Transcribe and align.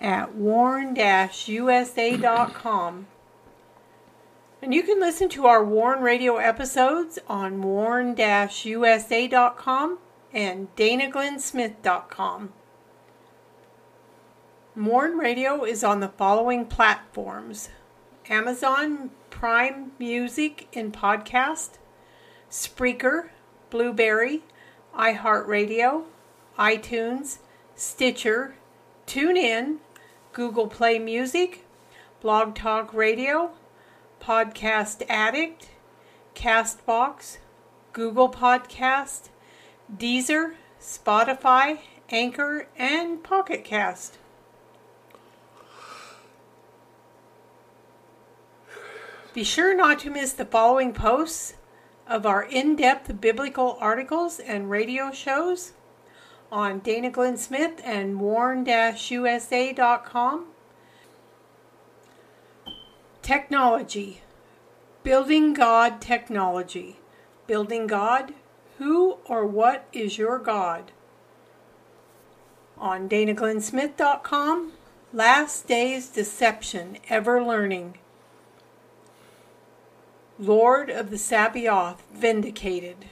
at 0.00 0.34
warn-usa.com. 0.34 0.96
And 4.62 4.74
you 4.74 4.82
can 4.82 5.00
listen 5.00 5.28
to 5.30 5.46
our 5.46 5.64
Warn 5.64 6.02
Radio 6.02 6.36
episodes 6.36 7.18
on 7.28 7.62
warn-usa.com 7.62 8.18
and 10.32 10.76
danaglennsmith.com. 10.76 12.52
Warn 14.76 15.18
Radio 15.18 15.64
is 15.64 15.82
on 15.82 16.00
the 16.00 16.08
following 16.08 16.66
platforms 16.66 17.70
Amazon 18.28 19.10
Prime 19.30 19.92
Music 19.98 20.68
and 20.74 20.92
podcast, 20.92 21.78
Spreaker, 22.50 23.30
Blubrry, 23.70 24.42
iHeartRadio, 24.96 26.04
iTunes, 26.58 27.38
Stitcher, 27.74 28.54
TuneIn, 29.06 29.78
Google 30.40 30.68
Play 30.68 30.98
Music, 30.98 31.66
Blog 32.22 32.54
Talk 32.54 32.94
Radio, 32.94 33.50
Podcast 34.22 35.02
Addict, 35.06 35.68
Castbox, 36.34 37.36
Google 37.92 38.30
Podcast, 38.30 39.28
Deezer, 39.94 40.54
Spotify, 40.80 41.80
Anchor, 42.08 42.68
and 42.78 43.22
Pocket 43.22 43.64
Cast. 43.64 44.16
Be 49.34 49.44
sure 49.44 49.76
not 49.76 49.98
to 49.98 50.10
miss 50.10 50.32
the 50.32 50.46
following 50.46 50.94
posts 50.94 51.52
of 52.06 52.24
our 52.24 52.44
in 52.44 52.76
depth 52.76 53.20
biblical 53.20 53.76
articles 53.78 54.38
and 54.40 54.70
radio 54.70 55.12
shows 55.12 55.74
on 56.50 56.80
Dana 56.80 57.10
Glenn 57.10 57.36
Smith 57.36 57.80
and 57.84 58.20
warn 58.20 58.66
usa.com. 58.66 60.46
Technology 63.22 64.22
Building 65.02 65.54
God 65.54 66.02
Technology. 66.02 66.98
Building 67.46 67.86
God. 67.86 68.34
Who 68.76 69.18
or 69.24 69.46
what 69.46 69.86
is 69.94 70.18
your 70.18 70.38
God? 70.38 70.92
On 72.76 73.08
danaglennsmith.com. 73.08 74.72
Last 75.12 75.66
Days 75.66 76.08
Deception 76.08 76.98
Ever 77.08 77.42
Learning. 77.42 77.94
Lord 80.38 80.90
of 80.90 81.10
the 81.10 81.18
Sabaoth 81.18 82.02
vindicated. 82.12 83.06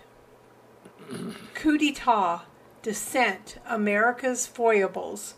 Coup 1.54 1.78
d'etat, 1.78 2.42
descent, 2.82 3.58
America's 3.66 4.46
foibles. 4.46 5.34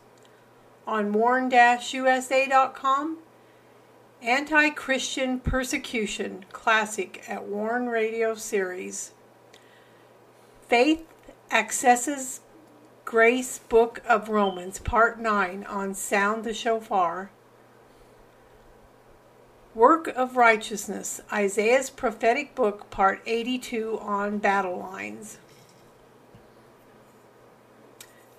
On 0.86 1.12
warn-usa.com. 1.12 1.58
Anti-Christian 4.22 5.40
Persecution 5.40 6.44
Classic 6.52 7.24
at 7.26 7.44
Warn 7.44 7.88
Radio 7.88 8.34
Series. 8.34 9.12
Faith 10.68 11.06
Accesses 11.50 12.40
Grace 13.04 13.58
Book 13.58 14.02
of 14.06 14.28
Romans 14.28 14.78
Part 14.78 15.18
9 15.18 15.64
on 15.64 15.94
Sound 15.94 16.44
the 16.44 16.54
Shofar. 16.54 17.30
Work 19.74 20.08
of 20.08 20.36
Righteousness, 20.36 21.20
Isaiah's 21.32 21.90
Prophetic 21.90 22.54
Book, 22.54 22.90
Part 22.90 23.22
82 23.24 23.98
on 24.00 24.38
Battle 24.38 24.78
Lines. 24.78 25.38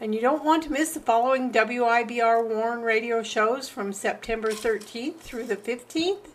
And 0.02 0.16
you 0.16 0.20
don't 0.20 0.44
want 0.44 0.64
to 0.64 0.72
miss 0.72 0.96
the 0.96 1.00
following 1.00 1.52
WIBR 1.52 2.48
Warn 2.48 2.82
radio 2.82 3.22
shows 3.22 3.70
from 3.70 3.94
September 3.94 4.50
13th 4.50 5.18
through 5.18 5.44
the 5.44 5.56
15th. 5.56 6.30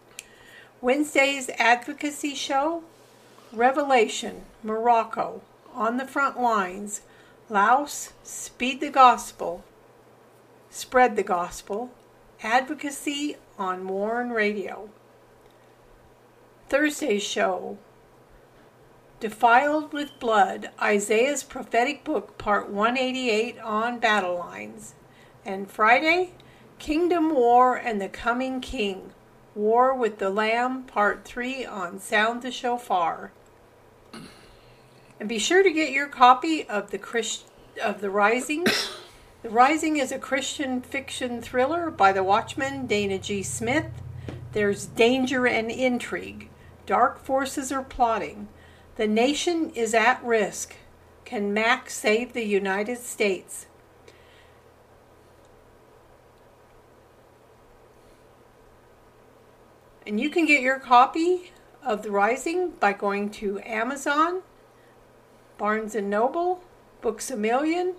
Wednesday's 0.80 1.50
Advocacy 1.58 2.36
Show, 2.36 2.84
Revelation, 3.52 4.42
Morocco, 4.62 5.42
On 5.74 5.96
the 5.96 6.06
Front 6.06 6.40
Lines, 6.40 7.00
Laos, 7.48 8.12
Speed 8.22 8.80
the 8.80 8.90
Gospel, 8.90 9.64
Spread 10.70 11.16
the 11.16 11.24
Gospel, 11.24 11.90
Advocacy 12.44 13.34
on 13.58 13.88
Warn 13.88 14.30
Radio. 14.30 14.90
Thursday's 16.68 17.24
show 17.24 17.78
Defiled 19.18 19.94
with 19.94 20.20
Blood, 20.20 20.68
Isaiah's 20.80 21.42
Prophetic 21.42 22.04
Book, 22.04 22.36
Part 22.36 22.68
188 22.68 23.58
on 23.60 23.98
Battle 23.98 24.36
Lines. 24.36 24.94
And 25.42 25.70
Friday, 25.70 26.34
Kingdom 26.78 27.34
War 27.34 27.76
and 27.76 27.98
the 27.98 28.10
Coming 28.10 28.60
King, 28.60 29.12
War 29.54 29.94
with 29.94 30.18
the 30.18 30.28
Lamb, 30.28 30.82
Part 30.82 31.24
3 31.24 31.64
on 31.64 31.98
Sound 31.98 32.42
the 32.42 32.50
Shofar. 32.50 33.32
And 35.18 35.30
be 35.30 35.38
sure 35.38 35.62
to 35.62 35.72
get 35.72 35.92
your 35.92 36.08
copy 36.08 36.68
of 36.68 36.90
the 36.90 36.98
Christ- 36.98 37.46
of 37.82 38.02
the 38.02 38.10
Rising 38.10 38.64
the 39.42 39.48
Rising 39.48 39.96
is 39.96 40.12
a 40.12 40.18
Christian 40.18 40.82
fiction 40.82 41.40
thriller 41.40 41.90
by 41.90 42.12
the 42.12 42.22
Watchman 42.22 42.86
Dana 42.86 43.18
G. 43.18 43.42
Smith. 43.42 44.02
There's 44.52 44.84
danger 44.84 45.46
and 45.46 45.70
intrigue. 45.70 46.50
Dark 46.84 47.18
forces 47.18 47.72
are 47.72 47.82
plotting. 47.82 48.48
The 48.96 49.06
nation 49.06 49.70
is 49.74 49.92
at 49.92 50.24
risk. 50.24 50.74
Can 51.24 51.52
Mac 51.52 51.90
save 51.90 52.32
the 52.32 52.44
United 52.44 52.98
States? 52.98 53.66
And 60.06 60.20
you 60.20 60.30
can 60.30 60.46
get 60.46 60.62
your 60.62 60.78
copy 60.78 61.52
of 61.84 62.02
The 62.02 62.10
Rising 62.10 62.70
by 62.70 62.92
going 62.92 63.28
to 63.30 63.60
Amazon, 63.60 64.42
Barnes 65.58 65.94
& 65.94 66.02
Noble, 66.02 66.62
Books 67.00 67.30
A 67.30 67.36
Million, 67.36 67.96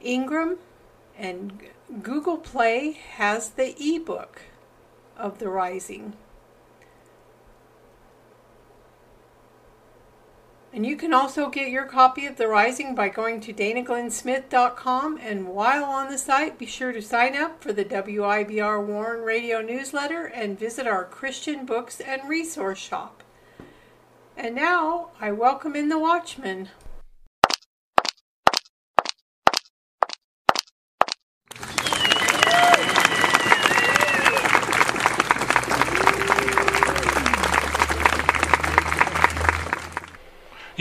Ingram 0.00 0.58
and 1.16 1.60
Google 2.02 2.38
Play 2.38 2.92
has 2.92 3.50
the 3.50 3.76
ebook 3.78 4.42
of 5.16 5.38
The 5.38 5.48
Rising. 5.48 6.14
And 10.74 10.86
you 10.86 10.96
can 10.96 11.12
also 11.12 11.50
get 11.50 11.68
your 11.68 11.84
copy 11.84 12.24
of 12.24 12.36
The 12.36 12.48
Rising 12.48 12.94
by 12.94 13.10
going 13.10 13.42
to 13.42 13.52
danaglennsmith.com. 13.52 15.18
And 15.18 15.48
while 15.48 15.84
on 15.84 16.10
the 16.10 16.16
site, 16.16 16.58
be 16.58 16.64
sure 16.64 16.92
to 16.92 17.02
sign 17.02 17.36
up 17.36 17.62
for 17.62 17.74
the 17.74 17.84
WIBR 17.84 18.86
Warn 18.86 19.20
Radio 19.20 19.60
newsletter 19.60 20.24
and 20.24 20.58
visit 20.58 20.86
our 20.86 21.04
Christian 21.04 21.66
books 21.66 22.00
and 22.00 22.26
resource 22.26 22.78
shop. 22.78 23.22
And 24.34 24.54
now 24.54 25.10
I 25.20 25.30
welcome 25.32 25.76
in 25.76 25.90
the 25.90 25.98
Watchman. 25.98 26.70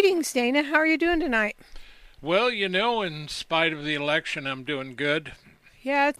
Greetings, 0.00 0.32
Dana. 0.32 0.62
How 0.62 0.76
are 0.76 0.86
you 0.86 0.96
doing 0.96 1.18
tonight? 1.18 1.56
Well, 2.22 2.50
you 2.50 2.68
know, 2.68 3.02
in 3.02 3.26
spite 3.26 3.72
of 3.72 3.82
the 3.82 3.96
election, 3.96 4.46
I'm 4.46 4.62
doing 4.62 4.94
good. 4.94 5.32
Yeah. 5.82 6.12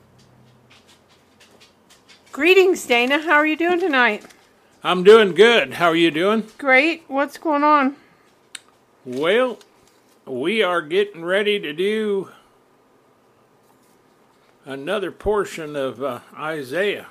Greetings, 2.33 2.85
Dana. 2.85 3.21
How 3.21 3.35
are 3.35 3.47
you 3.47 3.57
doing 3.57 3.79
tonight? 3.79 4.27
I'm 4.83 5.05
doing 5.05 5.33
good. 5.33 5.75
How 5.75 5.87
are 5.91 5.95
you 5.95 6.11
doing? 6.11 6.49
Great. 6.59 7.05
What's 7.07 7.39
going 7.39 7.63
on? 7.63 7.95
Well, 9.05 9.61
we 10.27 10.61
are 10.61 10.83
getting 10.83 11.25
ready 11.25 11.61
to 11.61 11.73
do 11.73 12.31
another 14.65 15.13
portion 15.13 15.77
of 15.77 16.03
uh, 16.03 16.19
Isaiah. 16.37 17.07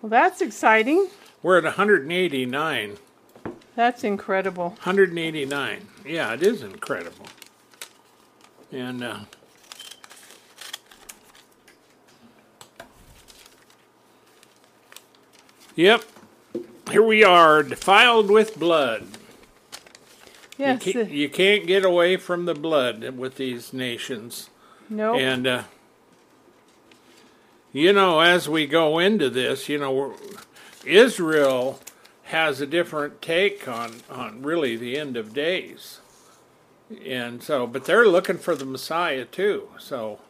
Well, 0.00 0.08
that's 0.08 0.40
exciting. 0.40 1.08
We're 1.42 1.58
at 1.58 1.64
189. 1.64 2.96
That's 3.78 4.02
incredible. 4.02 4.70
189. 4.70 5.86
Yeah, 6.04 6.34
it 6.34 6.42
is 6.42 6.64
incredible. 6.64 7.26
And 8.72 9.04
uh, 9.04 9.20
Yep. 15.76 16.02
Here 16.90 17.04
we 17.04 17.22
are, 17.22 17.62
defiled 17.62 18.32
with 18.32 18.58
blood. 18.58 19.06
Yes. 20.56 20.84
You, 20.84 20.92
can't, 20.92 21.10
you 21.12 21.28
can't 21.28 21.66
get 21.68 21.84
away 21.84 22.16
from 22.16 22.46
the 22.46 22.54
blood 22.54 23.16
with 23.16 23.36
these 23.36 23.72
nations. 23.72 24.50
no. 24.90 25.14
And, 25.14 25.46
uh, 25.46 25.62
you 27.72 27.92
know, 27.92 28.18
as 28.18 28.48
we 28.48 28.66
go 28.66 28.98
into 28.98 29.30
this, 29.30 29.68
you 29.68 29.78
know, 29.78 30.16
Israel 30.84 31.78
has 32.28 32.60
a 32.60 32.66
different 32.66 33.22
take 33.22 33.66
on, 33.66 34.02
on 34.10 34.42
really 34.42 34.76
the 34.76 34.98
end 34.98 35.16
of 35.16 35.32
days. 35.32 36.00
And 37.04 37.42
so, 37.42 37.66
but 37.66 37.84
they're 37.84 38.06
looking 38.06 38.36
for 38.36 38.54
the 38.54 38.66
Messiah 38.66 39.24
too. 39.24 39.68
So, 39.78 40.20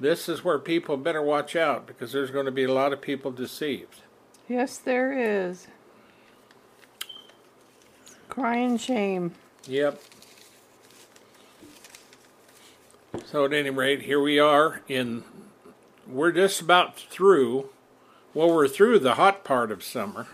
this 0.00 0.28
is 0.28 0.42
where 0.42 0.58
people 0.58 0.96
better 0.96 1.22
watch 1.22 1.56
out 1.56 1.86
because 1.86 2.12
there's 2.12 2.30
going 2.30 2.46
to 2.46 2.52
be 2.52 2.64
a 2.64 2.72
lot 2.72 2.92
of 2.92 3.02
people 3.02 3.30
deceived. 3.30 4.02
Yes, 4.48 4.78
there 4.78 5.12
is. 5.12 5.66
Crying 8.30 8.78
shame. 8.78 9.34
Yep. 9.66 10.00
So 13.26 13.44
at 13.44 13.52
any 13.52 13.68
rate, 13.68 14.02
here 14.02 14.20
we 14.20 14.38
are 14.38 14.80
in 14.88 15.24
we're 16.06 16.32
just 16.32 16.62
about 16.62 16.98
through 16.98 17.68
well 18.38 18.54
we're 18.54 18.68
through 18.68 19.00
the 19.00 19.14
hot 19.14 19.42
part 19.42 19.72
of 19.72 19.82
summer. 19.82 20.28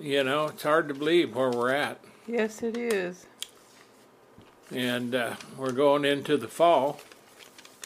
You 0.00 0.22
know, 0.22 0.44
it's 0.46 0.62
hard 0.62 0.86
to 0.86 0.94
believe 0.94 1.34
where 1.34 1.50
we're 1.50 1.72
at. 1.72 1.98
Yes, 2.28 2.62
it 2.62 2.76
is. 2.76 3.26
And 4.70 5.16
uh, 5.16 5.34
we're 5.58 5.72
going 5.72 6.04
into 6.04 6.36
the 6.36 6.46
fall. 6.46 7.00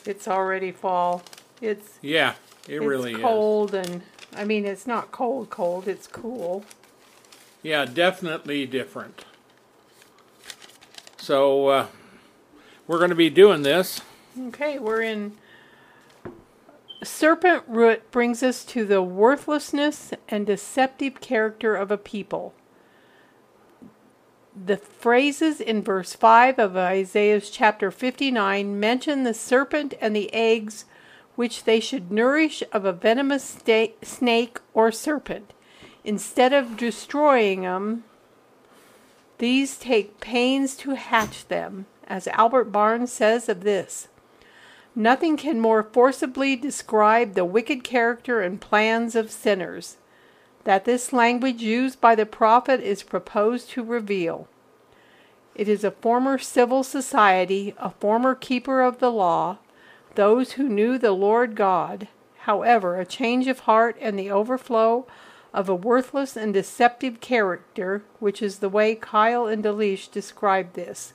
It's 0.04 0.28
already 0.28 0.70
fall. 0.70 1.22
It's 1.62 1.98
Yeah, 2.02 2.34
it 2.68 2.74
it's 2.76 2.84
really 2.84 3.14
is. 3.14 3.20
cold 3.22 3.72
and 3.72 4.02
I 4.36 4.44
mean 4.44 4.66
it's 4.66 4.86
not 4.86 5.10
cold 5.10 5.48
cold, 5.48 5.88
it's 5.88 6.06
cool. 6.06 6.66
Yeah, 7.62 7.86
definitely 7.86 8.66
different. 8.66 9.24
So 11.16 11.68
uh, 11.68 11.86
we're 12.86 12.98
going 12.98 13.08
to 13.08 13.16
be 13.16 13.30
doing 13.30 13.62
this. 13.62 14.02
Okay, 14.38 14.78
we're 14.78 15.00
in 15.00 15.38
Serpent 17.02 17.62
root 17.68 18.10
brings 18.10 18.42
us 18.42 18.64
to 18.64 18.84
the 18.84 19.02
worthlessness 19.02 20.12
and 20.28 20.46
deceptive 20.46 21.20
character 21.20 21.76
of 21.76 21.90
a 21.90 21.98
people. 21.98 22.54
The 24.56 24.76
phrases 24.76 25.60
in 25.60 25.82
verse 25.82 26.14
5 26.14 26.58
of 26.58 26.76
Isaiah's 26.76 27.50
chapter 27.50 27.92
59 27.92 28.80
mention 28.80 29.22
the 29.22 29.34
serpent 29.34 29.94
and 30.00 30.16
the 30.16 30.32
eggs 30.34 30.86
which 31.36 31.62
they 31.62 31.78
should 31.78 32.10
nourish 32.10 32.64
of 32.72 32.84
a 32.84 32.92
venomous 32.92 33.58
snake 34.02 34.58
or 34.74 34.90
serpent. 34.90 35.52
Instead 36.02 36.52
of 36.52 36.76
destroying 36.76 37.62
them, 37.62 38.02
these 39.38 39.78
take 39.78 40.18
pains 40.18 40.74
to 40.78 40.96
hatch 40.96 41.46
them, 41.46 41.86
as 42.08 42.26
Albert 42.28 42.72
Barnes 42.72 43.12
says 43.12 43.48
of 43.48 43.62
this. 43.62 44.08
Nothing 44.98 45.36
can 45.36 45.60
more 45.60 45.84
forcibly 45.84 46.56
describe 46.56 47.34
the 47.34 47.44
wicked 47.44 47.84
character 47.84 48.40
and 48.40 48.60
plans 48.60 49.14
of 49.14 49.30
sinners 49.30 49.96
that 50.64 50.86
this 50.86 51.12
language 51.12 51.62
used 51.62 52.00
by 52.00 52.16
the 52.16 52.26
prophet 52.26 52.80
is 52.80 53.04
proposed 53.04 53.70
to 53.70 53.84
reveal. 53.84 54.48
It 55.54 55.68
is 55.68 55.84
a 55.84 55.92
former 55.92 56.36
civil 56.36 56.82
society, 56.82 57.76
a 57.78 57.90
former 57.90 58.34
keeper 58.34 58.82
of 58.82 58.98
the 58.98 59.12
law, 59.12 59.58
those 60.16 60.54
who 60.54 60.68
knew 60.68 60.98
the 60.98 61.12
Lord 61.12 61.54
God. 61.54 62.08
However, 62.38 62.98
a 62.98 63.06
change 63.06 63.46
of 63.46 63.60
heart 63.60 63.96
and 64.00 64.18
the 64.18 64.32
overflow 64.32 65.06
of 65.54 65.68
a 65.68 65.76
worthless 65.76 66.36
and 66.36 66.52
deceptive 66.52 67.20
character, 67.20 68.02
which 68.18 68.42
is 68.42 68.58
the 68.58 68.68
way 68.68 68.96
Keil 68.96 69.46
and 69.46 69.62
Delitzsch 69.62 70.10
describe 70.10 70.72
this. 70.72 71.12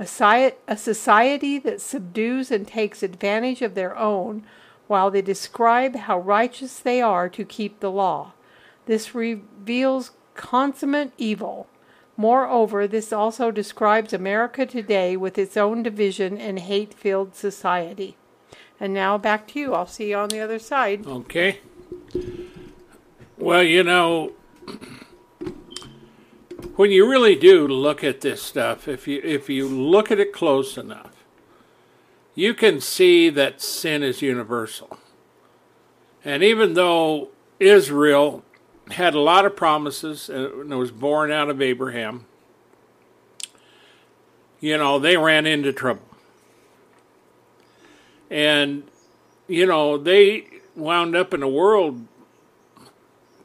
A, 0.00 0.76
society 0.76 1.58
that 1.58 1.80
subdues 1.80 2.50
and 2.50 2.66
takes 2.66 3.02
advantage 3.02 3.60
of 3.60 3.74
their 3.74 3.96
own, 3.96 4.44
while 4.86 5.10
they 5.10 5.22
describe 5.22 5.94
how 5.94 6.18
righteous 6.18 6.80
they 6.80 7.00
are 7.02 7.28
to 7.28 7.44
keep 7.44 7.78
the 7.78 7.90
law. 7.90 8.32
This 8.86 9.14
reveals 9.14 10.12
consummate 10.34 11.12
evil. 11.18 11.68
Moreover, 12.16 12.88
this 12.88 13.12
also 13.12 13.50
describes 13.50 14.12
America 14.12 14.66
today 14.66 15.16
with 15.16 15.38
its 15.38 15.56
own 15.56 15.82
division 15.82 16.38
and 16.38 16.58
hate 16.58 16.92
filled 16.92 17.36
society. 17.36 18.16
And 18.80 18.94
now 18.94 19.18
back 19.18 19.46
to 19.48 19.60
you. 19.60 19.74
I'll 19.74 19.86
see 19.86 20.10
you 20.10 20.16
on 20.16 20.30
the 20.30 20.40
other 20.40 20.58
side. 20.58 21.06
Okay. 21.06 21.60
Well, 23.38 23.62
you 23.62 23.84
know, 23.84 24.32
when 26.80 26.90
you 26.90 27.06
really 27.06 27.36
do 27.36 27.68
look 27.68 28.02
at 28.02 28.22
this 28.22 28.42
stuff, 28.42 28.88
if 28.88 29.06
you 29.06 29.20
if 29.22 29.50
you 29.50 29.68
look 29.68 30.10
at 30.10 30.18
it 30.18 30.32
close 30.32 30.78
enough, 30.78 31.26
you 32.34 32.54
can 32.54 32.80
see 32.80 33.28
that 33.28 33.60
sin 33.60 34.02
is 34.02 34.22
universal. 34.22 34.98
And 36.24 36.42
even 36.42 36.72
though 36.72 37.28
Israel 37.58 38.42
had 38.92 39.14
a 39.14 39.20
lot 39.20 39.44
of 39.44 39.54
promises 39.54 40.30
and 40.30 40.70
was 40.70 40.90
born 40.90 41.30
out 41.30 41.50
of 41.50 41.60
Abraham, 41.60 42.24
you 44.58 44.78
know, 44.78 44.98
they 44.98 45.18
ran 45.18 45.44
into 45.44 45.74
trouble. 45.74 46.08
And, 48.30 48.84
you 49.48 49.66
know, 49.66 49.98
they 49.98 50.46
wound 50.74 51.14
up 51.14 51.34
in 51.34 51.42
a 51.42 51.48
world 51.48 52.06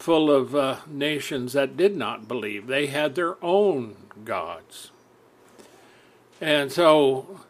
full 0.06 0.30
of 0.30 0.54
uh, 0.54 0.78
nations 0.86 1.54
that 1.54 1.76
did 1.76 1.98
not 1.98 2.28
believe. 2.28 2.68
They 2.68 2.86
had 2.86 3.16
their 3.16 3.44
own 3.44 3.96
gods. 4.24 4.92
And 6.40 6.72
so, 6.72 7.42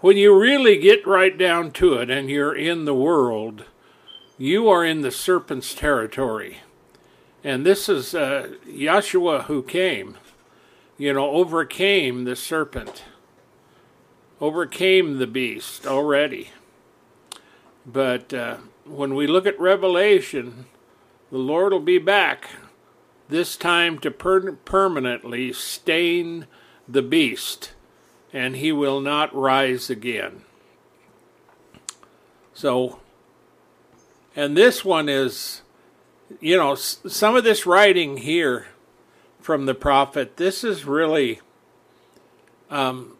when 0.00 0.18
you 0.18 0.38
really 0.38 0.76
get 0.76 1.06
right 1.06 1.36
down 1.36 1.70
to 1.70 1.94
it 1.94 2.10
and 2.10 2.28
you're 2.28 2.54
in 2.54 2.84
the 2.84 2.94
world, 2.94 3.64
you 4.36 4.68
are 4.68 4.84
in 4.84 5.00
the 5.00 5.10
serpent's 5.10 5.74
territory. 5.74 6.58
And 7.42 7.64
this 7.64 7.88
is 7.88 8.14
uh, 8.14 8.50
Yeshua 8.68 9.44
who 9.44 9.62
came, 9.62 10.18
you 10.98 11.14
know, 11.14 11.30
overcame 11.30 12.24
the 12.24 12.36
serpent, 12.36 13.02
overcame 14.42 15.16
the 15.16 15.26
beast 15.26 15.86
already. 15.86 16.50
But 17.86 18.34
uh, 18.34 18.58
when 18.84 19.14
we 19.14 19.26
look 19.26 19.46
at 19.46 19.58
Revelation, 19.58 20.66
the 21.30 21.38
Lord 21.38 21.72
will 21.72 21.80
be 21.80 21.98
back, 21.98 22.50
this 23.28 23.56
time 23.56 23.98
to 23.98 24.10
per- 24.10 24.52
permanently 24.52 25.52
stain 25.52 26.46
the 26.86 27.02
beast, 27.02 27.72
and 28.32 28.56
he 28.56 28.70
will 28.70 29.00
not 29.00 29.34
rise 29.34 29.90
again. 29.90 30.42
So, 32.54 33.00
and 34.34 34.56
this 34.56 34.84
one 34.84 35.08
is, 35.08 35.62
you 36.40 36.56
know, 36.56 36.74
some 36.74 37.36
of 37.36 37.44
this 37.44 37.66
writing 37.66 38.18
here 38.18 38.68
from 39.40 39.66
the 39.66 39.74
prophet, 39.74 40.36
this 40.36 40.62
is 40.62 40.84
really 40.84 41.40
um, 42.70 43.16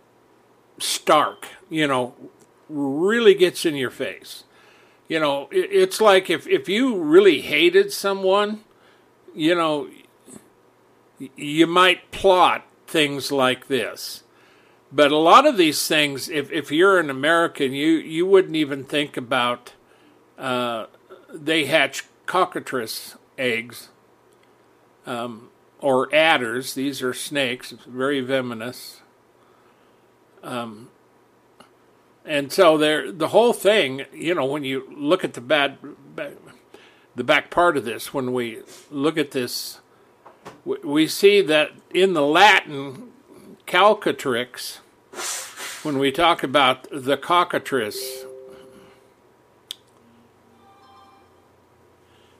stark, 0.78 1.46
you 1.68 1.86
know, 1.86 2.14
really 2.68 3.34
gets 3.34 3.64
in 3.66 3.74
your 3.74 3.90
face 3.90 4.44
you 5.08 5.20
know, 5.20 5.48
it, 5.50 5.68
it's 5.70 6.00
like 6.00 6.30
if, 6.30 6.46
if 6.46 6.68
you 6.68 6.96
really 6.96 7.40
hated 7.40 7.92
someone, 7.92 8.60
you 9.34 9.54
know, 9.54 9.88
you 11.36 11.66
might 11.66 12.10
plot 12.10 12.64
things 12.86 13.32
like 13.32 13.68
this. 13.68 14.22
But 14.92 15.12
a 15.12 15.16
lot 15.18 15.46
of 15.46 15.56
these 15.56 15.86
things, 15.86 16.28
if, 16.28 16.50
if 16.52 16.70
you're 16.70 16.98
an 16.98 17.10
American, 17.10 17.72
you, 17.72 17.92
you 17.92 18.24
wouldn't 18.26 18.56
even 18.56 18.84
think 18.84 19.16
about 19.16 19.74
uh, 20.38 20.86
they 21.32 21.66
hatch 21.66 22.04
cockatrice 22.26 23.16
eggs. 23.36 23.88
Um, 25.06 25.50
or 25.80 26.12
adders. 26.14 26.74
These 26.74 27.02
are 27.02 27.14
snakes, 27.14 27.70
very 27.86 28.20
venomous. 28.20 29.02
Um, 30.42 30.88
and 32.26 32.52
so 32.52 32.76
there, 32.76 33.12
the 33.12 33.28
whole 33.28 33.52
thing, 33.52 34.04
you 34.12 34.34
know, 34.34 34.44
when 34.44 34.64
you 34.64 34.92
look 34.94 35.24
at 35.24 35.34
the 35.34 35.40
bad, 35.40 35.78
the 37.14 37.24
back 37.24 37.50
part 37.50 37.76
of 37.76 37.84
this, 37.84 38.12
when 38.12 38.32
we 38.32 38.60
look 38.90 39.16
at 39.16 39.30
this, 39.30 39.80
we 40.64 41.06
see 41.06 41.40
that 41.42 41.70
in 41.94 42.14
the 42.14 42.22
Latin 42.22 43.12
calcatrix, 43.66 44.78
when 45.84 45.98
we 45.98 46.10
talk 46.10 46.42
about 46.42 46.88
the 46.90 47.16
cockatrice, 47.16 48.24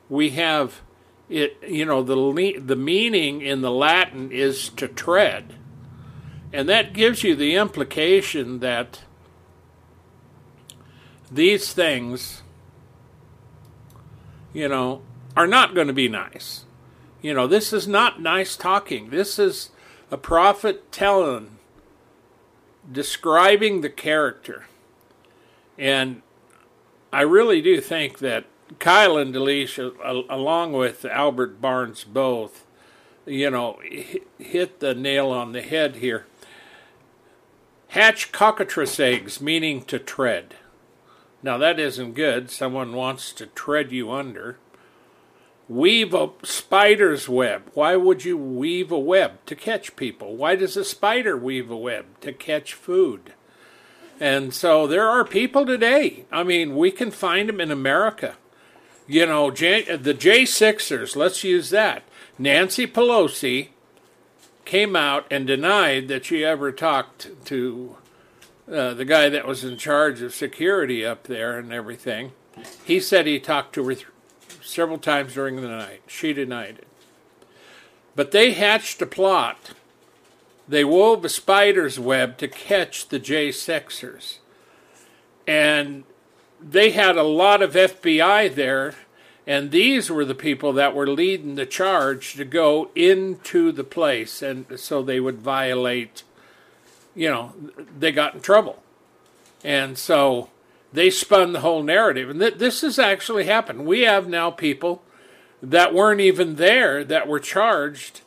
we 0.09 0.31
have 0.31 0.83
it 1.28 1.57
you 1.66 1.85
know 1.85 2.02
the 2.02 2.61
the 2.61 2.76
meaning 2.76 3.43
in 3.43 3.61
the 3.61 3.71
latin 3.71 4.31
is 4.31 4.69
to 4.71 4.87
tread. 4.88 5.55
And 6.52 6.69
that 6.69 6.93
gives 6.93 7.25
you 7.25 7.35
the 7.35 7.57
implication 7.57 8.61
that 8.61 9.00
these 11.30 11.73
things 11.73 12.42
you 14.52 14.68
know 14.68 15.02
are 15.37 15.47
not 15.47 15.75
going 15.75 15.87
to 15.87 15.92
be 15.92 16.09
nice 16.09 16.64
you 17.21 17.35
know 17.35 17.47
this 17.47 17.73
is 17.73 17.88
not 17.88 18.21
nice 18.21 18.56
talking 18.56 19.11
this 19.11 19.38
is 19.38 19.71
a 20.11 20.16
prophet 20.16 20.90
telling 20.92 21.59
describing 22.90 23.80
the 23.80 23.90
character 23.90 24.66
and 25.76 26.23
i 27.12 27.21
really 27.21 27.61
do 27.61 27.80
think 27.80 28.18
that 28.18 28.45
Keil 28.80 29.21
and 29.21 29.35
Delitzsch, 29.35 29.78
along 30.28 30.73
with 30.73 31.04
Albert 31.04 31.61
Barnes, 31.61 32.04
both, 32.04 32.66
you 33.25 33.50
know, 33.50 33.78
hit 34.38 34.80
the 34.80 34.95
nail 34.95 35.30
on 35.30 35.52
the 35.52 35.62
head 35.62 35.97
here. 35.97 36.26
Hatch 37.88 38.33
cockatrice 38.33 38.99
eggs, 38.99 39.40
meaning 39.40 39.83
to 39.85 39.99
tread. 39.99 40.56
Now 41.43 41.59
that 41.59 41.78
isn't 41.78 42.14
good. 42.14 42.50
Someone 42.50 42.93
wants 42.93 43.33
to 43.35 43.47
tread 43.47 43.93
you 43.93 44.11
under. 44.11 44.59
Weave 45.69 46.14
a 46.14 46.31
spider's 46.43 47.28
web. 47.28 47.71
Why 47.75 47.97
would 47.97 48.25
you 48.25 48.37
weave 48.37 48.93
a 48.93 48.99
web? 48.99 49.45
To 49.47 49.57
catch 49.57 49.97
people. 49.97 50.37
Why 50.37 50.55
does 50.55 50.76
a 50.76 50.85
spider 50.85 51.37
weave 51.37 51.71
a 51.71 51.76
web? 51.76 52.07
To 52.21 52.33
catch 52.33 52.75
food. 52.75 53.33
And 54.21 54.55
so 54.55 54.87
there 54.87 55.09
are 55.09 55.25
people 55.25 55.66
today. 55.66 56.25
I 56.31 56.43
mean, 56.43 56.76
we 56.76 56.90
can 56.90 57.11
find 57.11 57.49
them 57.49 57.61
in 57.61 57.71
America 57.71 58.37
you 59.07 59.26
know, 59.26 59.50
J, 59.50 59.97
the 59.97 60.14
J6ers, 60.14 61.16
let's 61.16 61.45
use 61.45 61.71
that. 61.71 62.02
Nancy 62.38 62.87
Pelosi 62.87 63.69
came 64.64 64.97
out 64.97 65.26
and 65.31 65.47
denied 65.47 66.09
that 66.09 66.25
she 66.25 66.45
ever 66.45 66.73
talked 66.73 67.28
to 67.47 67.97
uh, 68.70 68.94
the 68.94 69.04
guy 69.04 69.28
that 69.28 69.46
was 69.46 69.64
in 69.64 69.76
charge 69.76 70.23
of 70.23 70.35
security 70.35 71.04
up 71.04 71.25
there 71.25 71.58
and 71.58 71.73
everything. 71.73 72.32
He 72.85 73.00
said 73.00 73.26
he 73.26 73.38
talked 73.38 73.75
to 73.75 73.85
her 73.85 73.94
th- 73.94 74.06
several 74.62 74.99
times 74.99 75.35
during 75.35 75.56
the 75.56 75.68
night. 75.68 76.02
She 76.06 76.32
denied 76.32 76.78
it. 76.78 76.87
But 78.14 78.30
they 78.30 78.52
hatched 78.52 79.02
a 79.02 79.06
plot. 79.06 79.73
They 80.68 80.85
wove 80.85 81.25
a 81.25 81.28
spider's 81.28 81.99
web 81.99 82.38
to 82.38 82.49
catch 82.49 83.08
the 83.08 83.20
J6ers. 83.20 84.38
And 85.46 86.04
they 86.61 86.90
had 86.90 87.16
a 87.16 87.23
lot 87.23 87.62
of 87.62 87.75
FBI 87.75 88.54
there, 88.54 88.94
and 89.46 89.70
these 89.70 90.11
were 90.11 90.25
the 90.25 90.35
people 90.35 90.73
that 90.73 90.94
were 90.94 91.06
leading 91.06 91.54
the 91.54 91.66
charge 91.66 92.35
to 92.35 92.44
go 92.44 92.90
into 92.94 93.70
the 93.70 93.85
place, 93.85 94.42
and 94.42 94.66
so 94.76 95.02
they 95.02 95.20
would 95.20 95.38
violate, 95.38 96.25
you 97.16 97.28
know, 97.28 97.52
they 97.99 98.12
got 98.12 98.35
in 98.35 98.40
trouble. 98.40 98.82
And 99.64 99.99
so 99.99 100.50
they 100.92 101.11
spun 101.11 101.52
the 101.52 101.61
whole 101.61 101.82
narrative. 101.82 102.30
And 102.30 102.38
th- 102.38 102.58
this 102.58 102.82
has 102.82 102.99
actually 102.99 103.44
happened. 103.44 103.87
We 103.87 104.02
have 104.02 104.28
now 104.28 104.50
people 104.50 105.02
that 105.61 105.92
weren't 105.92 106.20
even 106.20 106.56
there 106.56 107.02
that 107.02 107.26
were 107.26 107.40
charged, 107.40 108.20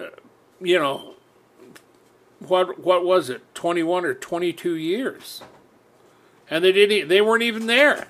uh, 0.00 0.06
you 0.60 0.78
know, 0.78 1.14
what 2.40 2.80
what 2.80 3.04
was 3.04 3.30
it, 3.30 3.42
21 3.54 4.04
or 4.04 4.14
22 4.14 4.74
years 4.74 5.42
and 6.50 6.64
they 6.64 6.72
didn't 6.72 7.08
they 7.08 7.20
weren't 7.20 7.42
even 7.42 7.66
there. 7.66 8.08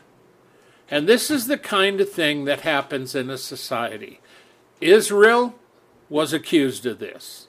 And 0.91 1.07
this 1.07 1.31
is 1.31 1.47
the 1.47 1.59
kind 1.59 2.01
of 2.01 2.11
thing 2.11 2.45
that 2.47 2.61
happens 2.61 3.15
in 3.15 3.29
a 3.29 3.39
society. 3.39 4.21
Israel 4.81 5.55
was 6.09 6.33
accused 6.33 6.87
of 6.87 6.99
this. 6.99 7.48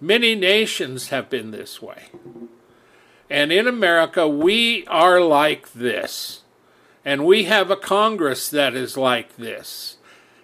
Many 0.00 0.34
nations 0.34 1.08
have 1.08 1.30
been 1.30 1.50
this 1.50 1.80
way. 1.80 2.08
And 3.30 3.52
in 3.52 3.66
America, 3.66 4.28
we 4.28 4.86
are 4.86 5.20
like 5.20 5.72
this. 5.72 6.42
And 7.04 7.24
we 7.24 7.44
have 7.44 7.70
a 7.70 7.76
Congress 7.76 8.48
that 8.48 8.74
is 8.74 8.96
like 8.96 9.36
this. 9.36 9.96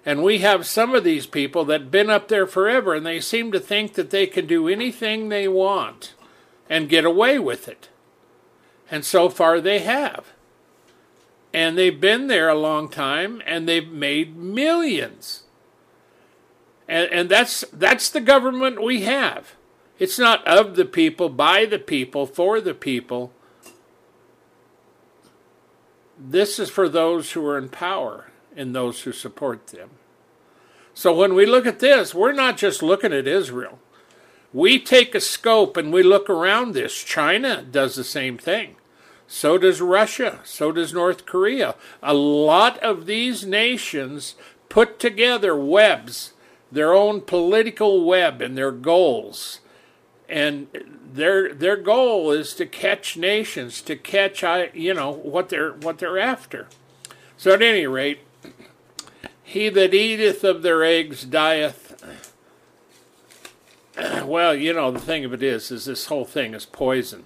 And 0.04 0.23
we 0.23 0.38
have 0.38 0.66
some 0.66 0.95
of 0.95 1.04
these 1.04 1.26
people 1.26 1.64
that 1.66 1.83
have 1.83 1.90
been 1.90 2.11
up 2.11 2.28
there 2.28 2.47
forever, 2.47 2.95
and 2.95 3.04
they 3.04 3.21
seem 3.21 3.52
to 3.52 3.61
think 3.61 3.95
that 3.95 4.11
they 4.11 4.26
can 4.26 4.47
do 4.47 4.66
anything 4.69 5.28
they 5.28 5.47
want 5.47 6.14
and 6.69 6.88
get 6.88 7.04
away 7.04 7.38
with 7.38 7.69
it. 7.69 7.88
And 8.90 9.04
so 9.04 9.28
far 9.28 9.61
they 9.61 9.80
have. 9.80 10.33
And 11.52 11.76
they've 11.76 12.00
been 12.00 12.28
there 12.28 12.49
a 12.49 12.59
long 12.59 12.88
time 12.88 13.42
and 13.45 13.69
they've 13.69 13.90
made 13.90 14.37
millions. 14.37 15.39
And, 16.90 17.09
and 17.12 17.28
that's, 17.28 17.64
that's 17.73 18.11
the 18.11 18.20
government 18.20 18.82
we 18.82 19.02
have. 19.02 19.54
It's 20.00 20.18
not 20.18 20.44
of 20.44 20.75
the 20.75 20.85
people, 20.85 21.28
by 21.28 21.64
the 21.64 21.78
people, 21.78 22.26
for 22.26 22.61
the 22.61 22.75
people. 22.75 23.32
This 26.18 26.59
is 26.59 26.68
for 26.68 26.88
those 26.88 27.30
who 27.30 27.47
are 27.47 27.56
in 27.56 27.68
power 27.68 28.26
and 28.56 28.75
those 28.75 29.02
who 29.02 29.12
support 29.12 29.68
them. 29.68 29.90
So 30.92 31.14
when 31.14 31.35
we 31.35 31.47
look 31.47 31.64
at 31.64 31.78
this, 31.78 32.12
we're 32.12 32.32
not 32.32 32.56
just 32.56 32.82
looking 32.82 33.12
at 33.12 33.28
Israel. 33.28 33.78
We 34.52 34.80
take 34.80 35.14
a 35.14 35.20
scope 35.20 35.76
and 35.76 35.92
we 35.92 36.02
look 36.02 36.28
around 36.28 36.75
this. 36.75 37.04
China 37.04 37.62
does 37.62 37.94
the 37.94 38.02
same 38.02 38.37
thing. 38.37 38.75
So 39.28 39.59
does 39.59 39.80
Russia. 39.80 40.40
So 40.42 40.73
does 40.73 40.92
North 40.92 41.25
Korea. 41.25 41.76
A 42.02 42.14
lot 42.14 42.78
of 42.78 43.06
these 43.06 43.47
nations 43.47 44.35
put 44.68 44.99
together 44.99 45.54
webs, 45.54 46.32
their 46.72 46.92
own 46.92 47.20
political 47.20 48.04
web 48.04 48.40
and 48.40 48.56
their 48.56 48.72
goals. 48.72 49.60
And 50.28 50.68
their 51.12 51.52
their 51.52 51.76
goal 51.76 52.30
is 52.30 52.54
to 52.54 52.66
catch 52.66 53.16
nations, 53.16 53.82
to 53.82 53.96
catch 53.96 54.44
uh, 54.44 54.66
you 54.72 54.94
know 54.94 55.10
what 55.10 55.48
they're 55.48 55.72
what 55.72 55.98
they're 55.98 56.18
after. 56.18 56.68
So 57.36 57.52
at 57.52 57.62
any 57.62 57.86
rate, 57.86 58.20
he 59.42 59.68
that 59.70 59.94
eateth 59.94 60.44
of 60.44 60.62
their 60.62 60.84
eggs 60.84 61.24
dieth. 61.24 61.88
Well, 64.24 64.54
you 64.54 64.72
know 64.72 64.90
the 64.90 65.00
thing 65.00 65.24
of 65.26 65.34
it 65.34 65.42
is, 65.42 65.70
is 65.70 65.84
this 65.84 66.06
whole 66.06 66.24
thing 66.24 66.54
is 66.54 66.64
poison. 66.64 67.24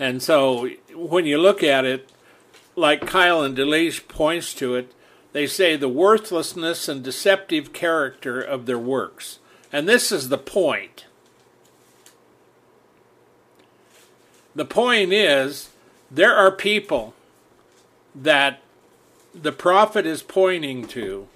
And 0.00 0.22
so 0.22 0.68
when 0.94 1.26
you 1.26 1.38
look 1.38 1.62
at 1.62 1.84
it, 1.84 2.10
like 2.74 3.02
Keil 3.02 3.44
and 3.44 3.56
Delitzsch 3.56 4.08
points 4.08 4.54
to 4.54 4.74
it, 4.74 4.92
they 5.32 5.46
say 5.46 5.76
the 5.76 5.88
worthlessness 5.88 6.88
and 6.88 7.02
deceptive 7.02 7.72
character 7.72 8.40
of 8.40 8.66
their 8.66 8.78
works. 8.78 9.38
And 9.72 9.88
this 9.88 10.10
is 10.10 10.28
the 10.28 10.38
point. 10.38 11.06
The 14.54 14.64
point 14.64 15.12
is, 15.12 15.70
there 16.10 16.34
are 16.34 16.50
people 16.50 17.14
that 18.14 18.60
the 19.32 19.52
prophet 19.52 20.04
is 20.06 20.22
pointing 20.22 20.88
to 20.88 21.28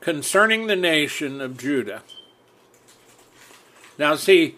concerning 0.00 0.68
the 0.68 0.76
nation 0.76 1.40
of 1.40 1.58
Judah. 1.58 2.02
Now, 3.98 4.14
see, 4.14 4.56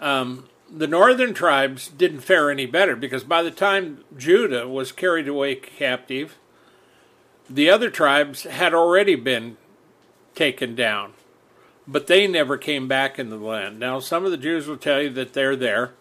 um, 0.00 0.49
the 0.72 0.86
northern 0.86 1.34
tribes 1.34 1.88
didn't 1.88 2.20
fare 2.20 2.50
any 2.50 2.66
better 2.66 2.94
because 2.94 3.24
by 3.24 3.42
the 3.42 3.50
time 3.50 4.04
Judah 4.16 4.68
was 4.68 4.92
carried 4.92 5.28
away 5.28 5.56
captive, 5.56 6.38
the 7.48 7.68
other 7.68 7.90
tribes 7.90 8.44
had 8.44 8.72
already 8.72 9.16
been 9.16 9.56
taken 10.34 10.74
down, 10.74 11.12
but 11.86 12.06
they 12.06 12.26
never 12.26 12.56
came 12.56 12.86
back 12.86 13.18
in 13.18 13.30
the 13.30 13.36
land. 13.36 13.80
Now, 13.80 13.98
some 13.98 14.24
of 14.24 14.30
the 14.30 14.36
Jews 14.36 14.68
will 14.68 14.76
tell 14.76 15.02
you 15.02 15.10
that 15.10 15.32
they're 15.32 15.56
there, 15.56 15.92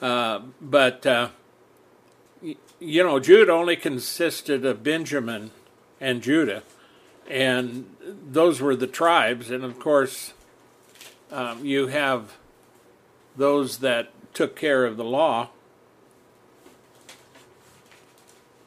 uh, 0.00 0.40
but 0.60 1.06
uh, 1.06 1.28
you 2.40 3.02
know, 3.02 3.20
Judah 3.20 3.52
only 3.52 3.76
consisted 3.76 4.64
of 4.64 4.82
Benjamin 4.82 5.50
and 6.00 6.22
Judah, 6.22 6.62
and 7.28 7.94
those 8.00 8.60
were 8.60 8.74
the 8.74 8.86
tribes, 8.86 9.50
and 9.50 9.62
of 9.62 9.78
course, 9.78 10.32
um, 11.30 11.64
you 11.64 11.88
have 11.88 12.36
those 13.36 13.78
that 13.78 14.10
took 14.34 14.56
care 14.56 14.84
of 14.84 14.96
the 14.96 15.04
law 15.04 15.50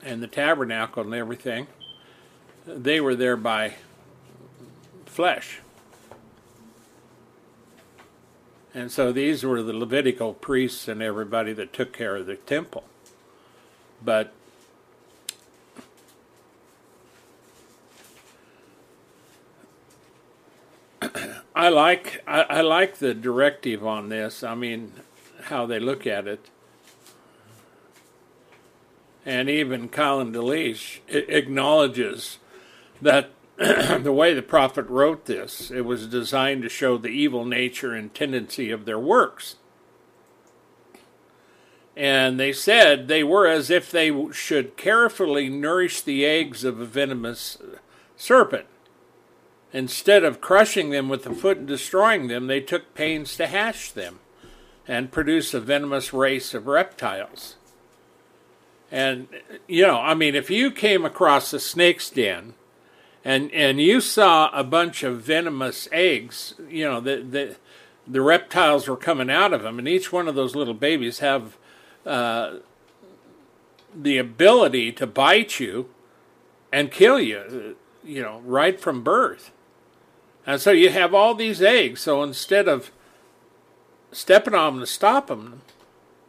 and 0.04 0.22
the 0.22 0.28
tabernacle 0.28 1.04
and 1.04 1.14
everything, 1.14 1.68
they 2.66 3.00
were 3.00 3.16
there 3.16 3.38
by 3.38 3.76
flesh. 5.06 5.60
And 8.74 8.92
so 8.92 9.12
these 9.12 9.44
were 9.44 9.64
the 9.64 9.74
Levitical 9.74 10.34
priests 10.34 10.88
and 10.88 11.02
everybody 11.02 11.54
that 11.54 11.72
took 11.72 11.94
care 11.94 12.18
of 12.18 12.26
the 12.26 12.36
temple. 12.36 12.84
But 14.04 14.34
I 21.66 21.70
like 21.70 22.24
I, 22.28 22.42
I, 22.42 22.62
like 22.62 23.00
the 23.00 23.16
directive 23.16 23.84
on 23.84 24.10
this. 24.10 24.44
I 24.44 24.54
mean, 24.54 24.94
how 25.46 25.66
they 25.66 25.80
look 25.80 26.06
at 26.06 26.28
it, 26.28 26.52
and 29.26 29.50
even 29.50 29.90
Keil 29.90 30.22
and 30.22 30.36
Delitzsch 30.36 31.00
acknowledges 31.08 32.38
that 33.02 33.32
the 33.58 34.14
way 34.14 34.36
the 34.36 34.44
prophet 34.44 34.86
wrote 34.90 35.26
this, 35.26 35.72
it 35.72 35.82
was 35.82 36.06
designed 36.06 36.62
to 36.62 36.70
show 36.70 37.00
the 37.00 37.08
evil 37.08 37.46
nature 37.46 37.94
and 37.94 38.14
tendency 38.14 38.70
of 38.70 38.86
their 38.86 39.00
works. 39.00 39.56
And 41.98 42.40
they 42.40 42.54
said 42.54 43.08
they 43.08 43.24
were 43.24 43.48
as 43.48 43.72
if 43.72 43.90
they 43.90 44.12
should 44.34 44.78
carefully 44.78 45.50
nourish 45.50 46.02
the 46.02 46.28
eggs 46.28 46.64
of 46.64 46.80
a 46.80 46.86
venomous 46.86 47.58
serpent. 48.16 48.68
Instead 49.76 50.24
of 50.24 50.40
crushing 50.40 50.90
them 50.92 51.10
with 51.10 51.24
the 51.24 51.34
foot 51.34 51.58
and 51.58 51.68
destroying 51.68 52.30
them, 52.30 52.48
they 52.48 52.62
took 52.62 52.94
pains 52.94 53.36
to 53.36 53.46
hatch 53.46 53.92
them 53.92 54.22
and 54.88 55.12
produce 55.12 55.54
a 55.54 55.60
venomous 55.60 56.14
race 56.14 56.54
of 56.54 56.66
reptiles. 56.66 57.58
And, 58.90 59.28
you 59.68 59.86
know, 59.86 59.98
I 59.98 60.14
mean, 60.14 60.34
if 60.34 60.50
you 60.50 60.72
came 60.72 61.04
across 61.04 61.52
a 61.52 61.60
snake's 61.60 62.10
den 62.10 62.54
and, 63.26 63.52
and 63.52 63.82
you 63.82 64.00
saw 64.00 64.50
a 64.58 64.64
bunch 64.64 65.04
of 65.04 65.20
venomous 65.20 65.90
eggs, 65.92 66.54
you 66.70 66.86
know, 66.86 67.02
the, 67.02 67.18
the, 67.18 67.56
the 68.08 68.22
reptiles 68.22 68.88
were 68.88 68.96
coming 68.96 69.30
out 69.30 69.52
of 69.52 69.64
them, 69.64 69.78
and 69.78 69.90
each 69.90 70.10
one 70.10 70.30
of 70.30 70.36
those 70.36 70.56
little 70.56 70.74
babies 70.74 71.20
have 71.20 71.58
uh, 72.06 72.60
the 73.94 74.18
ability 74.18 74.94
to 74.94 75.06
bite 75.06 75.60
you 75.60 75.90
and 76.72 76.92
kill 76.92 77.20
you, 77.20 77.76
you 78.06 78.22
know, 78.22 78.40
right 78.46 78.80
from 78.80 79.04
birth. 79.04 79.52
And 80.46 80.62
so 80.62 80.72
you 80.72 80.90
have 80.90 81.14
all 81.14 81.34
these 81.34 81.62
eggs. 81.62 82.02
So 82.02 82.22
instead 82.22 82.68
of 82.68 82.92
stepping 84.12 84.54
on 84.54 84.74
them 84.74 84.80
to 84.82 84.88
stop 84.88 85.28
them, 85.28 85.62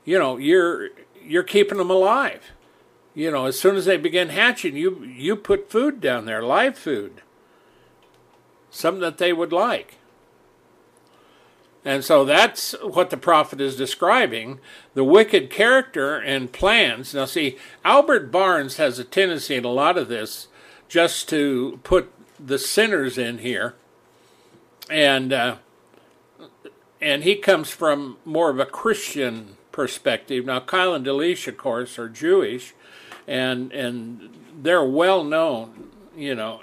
you 0.04 0.18
know, 0.18 0.36
you're 0.36 0.90
you're 1.22 1.42
keeping 1.42 1.78
them 1.78 1.90
alive. 1.90 2.52
You 3.14 3.30
know, 3.30 3.46
as 3.46 3.58
soon 3.58 3.76
as 3.76 3.84
they 3.84 3.96
begin 3.96 4.30
hatching, 4.30 4.76
you 4.76 5.04
you 5.04 5.36
put 5.36 5.70
food 5.70 6.00
down 6.00 6.24
there, 6.24 6.42
live 6.42 6.78
food, 6.78 7.22
something 8.70 9.00
that 9.00 9.18
they 9.18 9.32
would 9.32 9.52
like. 9.52 9.98
And 11.84 12.04
so 12.04 12.24
that's 12.24 12.72
what 12.82 13.10
the 13.10 13.16
prophet 13.16 13.60
is 13.60 13.76
describing 13.76 14.58
the 14.94 15.04
wicked 15.04 15.50
character 15.50 16.16
and 16.16 16.50
plans. 16.50 17.14
Now, 17.14 17.26
see, 17.26 17.58
Albert 17.84 18.32
Barnes 18.32 18.76
has 18.76 18.98
a 18.98 19.04
tendency 19.04 19.54
in 19.54 19.64
a 19.64 19.70
lot 19.70 19.96
of 19.96 20.08
this 20.08 20.48
just 20.88 21.28
to 21.28 21.78
put 21.84 22.10
the 22.40 22.58
sinners 22.58 23.16
in 23.16 23.38
here 23.38 23.76
and 24.90 25.32
uh, 25.32 25.56
and 27.00 27.24
he 27.24 27.36
comes 27.36 27.70
from 27.70 28.18
more 28.24 28.50
of 28.50 28.58
a 28.58 28.66
Christian 28.66 29.56
perspective. 29.72 30.44
Now, 30.46 30.60
Keil 30.60 30.94
and 30.94 31.04
Delitzsch, 31.04 31.46
of 31.48 31.56
course, 31.56 31.98
are 31.98 32.08
Jewish, 32.08 32.74
and 33.26 33.72
and 33.72 34.30
they're 34.62 34.84
well 34.84 35.24
known, 35.24 35.90
you 36.16 36.34
know, 36.34 36.62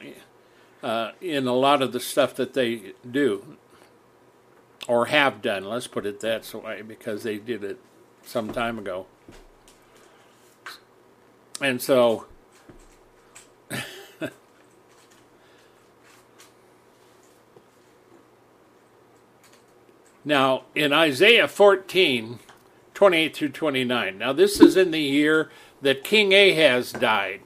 uh, 0.81 1.11
in 1.21 1.47
a 1.47 1.53
lot 1.53 1.81
of 1.81 1.91
the 1.91 1.99
stuff 1.99 2.35
that 2.35 2.53
they 2.53 2.93
do 3.09 3.57
or 4.87 5.05
have 5.07 5.41
done. 5.41 5.63
Let's 5.63 5.87
put 5.87 6.05
it 6.05 6.19
that 6.21 6.53
way, 6.53 6.81
because 6.81 7.23
they 7.23 7.37
did 7.37 7.63
it 7.63 7.79
some 8.23 8.51
time 8.51 8.79
ago, 8.79 9.05
and 11.61 11.81
so. 11.81 12.25
Now, 20.25 20.63
in 20.73 20.93
Isaiah 20.93 21.47
14, 21.47 22.39
28 22.93 23.35
through 23.35 23.49
29, 23.49 24.17
now 24.17 24.31
this 24.31 24.61
is 24.61 24.77
in 24.77 24.91
the 24.91 25.01
year 25.01 25.49
that 25.81 26.03
King 26.03 26.33
Ahaz 26.33 26.93
died. 26.93 27.41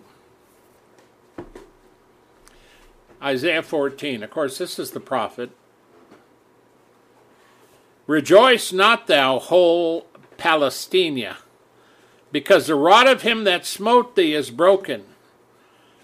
Isaiah 3.22 3.64
14, 3.64 4.22
of 4.22 4.30
course, 4.30 4.60
this 4.60 4.78
is 4.78 4.92
the 4.92 5.00
prophet. 5.00 5.50
Rejoice 8.06 8.72
not, 8.72 9.08
thou 9.08 9.40
whole 9.40 10.06
Palestina, 10.38 11.38
because 12.32 12.68
the 12.68 12.76
rod 12.76 13.08
of 13.08 13.24
him 13.24 13.44
that 13.44 13.66
smote 13.66 14.16
thee 14.16 14.36
is 14.36 14.52
broken. 14.52 15.04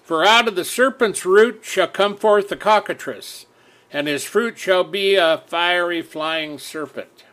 For 0.04 0.26
out 0.26 0.48
of 0.48 0.56
the 0.56 0.66
serpent's 0.66 1.24
root 1.24 1.62
shall 1.64 1.88
come 1.88 2.18
forth 2.18 2.50
the 2.50 2.58
cockatrice 2.58 3.46
and 3.94 4.08
his 4.08 4.24
fruit 4.24 4.58
shall 4.58 4.84
be 4.84 5.14
a 5.16 5.44
fiery 5.46 6.02
flying 6.02 6.58
serpent. 6.58 7.24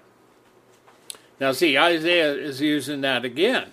Now, 1.40 1.52
see, 1.52 1.78
Isaiah 1.78 2.34
is 2.34 2.60
using 2.60 3.00
that 3.00 3.24
again. 3.24 3.70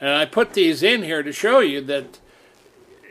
And 0.00 0.10
I 0.10 0.24
put 0.24 0.54
these 0.54 0.82
in 0.82 1.04
here 1.04 1.22
to 1.22 1.30
show 1.30 1.60
you 1.60 1.80
that, 1.82 2.18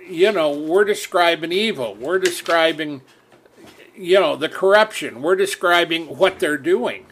you 0.08 0.34
know, 0.34 0.52
we're 0.52 0.84
describing 0.84 1.54
evil. 1.54 1.96
We're 1.96 2.20
describing, 2.20 3.02
you 3.96 4.20
know, 4.20 4.36
the 4.36 4.50
corruption. 4.50 5.22
We're 5.22 5.38
describing 5.38 6.18
what 6.18 6.40
they're 6.40 6.58
doing. 6.58 7.06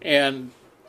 And 0.00 0.52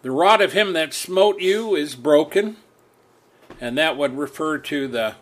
the 0.00 0.10
rod 0.10 0.40
of 0.40 0.54
him 0.54 0.72
that 0.72 0.94
smote 0.94 1.38
you 1.40 1.74
is 1.74 1.94
broken. 1.94 2.56
And 3.60 3.76
that 3.76 3.98
would 3.98 4.16
refer 4.16 4.56
to 4.56 4.88
the 4.88 5.16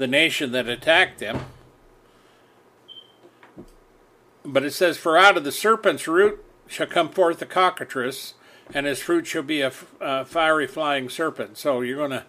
the 0.00 0.06
nation 0.06 0.50
that 0.52 0.66
attacked 0.66 1.18
them. 1.18 1.44
But 4.42 4.64
it 4.64 4.72
says, 4.72 4.96
For 4.96 5.18
out 5.18 5.36
of 5.36 5.44
the 5.44 5.52
serpent's 5.52 6.08
root 6.08 6.42
shall 6.66 6.86
come 6.86 7.10
forth 7.10 7.38
the 7.38 7.44
cockatrice, 7.44 8.32
and 8.72 8.86
his 8.86 9.00
fruit 9.00 9.26
shall 9.26 9.42
be 9.42 9.60
a, 9.60 9.70
a 10.00 10.24
fiery 10.24 10.66
flying 10.66 11.10
serpent. 11.10 11.58
So 11.58 11.82
you're 11.82 11.98
going 11.98 12.12
to, 12.12 12.24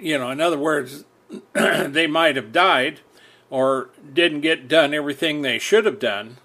you 0.00 0.16
know, 0.16 0.30
in 0.30 0.40
other 0.40 0.56
words, 0.56 1.04
they 1.52 2.06
might 2.06 2.36
have 2.36 2.52
died 2.52 3.00
or 3.50 3.90
didn't 4.10 4.40
get 4.40 4.66
done 4.66 4.94
everything 4.94 5.42
they 5.42 5.58
should 5.58 5.84
have 5.84 5.98
done, 5.98 6.38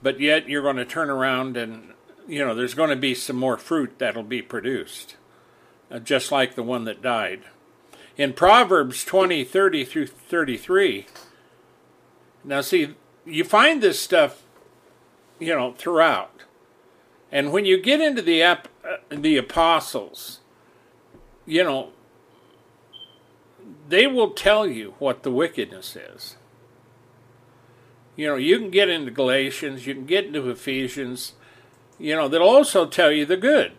but 0.00 0.20
yet 0.20 0.48
you're 0.48 0.62
going 0.62 0.76
to 0.76 0.84
turn 0.84 1.10
around 1.10 1.56
and, 1.56 1.94
you 2.28 2.44
know, 2.44 2.54
there's 2.54 2.74
going 2.74 2.90
to 2.90 2.96
be 2.96 3.12
some 3.12 3.36
more 3.36 3.56
fruit 3.56 3.98
that'll 3.98 4.22
be 4.22 4.40
produced, 4.40 5.16
uh, 5.90 5.98
just 5.98 6.30
like 6.30 6.54
the 6.54 6.62
one 6.62 6.84
that 6.84 7.02
died 7.02 7.42
in 8.16 8.32
Proverbs 8.32 9.04
20, 9.04 9.44
30 9.44 9.84
through 9.84 10.06
33. 10.06 11.06
Now, 12.44 12.60
see, 12.60 12.94
you 13.24 13.44
find 13.44 13.82
this 13.82 13.98
stuff, 13.98 14.42
you 15.38 15.54
know, 15.54 15.72
throughout. 15.72 16.42
And 17.32 17.52
when 17.52 17.64
you 17.64 17.80
get 17.80 18.00
into 18.00 18.22
the, 18.22 18.42
uh, 18.42 18.56
the 19.10 19.36
apostles, 19.36 20.40
you 21.46 21.64
know, 21.64 21.90
they 23.88 24.06
will 24.06 24.30
tell 24.30 24.66
you 24.66 24.94
what 24.98 25.22
the 25.22 25.32
wickedness 25.32 25.96
is. 25.96 26.36
You 28.16 28.28
know, 28.28 28.36
you 28.36 28.58
can 28.58 28.70
get 28.70 28.88
into 28.88 29.10
Galatians, 29.10 29.86
you 29.86 29.94
can 29.94 30.06
get 30.06 30.26
into 30.26 30.48
Ephesians, 30.48 31.32
you 31.98 32.14
know, 32.14 32.28
they'll 32.28 32.42
also 32.42 32.86
tell 32.86 33.10
you 33.10 33.26
the 33.26 33.36
good. 33.36 33.72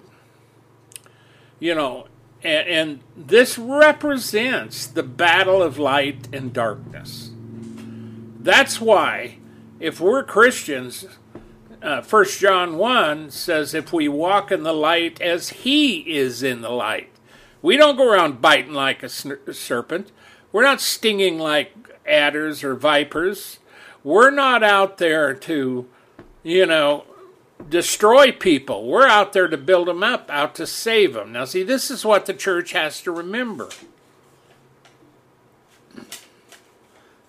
You 1.59 1.75
know, 1.75 2.07
and, 2.45 2.67
and 2.67 2.99
this 3.17 3.57
represents 3.57 4.85
the 4.85 5.03
battle 5.03 5.63
of 5.63 5.79
light 5.79 6.27
and 6.31 6.53
darkness. 6.53 7.31
That's 8.39 8.79
why, 8.79 9.39
if 9.79 9.99
we're 9.99 10.23
Christians, 10.23 11.07
uh, 11.81 12.03
1 12.03 12.25
John 12.39 12.77
1 12.77 13.31
says, 13.31 13.73
if 13.73 13.91
we 13.91 14.07
walk 14.07 14.51
in 14.51 14.63
the 14.63 14.73
light 14.73 15.19
as 15.19 15.49
he 15.49 15.99
is 16.15 16.43
in 16.43 16.61
the 16.61 16.69
light. 16.69 17.09
We 17.61 17.77
don't 17.77 17.97
go 17.97 18.11
around 18.11 18.41
biting 18.41 18.73
like 18.73 19.01
a 19.01 19.09
serpent. 19.09 20.11
We're 20.51 20.63
not 20.63 20.81
stinging 20.81 21.39
like 21.39 21.73
adders 22.07 22.63
or 22.63 22.75
vipers. 22.75 23.57
We're 24.03 24.29
not 24.29 24.61
out 24.61 24.99
there 24.99 25.33
to, 25.33 25.87
you 26.43 26.65
know, 26.67 27.05
destroy 27.67 28.31
people. 28.31 28.85
We're 28.87 29.07
out 29.07 29.33
there 29.33 29.47
to 29.47 29.57
build 29.57 29.87
them 29.87 30.03
up, 30.03 30.29
out 30.29 30.55
to 30.55 30.67
save 30.67 31.13
them. 31.13 31.31
Now, 31.31 31.45
see, 31.45 31.63
this 31.63 31.89
is 31.89 32.05
what 32.05 32.25
the 32.25 32.33
church 32.33 32.71
has 32.73 33.01
to 33.01 33.11
remember. 33.11 33.69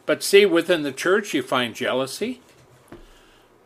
But 0.05 0.23
see, 0.23 0.47
within 0.47 0.83
the 0.83 0.93
church, 0.93 1.35
you 1.35 1.43
find 1.43 1.75
jealousy. 1.75 2.41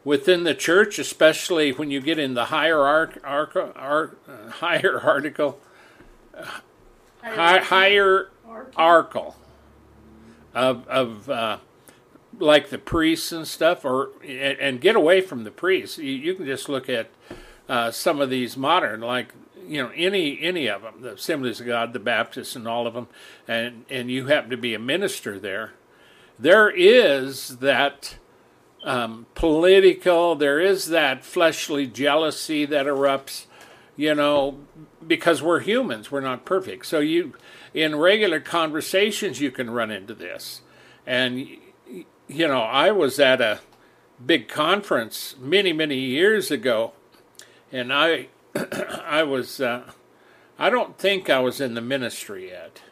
Within 0.03 0.45
the 0.45 0.55
church, 0.55 0.99
especially 0.99 1.73
when 1.73 1.91
you 1.91 2.01
get 2.01 2.19
in 2.19 2.33
the 2.33 2.47
higher 2.47 2.81
arc, 2.81 3.21
arc, 3.23 3.55
uh, 3.57 4.51
higher 4.51 4.99
article, 4.99 5.61
uh, 6.35 6.61
higher 7.23 8.31
article, 8.77 9.37
of 10.55 10.89
of 10.89 11.29
uh, 11.29 11.59
like 12.41 12.71
the 12.71 12.79
priests 12.79 13.33
and 13.33 13.47
stuff, 13.47 13.85
or 13.85 14.11
and, 14.23 14.59
and 14.59 14.81
get 14.81 14.97
away 14.97 15.21
from 15.21 15.45
the 15.45 15.51
priests. 15.51 15.99
You, 15.99 16.13
you 16.13 16.35
can 16.35 16.47
just 16.47 16.69
look 16.69 16.89
at 16.89 17.11
uh, 17.69 17.91
some 17.91 18.21
of 18.21 18.31
these 18.31 18.57
modern, 18.57 19.01
like 19.01 19.33
you 19.67 19.83
know 19.83 19.93
any 19.95 20.41
any 20.41 20.67
of 20.69 20.83
them, 20.83 21.03
the 21.03 21.13
Assemblies 21.13 21.61
of 21.61 21.67
God, 21.67 21.93
the 21.93 22.01
Baptists, 22.01 22.57
and 22.57 22.67
all 22.67 22.87
of 22.87 22.95
them, 22.95 23.09
and 23.47 23.85
and 23.89 24.11
you 24.11 24.27
happen 24.27 24.51
to 24.51 24.57
be 24.57 24.75
a 24.75 24.79
minister 24.79 25.39
there. 25.39 25.73
There 26.39 26.71
is 26.71 27.59
that 27.59 28.17
um, 28.83 29.27
political. 29.35 30.35
There 30.35 30.59
is 30.59 30.87
that 30.89 31.25
fleshly 31.25 31.87
jealousy 31.87 32.65
that 32.65 32.87
erupts, 32.87 33.47
you 33.97 34.15
know, 34.15 34.59
because 35.07 35.43
we're 35.43 35.61
humans. 35.61 36.11
We're 36.11 36.21
not 36.21 36.45
perfect. 36.45 36.87
So 36.87 37.01
you, 37.01 37.35
in 37.75 37.97
regular 37.97 38.41
conversations, 38.41 39.41
you 39.41 39.51
can 39.51 39.71
run 39.71 39.91
into 39.91 40.15
this. 40.15 40.63
And 41.07 41.47
you 42.31 42.49
know, 42.49 42.63
I 42.63 42.91
was 42.93 43.19
at 43.19 43.41
a 43.41 43.61
big 44.25 44.49
conference 44.49 45.37
many 45.41 45.73
many 45.73 45.99
years 45.99 46.51
ago, 46.51 46.93
and 47.73 47.93
I, 47.93 48.29
I 49.05 49.23
was. 49.23 49.61
Uh, 49.61 49.93
I 50.59 50.69
don't 50.69 50.99
think 50.99 51.31
I 51.31 51.39
was 51.39 51.59
in 51.59 51.73
the 51.73 51.81
ministry 51.81 52.51
yet 52.51 52.83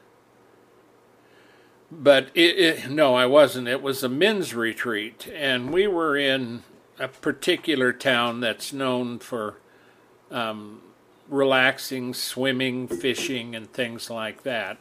but 1.91 2.29
it, 2.35 2.59
it, 2.59 2.91
no, 2.91 3.15
I 3.15 3.27
wasn't. 3.27 3.69
It 3.69 3.83
was 3.83 4.03
a 4.03 4.09
men's 4.09 4.55
retreat, 4.55 5.29
and 5.35 5.73
we 5.73 5.87
were 5.87 6.17
in 6.17 6.63
a 6.99 7.09
particular 7.09 7.93
town 7.93 8.41
that's 8.41 8.73
known 8.73 9.19
for 9.19 9.57
um, 10.31 10.83
relaxing, 11.29 12.13
swimming, 12.13 12.89
fishing, 12.89 13.55
and 13.55 13.73
things 13.73 14.11
like 14.11 14.43
that. 14.43 14.79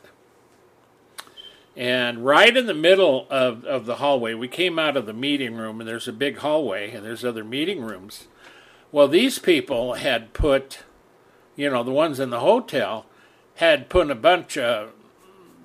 And 1.78 2.26
right 2.26 2.58
in 2.58 2.66
the 2.66 2.74
middle 2.74 3.28
of, 3.30 3.64
of 3.64 3.86
the 3.86 3.98
hallway, 3.98 4.34
we 4.34 4.48
came 4.48 4.80
out 4.80 4.98
of 4.98 5.06
the 5.06 5.14
meeting 5.14 5.56
room, 5.56 5.80
and 5.80 5.88
there's 5.88 6.08
a 6.08 6.14
big 6.14 6.40
hallway, 6.40 6.92
and 6.92 7.06
there's 7.06 7.24
other 7.24 7.44
meeting 7.44 7.82
rooms. 7.82 8.28
Well, 8.92 9.08
these 9.08 9.38
people 9.38 9.94
had 9.94 10.34
put, 10.34 10.80
you 11.56 11.70
know, 11.70 11.84
the 11.84 11.92
ones 11.92 12.20
in 12.20 12.32
the 12.32 12.40
hotel 12.40 13.06
had 13.56 13.90
put 13.90 14.10
a 14.10 14.16
bunch 14.16 14.58
of 14.58 14.90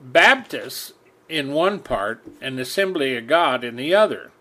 Baptists 0.05 0.93
in 1.31 1.53
one 1.53 1.79
part 1.79 2.23
and 2.43 2.61
Assembly 2.61 3.17
of 3.17 3.27
God 3.27 3.65
in 3.65 3.77
the 3.77 3.95
other. 3.95 4.33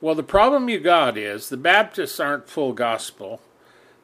Well, 0.00 0.14
the 0.14 0.22
problem 0.22 0.68
you 0.68 0.78
got 0.78 1.18
is 1.18 1.48
the 1.48 1.56
Baptists 1.56 2.20
aren't 2.20 2.48
full 2.48 2.72
gospel. 2.72 3.40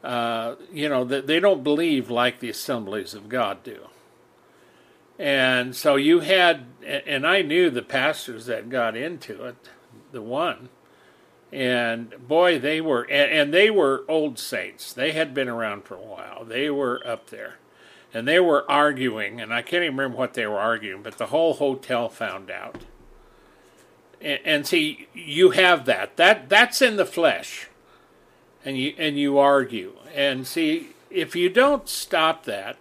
Uh, 0.03 0.57
you 0.73 0.89
know, 0.89 1.05
they 1.05 1.39
don't 1.39 1.63
believe 1.63 2.11
like 2.11 2.41
the 2.41 2.51
Assemblies 2.51 3.15
of 3.15 3.29
God 3.29 3.63
do. 3.63 3.87
And 5.19 5.75
so 5.75 5.97
you 5.97 6.21
had, 6.21 6.67
and 6.85 7.27
I 7.27 7.43
knew 7.43 7.71
the 7.71 7.83
pastors 7.83 8.47
that 8.47 8.69
got 8.69 8.97
into 8.97 9.45
it, 9.45 9.57
the 10.13 10.23
one. 10.23 10.69
And 11.53 12.15
boy, 12.27 12.59
they 12.59 12.81
were, 12.81 13.09
and 13.11 13.55
they 13.55 13.71
were 13.71 14.05
old 14.09 14.39
saints. 14.39 14.93
They 14.93 15.13
had 15.13 15.33
been 15.33 15.49
around 15.49 15.85
for 15.85 15.95
a 15.95 16.01
while. 16.01 16.45
They 16.45 16.69
were 16.69 17.07
up 17.07 17.31
there 17.31 17.57
and 18.17 18.27
they 18.27 18.41
were 18.41 18.65
arguing, 18.71 19.43
and 19.43 19.53
I 19.53 19.61
can't 19.61 19.85
even 19.85 19.95
remember 19.95 20.17
what 20.17 20.33
they 20.33 20.47
were 20.47 20.59
arguing, 20.59 21.03
but 21.03 21.19
the 21.19 21.27
whole 21.27 21.53
hotel 21.53 22.09
found 22.09 22.51
out. 22.51 22.83
And, 24.23 24.67
see, 24.67 25.07
you 25.13 25.51
have 25.51 25.85
that. 25.85 26.17
That 26.17 26.49
that's 26.49 26.81
in 26.81 26.97
the 26.97 27.05
flesh, 27.05 27.69
and 28.65 28.79
you 28.79 28.95
and 28.97 29.19
you 29.19 29.39
argue. 29.39 29.93
And 30.15 30.47
see, 30.47 30.95
if 31.11 31.37
you 31.37 31.51
don't 31.51 31.87
stop 31.91 32.45
that, 32.47 32.79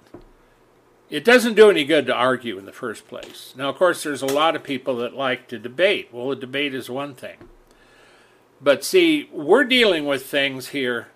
it 1.10 1.24
doesn't 1.24 1.54
do 1.54 1.70
any 1.70 1.86
good 1.86 2.06
to 2.08 2.14
argue 2.14 2.58
in 2.58 2.66
the 2.66 2.72
first 2.72 3.08
place. 3.08 3.54
Now, 3.56 3.70
of 3.70 3.76
course, 3.76 4.04
there's 4.04 4.22
a 4.22 4.28
lot 4.28 4.56
of 4.56 4.64
people 4.64 4.98
that 4.98 5.16
like 5.16 5.48
to 5.50 5.60
debate. 5.60 6.10
Well, 6.12 6.32
a 6.32 6.36
debate 6.36 6.74
is 6.74 6.90
one 6.90 7.14
thing. 7.14 7.38
But 8.62 8.84
see, 8.84 9.30
we're 9.32 9.66
dealing 9.66 10.06
with 10.06 10.26
things 10.26 10.70
here 10.70 11.08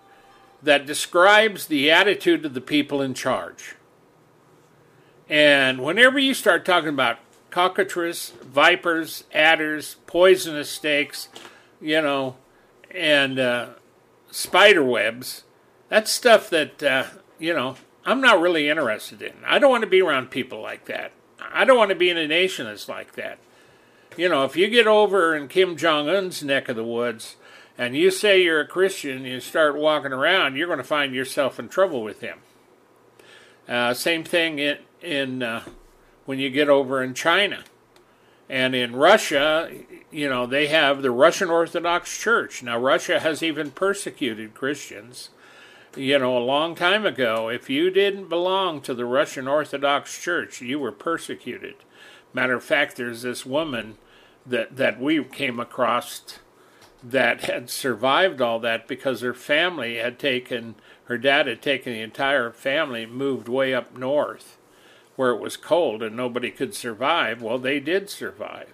that 0.62 0.86
describes 0.86 1.66
the 1.66 1.90
attitude 1.90 2.44
of 2.44 2.54
the 2.54 2.60
people 2.60 3.02
in 3.02 3.14
charge. 3.14 3.74
And 5.28 5.82
whenever 5.82 6.18
you 6.18 6.34
start 6.34 6.64
talking 6.64 6.90
about 6.90 7.18
cockatrice, 7.50 8.32
vipers, 8.42 9.24
adders, 9.32 9.96
poisonous 10.06 10.70
snakes, 10.70 11.28
you 11.80 12.00
know, 12.00 12.36
and 12.90 13.38
uh, 13.38 13.68
spider 14.30 14.84
webs, 14.84 15.44
that's 15.88 16.10
stuff 16.10 16.50
that, 16.50 16.82
uh, 16.82 17.04
you 17.38 17.54
know, 17.54 17.76
I'm 18.04 18.20
not 18.20 18.40
really 18.40 18.68
interested 18.68 19.20
in. 19.22 19.34
I 19.46 19.58
don't 19.58 19.70
want 19.70 19.82
to 19.82 19.90
be 19.90 20.02
around 20.02 20.30
people 20.30 20.60
like 20.60 20.86
that. 20.86 21.12
I 21.52 21.64
don't 21.64 21.78
want 21.78 21.90
to 21.90 21.96
be 21.96 22.10
in 22.10 22.16
a 22.16 22.26
nation 22.26 22.66
that's 22.66 22.88
like 22.88 23.14
that. 23.14 23.38
You 24.16 24.28
know, 24.28 24.44
if 24.44 24.56
you 24.56 24.68
get 24.68 24.86
over 24.86 25.36
in 25.36 25.48
Kim 25.48 25.76
Jong 25.76 26.08
un's 26.08 26.42
neck 26.42 26.68
of 26.68 26.76
the 26.76 26.84
woods 26.84 27.36
and 27.78 27.96
you 27.96 28.10
say 28.10 28.42
you're 28.42 28.60
a 28.60 28.66
Christian 28.66 29.18
and 29.18 29.26
you 29.26 29.40
start 29.40 29.76
walking 29.76 30.12
around, 30.12 30.56
you're 30.56 30.66
going 30.66 30.78
to 30.78 30.84
find 30.84 31.14
yourself 31.14 31.58
in 31.58 31.68
trouble 31.68 32.02
with 32.02 32.20
him. 32.20 32.38
Uh, 33.68 33.94
same 33.94 34.24
thing 34.24 34.58
in, 34.58 34.78
in 35.00 35.42
uh, 35.42 35.64
when 36.24 36.38
you 36.38 36.50
get 36.50 36.68
over 36.68 37.02
in 37.02 37.14
China. 37.14 37.64
And 38.48 38.74
in 38.74 38.96
Russia, 38.96 39.70
you 40.10 40.28
know, 40.28 40.44
they 40.44 40.66
have 40.66 41.02
the 41.02 41.12
Russian 41.12 41.50
Orthodox 41.50 42.18
Church. 42.18 42.64
Now, 42.64 42.78
Russia 42.80 43.20
has 43.20 43.44
even 43.44 43.70
persecuted 43.70 44.54
Christians. 44.54 45.30
You 45.96 46.20
know, 46.20 46.38
a 46.38 46.40
long 46.40 46.76
time 46.76 47.04
ago, 47.04 47.48
if 47.48 47.68
you 47.68 47.90
didn't 47.90 48.28
belong 48.28 48.80
to 48.82 48.94
the 48.94 49.04
Russian 49.04 49.48
Orthodox 49.48 50.22
Church, 50.22 50.60
you 50.60 50.78
were 50.78 50.92
persecuted. 50.92 51.74
Matter 52.32 52.54
of 52.54 52.62
fact, 52.62 52.96
there's 52.96 53.22
this 53.22 53.44
woman 53.44 53.98
that, 54.46 54.76
that 54.76 55.00
we 55.00 55.22
came 55.24 55.58
across 55.58 56.38
that 57.02 57.40
had 57.42 57.68
survived 57.70 58.40
all 58.40 58.60
that 58.60 58.86
because 58.86 59.20
her 59.20 59.34
family 59.34 59.96
had 59.96 60.18
taken, 60.18 60.76
her 61.04 61.18
dad 61.18 61.48
had 61.48 61.60
taken 61.60 61.92
the 61.92 62.02
entire 62.02 62.52
family, 62.52 63.04
moved 63.04 63.48
way 63.48 63.74
up 63.74 63.96
north 63.96 64.58
where 65.16 65.32
it 65.32 65.40
was 65.40 65.56
cold 65.56 66.02
and 66.02 66.16
nobody 66.16 66.50
could 66.50 66.74
survive. 66.74 67.42
Well, 67.42 67.58
they 67.58 67.80
did 67.80 68.08
survive. 68.08 68.72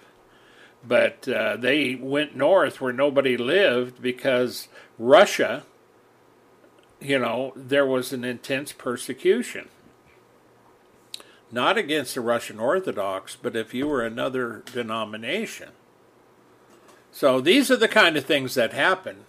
But 0.86 1.26
uh, 1.26 1.56
they 1.56 1.96
went 1.96 2.36
north 2.36 2.80
where 2.80 2.92
nobody 2.92 3.36
lived 3.36 4.00
because 4.00 4.68
Russia, 4.98 5.64
you 7.00 7.18
know, 7.18 7.52
there 7.54 7.86
was 7.86 8.12
an 8.12 8.24
intense 8.24 8.72
persecution. 8.72 9.68
Not 11.52 11.78
against 11.78 12.14
the 12.14 12.20
Russian 12.20 12.58
Orthodox, 12.58 13.36
but 13.40 13.54
if 13.54 13.72
you 13.72 13.86
were 13.86 14.04
another 14.04 14.62
denomination. 14.72 15.70
So 17.12 17.40
these 17.40 17.70
are 17.70 17.76
the 17.76 17.88
kind 17.88 18.16
of 18.16 18.24
things 18.24 18.54
that 18.54 18.72
happen. 18.72 19.24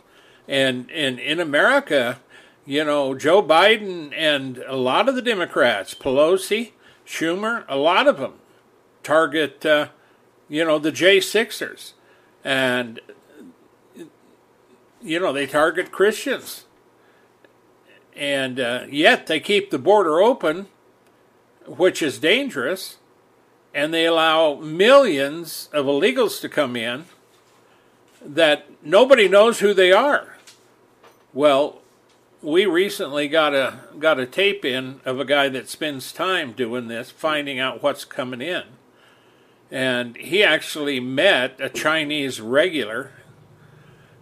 And, 0.48 0.90
and 0.92 1.20
in 1.20 1.40
America, 1.40 2.20
you 2.66 2.84
know, 2.84 3.16
Joe 3.16 3.42
Biden 3.42 4.12
and 4.16 4.58
a 4.68 4.76
lot 4.76 5.08
of 5.08 5.16
the 5.16 5.22
Democrats, 5.22 5.94
Pelosi, 5.94 6.72
Schumer, 7.06 7.64
a 7.70 7.78
lot 7.78 8.08
of 8.08 8.18
them 8.18 8.34
target, 9.04 9.66
uh, 9.66 9.88
you 10.50 10.66
know, 10.66 10.78
the 10.78 10.92
J6ers. 10.92 11.94
And, 12.44 13.00
you 15.02 15.20
know, 15.20 15.32
they 15.32 15.48
target 15.48 15.92
Christians. 15.92 16.66
And 18.18 18.60
uh, 18.60 18.86
yet 18.90 19.28
they 19.28 19.40
keep 19.40 19.70
the 19.70 19.78
border 19.78 20.20
open, 20.20 20.68
which 21.68 22.02
is 22.02 22.18
dangerous. 22.18 22.98
And 23.74 23.94
they 23.94 24.08
allow 24.08 24.56
millions 24.56 25.70
of 25.72 25.86
illegals 25.86 26.42
to 26.42 26.50
come 26.50 26.76
in 26.76 27.06
that 28.26 28.66
nobody 28.84 29.28
knows 29.28 29.60
who 29.60 29.74
they 29.74 29.92
are. 29.92 30.38
Well, 31.32 31.82
we 32.42 32.66
recently 32.66 33.28
got 33.28 33.54
a 33.54 33.80
got 34.00 34.20
a 34.20 34.26
tape 34.26 34.66
in 34.66 35.02
of 35.06 35.20
a 35.20 35.26
guy 35.26 35.50
that 35.50 35.70
spends 35.70 36.12
time 36.12 36.54
doing 36.54 36.88
this, 36.88 37.12
finding 37.12 37.60
out 37.60 37.84
what's 37.84 38.06
coming 38.06 38.42
in. 38.42 38.64
And 39.70 40.16
he 40.18 40.44
actually 40.44 41.00
met 41.00 41.60
a 41.60 41.70
Chinese 41.70 42.40
regular 42.40 43.12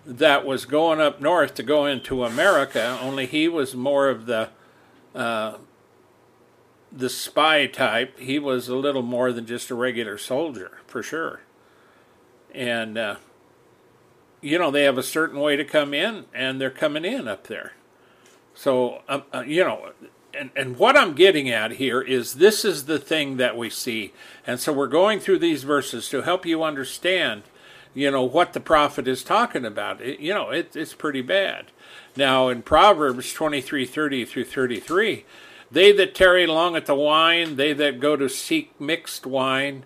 that 0.06 0.46
was 0.46 0.66
going 0.66 1.02
up 1.02 1.20
north 1.20 1.56
to 1.56 1.64
go 1.64 1.86
into 1.86 2.24
America. 2.24 2.98
Only 3.02 3.26
he 3.26 3.48
was 3.48 3.76
more 3.76 4.10
of 4.10 4.26
the 4.26 4.50
uh, 5.14 5.58
the 6.92 7.10
spy 7.10 7.68
type. 7.68 8.20
He 8.20 8.40
was 8.40 8.68
a 8.68 8.76
little 8.76 9.02
more 9.02 9.32
than 9.32 9.46
just 9.46 9.70
a 9.70 9.76
regular 9.76 10.18
soldier, 10.18 10.80
for 10.88 11.02
sure. 11.04 11.42
And 12.54 12.98
uh, 12.98 13.16
you 14.42 14.58
know 14.58 14.72
they 14.72 14.84
have 14.84 14.98
a 14.98 15.04
certain 15.04 15.40
way 15.40 15.56
to 15.56 15.66
come 15.66 15.94
in, 15.94 16.26
and 16.34 16.62
they're 16.62 16.70
coming 16.70 17.06
in 17.06 17.28
up 17.28 17.48
there. 17.48 17.74
So, 18.54 19.02
um, 19.10 19.24
uh, 19.34 19.44
you 19.46 19.66
know, 19.66 19.92
and, 20.34 20.50
and 20.56 20.78
what 20.78 20.98
I'm 20.98 21.14
getting 21.14 21.50
at 21.50 21.72
here 21.72 22.02
is 22.02 22.36
this 22.36 22.66
is 22.66 22.86
the 22.86 23.00
thing 23.00 23.38
that 23.38 23.58
we 23.58 23.70
see. 23.70 24.14
And 24.48 24.60
so 24.60 24.72
we're 24.74 24.88
going 24.88 25.20
through 25.20 25.40
these 25.40 25.64
verses 25.64 26.10
to 26.10 26.22
help 26.22 26.46
you 26.46 26.64
understand, 26.64 27.44
you 27.96 28.12
know, 28.12 28.24
what 28.24 28.54
the 28.54 28.60
prophet 28.60 29.08
is 29.08 29.24
talking 29.24 29.66
about. 29.66 30.00
It, 30.02 30.20
you 30.20 30.34
know, 30.34 30.52
it, 30.52 30.76
it's 30.76 30.94
pretty 30.94 31.22
bad. 31.22 31.72
Now, 32.16 32.50
in 32.50 32.62
Proverbs 32.62 33.34
twenty 33.34 33.62
three 33.62 33.86
thirty 33.86 34.24
through 34.26 34.46
33, 34.46 35.26
they 35.72 35.92
that 35.94 36.14
tarry 36.14 36.46
long 36.46 36.76
at 36.76 36.86
the 36.86 36.94
wine, 36.94 37.56
they 37.56 37.74
that 37.74 38.00
go 38.00 38.16
to 38.16 38.30
seek 38.30 38.80
mixed 38.80 39.26
wine, 39.26 39.86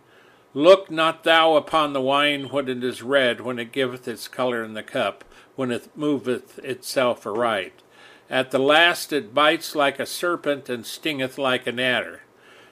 Look 0.54 0.90
not 0.90 1.24
thou 1.24 1.56
upon 1.56 1.94
the 1.94 2.02
wine 2.02 2.50
when 2.50 2.68
it 2.68 2.84
is 2.84 3.04
red, 3.04 3.42
when 3.42 3.60
it 3.60 3.72
giveth 3.72 4.08
its 4.08 4.28
color 4.28 4.64
in 4.64 4.74
the 4.74 4.82
cup, 4.82 5.24
when 5.56 5.72
it 5.72 5.96
moveth 5.96 6.58
itself 6.60 7.26
aright. 7.28 7.84
At 8.32 8.50
the 8.50 8.60
last 8.60 9.14
it 9.14 9.34
bites 9.34 9.76
like 9.76 10.00
a 10.00 10.08
serpent 10.08 10.68
and 10.68 10.86
stingeth 10.86 11.38
like 11.38 11.68
an 11.68 11.80
adder. 11.80 12.22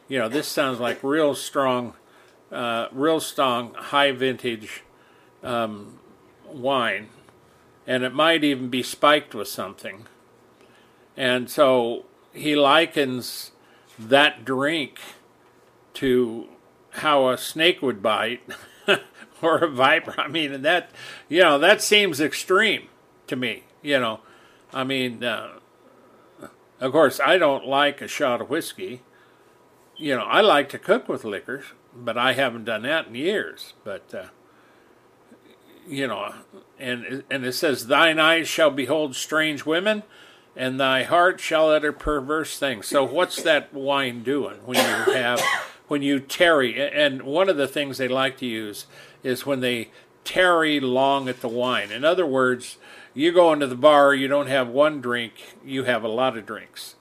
You 0.08 0.18
know, 0.18 0.30
this 0.30 0.48
sounds 0.48 0.80
like 0.80 1.04
real 1.04 1.36
strong, 1.36 1.94
uh, 2.52 2.88
real 2.92 3.20
strong, 3.20 3.76
high 3.76 4.12
vintage 4.12 4.84
um, 5.48 5.98
wine, 6.46 7.08
and 7.88 8.04
it 8.04 8.14
might 8.14 8.44
even 8.44 8.70
be 8.70 8.84
spiked 8.84 9.34
with 9.34 9.48
something. 9.48 10.06
And 11.16 11.50
so 11.50 12.06
he 12.34 12.56
likens 12.56 13.52
that 13.98 14.44
drink 14.44 15.00
to 15.96 16.50
how 16.92 17.30
a 17.30 17.38
snake 17.38 17.82
would 17.82 18.04
bite 18.04 18.42
or 19.42 19.58
a 19.60 19.70
viper. 19.70 20.16
I 20.18 20.28
mean, 20.28 20.62
that, 20.64 20.92
you 21.30 21.42
know, 21.42 21.58
that 21.58 21.82
seems 21.82 22.20
extreme 22.20 22.90
to 23.28 23.36
me, 23.36 23.64
you 23.82 24.00
know. 24.00 24.20
I 24.74 24.84
mean, 24.84 25.24
uh, 25.24 25.60
of 26.82 26.92
course, 26.92 27.20
I 27.20 27.38
don't 27.38 27.66
like 27.66 28.02
a 28.02 28.08
shot 28.08 28.42
of 28.42 28.50
whiskey. 28.50 29.02
You 29.96 30.16
know, 30.16 30.26
I 30.26 30.42
like 30.42 30.68
to 30.70 30.78
cook 30.78 31.08
with 31.08 31.24
liquors, 31.24 31.66
but 31.96 32.18
I 32.18 32.34
haven't 32.34 32.66
done 32.66 32.84
that 32.84 33.08
in 33.08 33.16
years. 33.16 33.74
But, 33.84 34.14
uh, 34.14 34.26
you 35.88 36.08
know, 36.08 36.34
and 36.80 37.24
and 37.30 37.46
it 37.46 37.54
says, 37.54 37.88
"Thine 37.88 38.20
eyes 38.20 38.48
shall 38.48 38.72
behold 38.72 39.16
strange 39.16 39.66
women, 39.66 40.04
and 40.56 40.80
thy 40.80 41.04
heart 41.04 41.40
shall 41.40 41.70
utter 41.70 41.92
perverse 41.92 42.58
things." 42.58 42.88
So, 42.88 43.04
what's 43.04 43.42
that 43.44 43.74
wine 43.74 44.24
doing 44.24 44.58
when 44.66 44.78
you 44.78 45.14
have 45.14 45.42
when 45.88 46.02
you 46.02 46.20
tarry? 46.20 46.80
And 46.82 47.24
one 47.24 47.50
of 47.50 47.58
the 47.58 47.68
things 47.68 47.98
they 47.98 48.08
like 48.08 48.38
to 48.38 48.46
use 48.46 48.86
is 49.24 49.46
when 49.46 49.62
they 49.62 49.90
tarry 50.24 50.80
long 50.80 51.30
at 51.30 51.42
the 51.42 51.48
wine. 51.48 51.92
In 51.92 52.04
other 52.04 52.26
words, 52.26 52.78
you 53.14 53.32
go 53.32 53.54
into 53.54 53.68
the 53.68 53.76
bar, 53.76 54.14
you 54.14 54.28
don't 54.28 54.48
have 54.48 54.68
one 54.68 55.02
drink, 55.02 55.56
you 55.66 55.86
have 55.86 56.04
a 56.04 56.10
lot 56.10 56.38
of 56.38 56.46
drinks. 56.46 56.96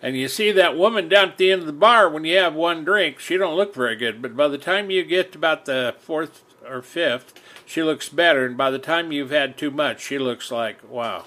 And 0.00 0.16
you 0.16 0.28
see 0.28 0.52
that 0.52 0.78
woman 0.78 1.08
down 1.08 1.30
at 1.30 1.38
the 1.38 1.50
end 1.50 1.62
of 1.62 1.66
the 1.66 1.72
bar 1.72 2.08
when 2.08 2.24
you 2.24 2.36
have 2.38 2.54
one 2.54 2.84
drink, 2.84 3.18
she 3.18 3.36
don't 3.36 3.56
look 3.56 3.74
very 3.74 3.96
good, 3.96 4.22
but 4.22 4.36
by 4.36 4.46
the 4.46 4.58
time 4.58 4.90
you 4.90 5.02
get 5.02 5.32
to 5.32 5.38
about 5.38 5.64
the 5.64 5.94
fourth 5.98 6.44
or 6.66 6.82
fifth, 6.82 7.34
she 7.68 7.82
looks 7.82 8.08
better, 8.08 8.46
and 8.46 8.56
by 8.56 8.70
the 8.70 8.78
time 8.78 9.12
you've 9.12 9.30
had 9.30 9.58
too 9.58 9.70
much, 9.70 10.02
she 10.02 10.18
looks 10.18 10.50
like 10.50 10.78
wow. 10.88 11.24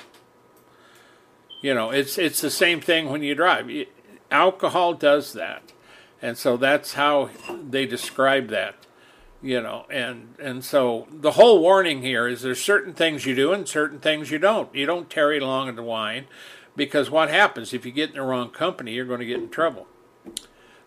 You 1.61 1.75
know, 1.75 1.91
it's 1.91 2.17
it's 2.17 2.41
the 2.41 2.49
same 2.49 2.81
thing 2.81 3.09
when 3.09 3.21
you 3.21 3.35
drive. 3.35 3.69
Alcohol 4.31 4.95
does 4.95 5.33
that, 5.33 5.71
and 6.21 6.37
so 6.37 6.57
that's 6.57 6.93
how 6.93 7.29
they 7.69 7.85
describe 7.85 8.47
that 8.47 8.75
you 9.41 9.59
know 9.59 9.85
and 9.89 10.35
and 10.39 10.63
so 10.63 11.07
the 11.11 11.31
whole 11.31 11.59
warning 11.59 12.01
here 12.01 12.27
is 12.27 12.41
there's 12.41 12.61
certain 12.61 12.93
things 12.93 13.25
you 13.25 13.35
do 13.35 13.51
and 13.51 13.67
certain 13.67 13.99
things 13.99 14.29
you 14.29 14.37
don't 14.37 14.73
you 14.75 14.85
don't 14.85 15.09
tarry 15.09 15.39
long 15.39 15.67
in 15.67 15.75
the 15.75 15.83
wine 15.83 16.25
because 16.75 17.09
what 17.09 17.29
happens 17.29 17.73
if 17.73 17.85
you 17.85 17.91
get 17.91 18.09
in 18.09 18.15
the 18.15 18.21
wrong 18.21 18.49
company 18.49 18.93
you're 18.93 19.05
going 19.05 19.19
to 19.19 19.25
get 19.25 19.39
in 19.39 19.49
trouble 19.49 19.87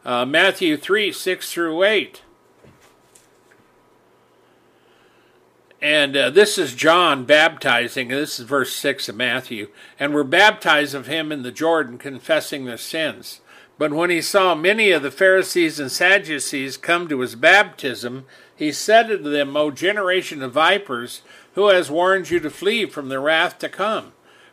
uh, 0.04 0.24
matthew 0.24 0.76
3 0.76 1.10
6 1.10 1.52
through 1.52 1.82
8 1.82 2.22
and 5.84 6.16
uh, 6.16 6.30
this 6.30 6.56
is 6.56 6.74
john 6.74 7.24
baptizing 7.24 8.08
this 8.08 8.40
is 8.40 8.46
verse 8.46 8.72
6 8.72 9.10
of 9.10 9.16
matthew 9.16 9.68
and 10.00 10.14
we're 10.14 10.24
baptized 10.24 10.94
of 10.94 11.06
him 11.06 11.30
in 11.30 11.42
the 11.42 11.52
jordan 11.52 11.98
confessing 11.98 12.64
their 12.64 12.78
sins 12.78 13.40
but 13.76 13.92
when 13.92 14.10
he 14.10 14.22
saw 14.22 14.54
many 14.54 14.92
of 14.92 15.02
the 15.02 15.10
Pharisees 15.10 15.80
and 15.80 15.90
Sadducees 15.90 16.76
come 16.76 17.08
to 17.08 17.20
his 17.20 17.34
baptism, 17.34 18.24
he 18.54 18.70
said 18.70 19.08
to 19.08 19.18
them, 19.18 19.56
O 19.56 19.70
generation 19.70 20.42
of 20.42 20.52
vipers, 20.52 21.22
who 21.54 21.68
has 21.68 21.90
warned 21.90 22.30
you 22.30 22.38
to 22.40 22.50
flee 22.50 22.86
from 22.86 23.08
the 23.08 23.18
wrath 23.18 23.58
to 23.60 23.68
come? 23.68 24.12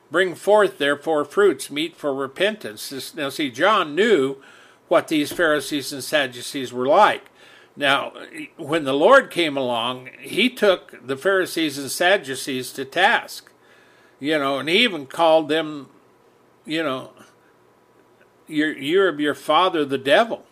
Bring 0.09 0.33
forth, 0.33 0.77
therefore, 0.77 1.23
fruits 1.23 1.69
meet 1.69 1.95
for 1.95 2.13
repentance. 2.13 3.13
Now, 3.15 3.29
see, 3.29 3.51
John 3.51 3.95
knew 3.95 4.37
what 4.87 5.07
these 5.07 5.31
Pharisees 5.31 5.93
and 5.93 6.03
Sadducees 6.03 6.73
were 6.73 6.87
like. 6.87 7.25
Now, 7.75 8.13
when 8.57 8.83
the 8.83 8.93
Lord 8.93 9.31
came 9.31 9.55
along, 9.55 10.09
he 10.19 10.49
took 10.49 11.05
the 11.05 11.17
Pharisees 11.17 11.77
and 11.77 11.89
Sadducees 11.89 12.71
to 12.73 12.85
task. 12.85 13.51
You 14.19 14.37
know, 14.37 14.59
and 14.59 14.69
he 14.69 14.83
even 14.83 15.07
called 15.07 15.49
them, 15.49 15.87
you 16.65 16.83
know, 16.83 17.11
you're, 18.47 18.77
you're 18.77 19.07
of 19.07 19.19
your 19.19 19.33
father, 19.33 19.83
the 19.85 19.97
devil. 19.97 20.45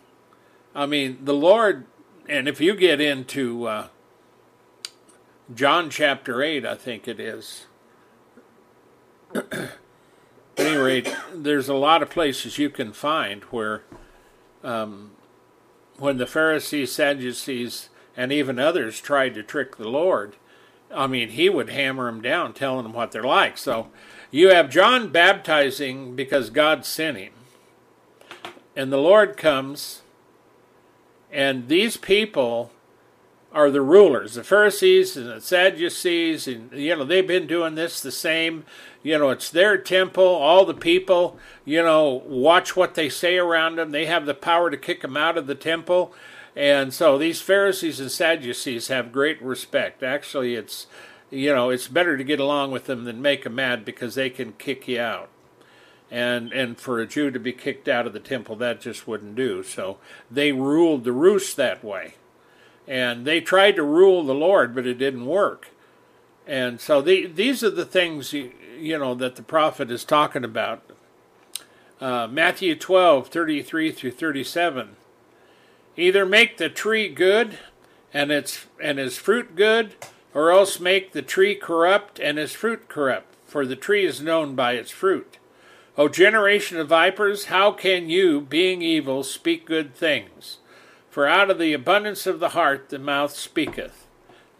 I 0.74 0.86
mean, 0.86 1.18
the 1.24 1.34
Lord 1.34 1.86
and 2.30 2.46
if 2.46 2.60
you 2.60 2.76
get 2.76 3.00
into 3.00 3.66
uh, 3.66 3.88
John 5.52 5.90
chapter 5.90 6.44
8, 6.44 6.64
I 6.64 6.76
think 6.76 7.08
it 7.08 7.18
is. 7.18 7.66
At 9.34 9.76
any 10.56 10.76
rate, 10.76 11.12
there's 11.34 11.68
a 11.68 11.74
lot 11.74 12.02
of 12.02 12.10
places 12.10 12.56
you 12.56 12.70
can 12.70 12.92
find 12.92 13.42
where 13.44 13.82
um, 14.62 15.10
when 16.00 16.16
the 16.16 16.26
Pharisees, 16.26 16.92
Sadducees, 16.92 17.88
and 18.16 18.32
even 18.32 18.58
others 18.58 19.00
tried 19.00 19.34
to 19.34 19.42
trick 19.42 19.76
the 19.76 19.88
Lord, 19.88 20.34
I 20.92 21.06
mean, 21.06 21.28
he 21.28 21.48
would 21.48 21.70
hammer 21.70 22.06
them 22.06 22.20
down, 22.20 22.52
telling 22.52 22.82
them 22.82 22.92
what 22.92 23.12
they're 23.12 23.22
like. 23.22 23.56
So 23.56 23.88
you 24.30 24.48
have 24.50 24.70
John 24.70 25.10
baptizing 25.10 26.16
because 26.16 26.50
God 26.50 26.84
sent 26.84 27.18
him. 27.18 27.32
And 28.74 28.90
the 28.92 28.98
Lord 28.98 29.36
comes 29.36 30.02
and 31.32 31.68
these 31.68 31.96
people 31.96 32.72
are 33.52 33.70
the 33.70 33.82
rulers, 33.82 34.34
the 34.34 34.44
Pharisees 34.44 35.16
and 35.16 35.28
the 35.28 35.40
Sadducees, 35.40 36.46
and 36.46 36.70
you 36.72 36.96
know 36.96 37.04
they've 37.04 37.26
been 37.26 37.46
doing 37.46 37.74
this 37.74 38.00
the 38.00 38.12
same. 38.12 38.64
You 39.02 39.18
know, 39.18 39.30
it's 39.30 39.50
their 39.50 39.78
temple. 39.78 40.24
All 40.24 40.64
the 40.64 40.74
people, 40.74 41.38
you 41.64 41.82
know, 41.82 42.22
watch 42.26 42.76
what 42.76 42.94
they 42.94 43.08
say 43.08 43.38
around 43.38 43.76
them. 43.76 43.90
They 43.90 44.06
have 44.06 44.26
the 44.26 44.34
power 44.34 44.70
to 44.70 44.76
kick 44.76 45.02
them 45.02 45.16
out 45.16 45.38
of 45.38 45.46
the 45.46 45.54
temple, 45.54 46.14
and 46.54 46.92
so 46.92 47.18
these 47.18 47.40
Pharisees 47.40 47.98
and 48.00 48.10
Sadducees 48.10 48.88
have 48.88 49.12
great 49.12 49.40
respect. 49.42 50.02
Actually, 50.02 50.54
it's 50.54 50.86
you 51.30 51.52
know 51.54 51.70
it's 51.70 51.88
better 51.88 52.16
to 52.16 52.24
get 52.24 52.40
along 52.40 52.70
with 52.70 52.84
them 52.84 53.04
than 53.04 53.22
make 53.22 53.44
them 53.44 53.56
mad 53.56 53.84
because 53.84 54.14
they 54.14 54.30
can 54.30 54.52
kick 54.52 54.86
you 54.86 55.00
out 55.00 55.28
and 56.10 56.52
and 56.52 56.78
for 56.78 57.00
a 57.00 57.06
Jew 57.06 57.30
to 57.30 57.38
be 57.38 57.52
kicked 57.52 57.88
out 57.88 58.06
of 58.06 58.12
the 58.12 58.20
temple, 58.20 58.56
that 58.56 58.80
just 58.80 59.06
wouldn't 59.06 59.36
do. 59.36 59.62
So 59.62 59.98
they 60.30 60.52
ruled 60.52 61.04
the 61.04 61.12
roost 61.12 61.56
that 61.56 61.84
way, 61.84 62.14
and 62.90 63.24
they 63.24 63.40
tried 63.40 63.76
to 63.76 63.84
rule 63.84 64.24
the 64.24 64.34
Lord, 64.34 64.74
but 64.74 64.84
it 64.84 64.98
didn't 64.98 65.24
work. 65.24 65.68
And 66.44 66.80
so 66.80 67.00
the, 67.00 67.28
these 67.28 67.62
are 67.62 67.70
the 67.70 67.84
things 67.84 68.32
you, 68.32 68.50
you 68.76 68.98
know 68.98 69.14
that 69.14 69.36
the 69.36 69.44
prophet 69.44 69.92
is 69.92 70.04
talking 70.04 70.42
about. 70.42 70.82
Uh, 72.00 72.26
Matthew 72.26 72.74
12, 72.74 73.28
33 73.28 73.92
through 73.92 74.10
37. 74.10 74.96
Either 75.96 76.26
make 76.26 76.56
the 76.56 76.68
tree 76.68 77.08
good 77.08 77.60
and 78.12 78.32
its 78.32 78.66
and 78.82 78.98
his 78.98 79.16
fruit 79.16 79.54
good, 79.54 79.94
or 80.34 80.50
else 80.50 80.80
make 80.80 81.12
the 81.12 81.22
tree 81.22 81.54
corrupt 81.54 82.18
and 82.18 82.38
his 82.38 82.52
fruit 82.52 82.88
corrupt, 82.88 83.36
for 83.46 83.64
the 83.64 83.76
tree 83.76 84.04
is 84.04 84.20
known 84.20 84.56
by 84.56 84.72
its 84.72 84.90
fruit. 84.90 85.38
O 85.96 86.08
generation 86.08 86.76
of 86.78 86.88
vipers, 86.88 87.44
how 87.44 87.70
can 87.70 88.10
you, 88.10 88.40
being 88.40 88.82
evil, 88.82 89.22
speak 89.22 89.64
good 89.64 89.94
things? 89.94 90.58
For 91.10 91.26
out 91.26 91.50
of 91.50 91.58
the 91.58 91.72
abundance 91.72 92.26
of 92.26 92.38
the 92.40 92.50
heart 92.50 92.88
the 92.88 92.98
mouth 92.98 93.34
speaketh. 93.34 94.06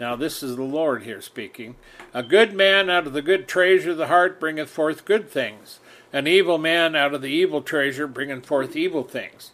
Now, 0.01 0.17
this 0.17 0.43
is 0.43 0.57
the 0.57 0.63
Lord 0.63 1.05
here 1.05 1.21
speaking. 1.21 1.77
A 2.13 2.23
good 2.23 2.55
man 2.55 2.91
out 2.91 3.07
of 3.07 3.13
the 3.13 3.23
good 3.23 3.47
treasure 3.47 3.93
of 3.93 3.99
the 3.99 4.09
heart 4.09 4.41
bringeth 4.41 4.69
forth 4.69 5.05
good 5.05 5.31
things. 5.31 5.79
An 6.13 6.27
evil 6.27 6.59
man 6.59 6.97
out 6.97 7.15
of 7.15 7.23
the 7.23 7.29
evil 7.29 7.63
treasure 7.63 8.07
bringeth 8.09 8.45
forth 8.45 8.75
evil 8.75 9.05
things. 9.05 9.53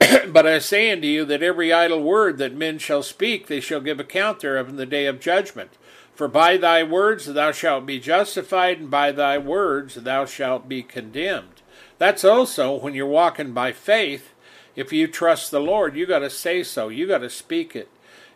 but 0.28 0.46
I 0.46 0.58
say 0.58 0.90
unto 0.90 1.06
you 1.06 1.24
that 1.26 1.42
every 1.42 1.72
idle 1.72 2.02
word 2.02 2.38
that 2.38 2.54
men 2.54 2.78
shall 2.78 3.02
speak, 3.02 3.46
they 3.46 3.60
shall 3.60 3.80
give 3.80 4.00
account 4.00 4.40
thereof 4.40 4.68
in 4.68 4.76
the 4.76 4.86
day 4.86 5.06
of 5.06 5.20
judgment. 5.20 5.70
For 6.14 6.26
by 6.26 6.56
thy 6.56 6.82
words 6.82 7.26
thou 7.26 7.52
shalt 7.52 7.86
be 7.86 8.00
justified, 8.00 8.80
and 8.80 8.90
by 8.90 9.12
thy 9.12 9.38
words 9.38 9.96
thou 9.96 10.24
shalt 10.24 10.68
be 10.68 10.82
condemned. 10.82 11.62
That's 11.98 12.24
also 12.24 12.74
when 12.74 12.94
you're 12.94 13.06
walking 13.06 13.52
by 13.52 13.72
faith. 13.72 14.32
If 14.76 14.92
you 14.92 15.08
trust 15.08 15.50
the 15.50 15.60
Lord, 15.60 15.96
you 15.96 16.06
got 16.06 16.20
to 16.20 16.30
say 16.30 16.62
so. 16.62 16.88
You 16.88 17.08
got 17.08 17.18
to 17.18 17.30
speak 17.30 17.74
it. 17.74 17.88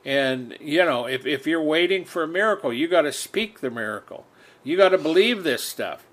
And, 0.05 0.57
you 0.61 0.85
know, 0.85 1.07
if, 1.07 1.27
if 1.27 1.47
you're 1.47 1.63
waiting 1.63 2.07
for 2.07 2.23
a 2.23 2.29
miracle, 2.29 2.73
you 2.73 2.89
got 2.89 3.03
to 3.03 3.13
speak 3.13 3.61
the 3.61 3.71
miracle. 3.71 4.27
You 4.65 4.77
got 4.77 4.89
to 4.89 4.99
believe 4.99 5.45
this 5.45 5.63
stuff. 5.63 6.07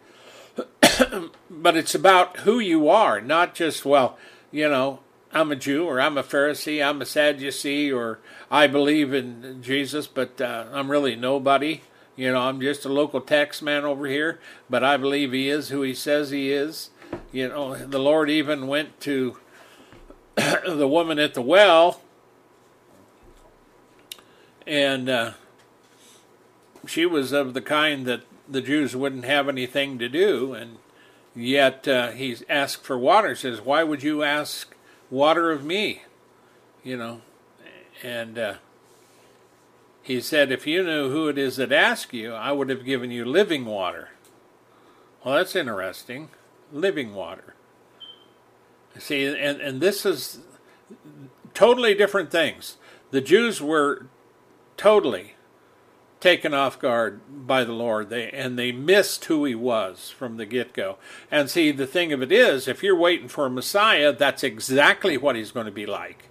but 1.49 1.77
it's 1.77 1.95
about 1.95 2.37
who 2.37 2.59
you 2.59 2.89
are, 2.89 3.21
not 3.21 3.55
just, 3.55 3.85
well, 3.85 4.17
you 4.51 4.67
know, 4.67 4.99
I'm 5.31 5.51
a 5.51 5.55
Jew 5.55 5.85
or 5.85 6.01
I'm 6.01 6.17
a 6.17 6.23
Pharisee, 6.23 6.85
I'm 6.85 7.01
a 7.01 7.05
Sadducee, 7.05 7.91
or 7.91 8.19
I 8.49 8.67
believe 8.67 9.13
in 9.13 9.61
Jesus, 9.61 10.07
but 10.07 10.39
uh, 10.41 10.65
I'm 10.73 10.89
really 10.89 11.15
nobody. 11.15 11.81
You 12.15 12.31
know, 12.31 12.41
I'm 12.41 12.59
just 12.59 12.85
a 12.85 12.89
local 12.89 13.21
tax 13.21 13.61
man 13.61 13.85
over 13.85 14.07
here, 14.07 14.39
but 14.69 14.83
I 14.83 14.97
believe 14.97 15.33
he 15.33 15.49
is 15.49 15.69
who 15.69 15.83
he 15.83 15.93
says 15.93 16.31
he 16.31 16.51
is. 16.51 16.89
You 17.31 17.49
know, 17.49 17.75
the 17.75 17.99
Lord 17.99 18.29
even 18.29 18.67
went 18.67 18.99
to 19.01 19.37
the 20.65 20.87
woman 20.87 21.19
at 21.19 21.33
the 21.33 21.41
well 21.41 22.01
and 24.67 25.07
uh, 25.07 25.31
she 26.85 27.05
was 27.05 27.31
of 27.31 27.53
the 27.53 27.61
kind 27.61 28.05
that 28.05 28.21
the 28.47 28.61
Jews 28.61 28.95
wouldn't 28.95 29.25
have 29.25 29.47
anything 29.47 29.97
to 29.97 30.09
do, 30.09 30.53
and 30.53 30.77
yet 31.33 31.87
uh, 31.87 32.11
he 32.11 32.35
asked 32.49 32.83
for 32.83 32.97
water. 32.97 33.33
Says, 33.33 33.61
"Why 33.61 33.83
would 33.83 34.03
you 34.03 34.23
ask 34.23 34.75
water 35.09 35.51
of 35.51 35.63
me?" 35.63 36.03
You 36.83 36.97
know, 36.97 37.21
and 38.03 38.37
uh, 38.37 38.53
he 40.03 40.19
said, 40.19 40.51
"If 40.51 40.67
you 40.67 40.83
knew 40.83 41.09
who 41.09 41.29
it 41.29 41.37
is 41.37 41.55
that 41.55 41.71
asked 41.71 42.13
you, 42.13 42.33
I 42.33 42.51
would 42.51 42.69
have 42.69 42.85
given 42.85 43.09
you 43.09 43.23
living 43.23 43.65
water." 43.65 44.09
Well, 45.23 45.35
that's 45.35 45.55
interesting, 45.55 46.29
living 46.71 47.13
water. 47.13 47.53
See, 48.99 49.25
and 49.25 49.61
and 49.61 49.81
this 49.81 50.05
is 50.05 50.39
totally 51.53 51.93
different 51.93 52.31
things. 52.31 52.77
The 53.11 53.21
Jews 53.21 53.61
were 53.61 54.07
totally 54.75 55.35
taken 56.19 56.53
off 56.53 56.79
guard 56.79 57.21
by 57.29 57.63
the 57.63 57.73
Lord. 57.73 58.09
They 58.09 58.29
and 58.29 58.57
they 58.57 58.71
missed 58.71 59.25
who 59.25 59.45
he 59.45 59.55
was 59.55 60.09
from 60.09 60.37
the 60.37 60.45
get-go. 60.45 60.97
And 61.31 61.49
see, 61.49 61.71
the 61.71 61.87
thing 61.87 62.11
of 62.11 62.21
it 62.21 62.31
is, 62.31 62.67
if 62.67 62.83
you're 62.83 62.95
waiting 62.95 63.27
for 63.27 63.45
a 63.45 63.49
Messiah, 63.49 64.13
that's 64.13 64.43
exactly 64.43 65.17
what 65.17 65.35
he's 65.35 65.51
going 65.51 65.67
to 65.67 65.71
be 65.71 65.85
like. 65.85 66.29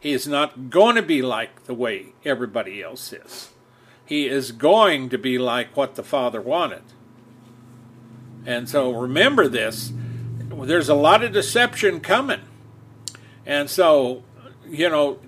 He 0.00 0.12
is 0.12 0.28
not 0.28 0.70
going 0.70 0.94
to 0.96 1.02
be 1.02 1.22
like 1.22 1.64
the 1.64 1.74
way 1.74 2.14
everybody 2.24 2.82
else 2.82 3.12
is. 3.12 3.50
He 4.06 4.26
is 4.26 4.52
going 4.52 5.08
to 5.10 5.18
be 5.18 5.38
like 5.38 5.76
what 5.76 5.96
the 5.96 6.02
Father 6.02 6.40
wanted. 6.40 6.82
And 8.46 8.68
so 8.68 8.92
remember 8.92 9.48
this, 9.48 9.92
there's 10.50 10.88
a 10.88 10.94
lot 10.94 11.22
of 11.22 11.32
deception 11.32 12.00
coming. 12.00 12.40
And 13.46 13.70
so, 13.70 14.22
you 14.68 14.88
know, 14.88 15.18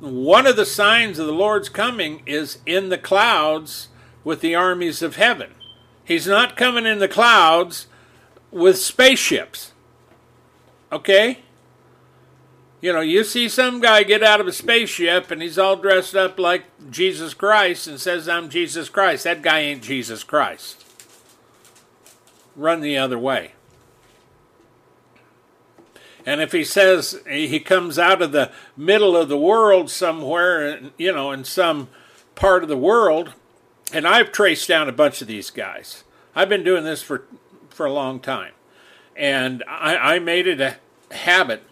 one 0.00 0.46
of 0.46 0.56
the 0.56 0.66
signs 0.66 1.18
of 1.18 1.26
the 1.26 1.32
Lord's 1.32 1.68
coming 1.68 2.22
is 2.26 2.58
in 2.66 2.88
the 2.88 2.98
clouds 2.98 3.88
with 4.24 4.40
the 4.40 4.54
armies 4.54 5.02
of 5.02 5.16
heaven. 5.16 5.54
He's 6.04 6.26
not 6.26 6.56
coming 6.56 6.86
in 6.86 6.98
the 6.98 7.08
clouds 7.08 7.86
with 8.50 8.78
spaceships. 8.78 9.72
Okay? 10.90 11.40
You 12.80 12.92
know, 12.92 13.00
you 13.00 13.24
see 13.24 13.48
some 13.48 13.80
guy 13.80 14.04
get 14.04 14.22
out 14.22 14.40
of 14.40 14.46
a 14.46 14.52
spaceship 14.52 15.30
and 15.30 15.42
he's 15.42 15.58
all 15.58 15.76
dressed 15.76 16.14
up 16.14 16.38
like 16.38 16.64
Jesus 16.90 17.34
Christ 17.34 17.88
and 17.88 18.00
says, 18.00 18.28
I'm 18.28 18.48
Jesus 18.48 18.88
Christ. 18.88 19.24
That 19.24 19.42
guy 19.42 19.60
ain't 19.60 19.82
Jesus 19.82 20.22
Christ. 20.22 20.84
Run 22.54 22.80
the 22.80 22.96
other 22.96 23.18
way. 23.18 23.52
And 26.28 26.42
if 26.42 26.52
he 26.52 26.62
says 26.62 27.22
he 27.26 27.58
comes 27.58 27.98
out 27.98 28.20
of 28.20 28.32
the 28.32 28.52
middle 28.76 29.16
of 29.16 29.30
the 29.30 29.38
world 29.38 29.90
somewhere, 29.90 30.78
you 30.98 31.10
know, 31.10 31.32
in 31.32 31.42
some 31.42 31.88
part 32.34 32.62
of 32.62 32.68
the 32.68 32.76
world, 32.76 33.32
and 33.94 34.06
I've 34.06 34.30
traced 34.30 34.68
down 34.68 34.90
a 34.90 34.92
bunch 34.92 35.22
of 35.22 35.26
these 35.26 35.48
guys. 35.48 36.04
I've 36.34 36.50
been 36.50 36.64
doing 36.64 36.84
this 36.84 37.02
for 37.02 37.24
for 37.70 37.86
a 37.86 37.92
long 37.94 38.20
time, 38.20 38.52
and 39.16 39.64
I, 39.66 40.16
I 40.16 40.18
made 40.18 40.46
it 40.46 40.60
a 40.60 40.76
habit. 41.14 41.62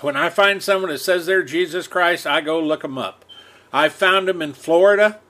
When 0.00 0.16
I 0.16 0.30
find 0.30 0.62
someone 0.62 0.90
that 0.90 1.00
says 1.00 1.26
they're 1.26 1.42
Jesus 1.42 1.86
Christ, 1.86 2.26
I 2.26 2.40
go 2.40 2.58
look 2.58 2.80
them 2.80 2.96
up. 2.96 3.26
I 3.70 3.90
found 3.90 4.28
them 4.28 4.40
in 4.40 4.54
Florida. 4.54 5.20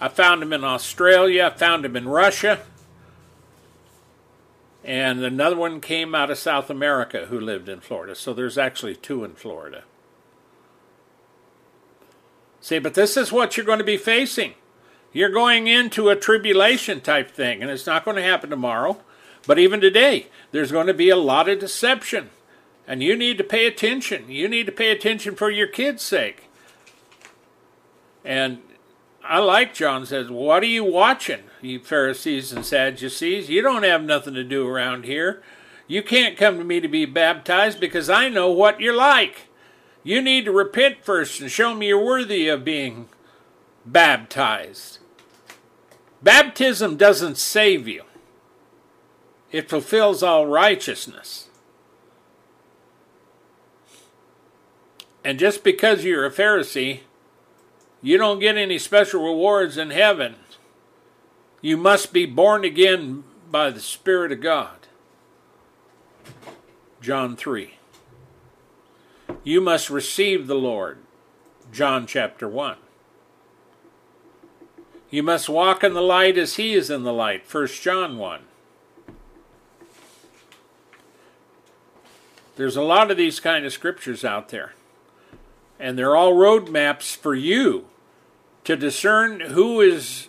I 0.00 0.08
found 0.08 0.42
them 0.42 0.52
in 0.52 0.64
Australia. 0.64 1.52
I 1.54 1.56
found 1.56 1.84
them 1.84 1.94
in 1.94 2.08
Russia 2.08 2.66
and 4.86 5.24
another 5.24 5.56
one 5.56 5.80
came 5.80 6.14
out 6.14 6.30
of 6.30 6.38
South 6.38 6.70
America 6.70 7.26
who 7.26 7.40
lived 7.40 7.68
in 7.68 7.80
Florida. 7.80 8.14
So 8.14 8.32
there's 8.32 8.56
actually 8.56 8.94
two 8.94 9.24
in 9.24 9.32
Florida. 9.32 9.82
See, 12.60 12.78
but 12.78 12.94
this 12.94 13.16
is 13.16 13.32
what 13.32 13.56
you're 13.56 13.66
going 13.66 13.80
to 13.80 13.84
be 13.84 13.96
facing. 13.96 14.54
You're 15.12 15.30
going 15.30 15.66
into 15.66 16.08
a 16.08 16.14
tribulation 16.14 17.00
type 17.00 17.32
thing, 17.32 17.62
and 17.62 17.70
it's 17.70 17.86
not 17.86 18.04
going 18.04 18.16
to 18.16 18.22
happen 18.22 18.48
tomorrow. 18.48 18.98
But 19.44 19.58
even 19.58 19.80
today, 19.80 20.28
there's 20.52 20.70
going 20.70 20.86
to 20.86 20.94
be 20.94 21.10
a 21.10 21.16
lot 21.16 21.48
of 21.48 21.58
deception. 21.58 22.30
And 22.86 23.02
you 23.02 23.16
need 23.16 23.38
to 23.38 23.44
pay 23.44 23.66
attention. 23.66 24.30
You 24.30 24.48
need 24.48 24.66
to 24.66 24.72
pay 24.72 24.92
attention 24.92 25.34
for 25.34 25.50
your 25.50 25.66
kids' 25.66 26.02
sake. 26.02 26.44
And 28.24 28.60
I 29.28 29.38
like 29.38 29.74
John 29.74 30.06
says, 30.06 30.30
What 30.30 30.62
are 30.62 30.66
you 30.66 30.84
watching, 30.84 31.44
you 31.60 31.80
Pharisees 31.80 32.52
and 32.52 32.64
Sadducees? 32.64 33.48
You 33.48 33.62
don't 33.62 33.82
have 33.82 34.02
nothing 34.02 34.34
to 34.34 34.44
do 34.44 34.66
around 34.66 35.04
here. 35.04 35.42
You 35.88 36.02
can't 36.02 36.36
come 36.36 36.58
to 36.58 36.64
me 36.64 36.80
to 36.80 36.88
be 36.88 37.04
baptized 37.04 37.80
because 37.80 38.10
I 38.10 38.28
know 38.28 38.50
what 38.50 38.80
you're 38.80 38.96
like. 38.96 39.48
You 40.02 40.22
need 40.22 40.44
to 40.44 40.52
repent 40.52 41.04
first 41.04 41.40
and 41.40 41.50
show 41.50 41.74
me 41.74 41.88
you're 41.88 42.04
worthy 42.04 42.48
of 42.48 42.64
being 42.64 43.08
baptized. 43.84 44.98
Baptism 46.22 46.96
doesn't 46.96 47.38
save 47.38 47.86
you, 47.86 48.04
it 49.52 49.68
fulfills 49.68 50.22
all 50.22 50.46
righteousness. 50.46 51.48
And 55.24 55.40
just 55.40 55.64
because 55.64 56.04
you're 56.04 56.24
a 56.24 56.30
Pharisee 56.30 57.00
you 58.02 58.18
don't 58.18 58.38
get 58.38 58.56
any 58.56 58.78
special 58.78 59.22
rewards 59.22 59.76
in 59.76 59.90
heaven. 59.90 60.36
You 61.60 61.76
must 61.76 62.12
be 62.12 62.26
born 62.26 62.64
again 62.64 63.24
by 63.50 63.70
the 63.70 63.80
Spirit 63.80 64.32
of 64.32 64.40
God. 64.40 64.86
John 67.00 67.36
3. 67.36 67.74
You 69.42 69.60
must 69.60 69.90
receive 69.90 70.46
the 70.46 70.54
Lord. 70.54 70.98
John 71.72 72.06
chapter 72.06 72.48
1. 72.48 72.76
You 75.10 75.22
must 75.22 75.48
walk 75.48 75.82
in 75.82 75.94
the 75.94 76.02
light 76.02 76.36
as 76.36 76.56
he 76.56 76.74
is 76.74 76.90
in 76.90 77.02
the 77.02 77.12
light. 77.12 77.42
1 77.50 77.66
John 77.68 78.18
1. 78.18 78.40
There's 82.56 82.76
a 82.76 82.82
lot 82.82 83.10
of 83.10 83.16
these 83.16 83.38
kind 83.38 83.66
of 83.66 83.72
scriptures 83.72 84.24
out 84.24 84.48
there. 84.48 84.72
And 85.78 85.98
they're 85.98 86.16
all 86.16 86.34
roadmaps 86.34 87.14
for 87.14 87.34
you 87.34 87.86
to 88.64 88.76
discern 88.76 89.40
who 89.40 89.80
is 89.80 90.28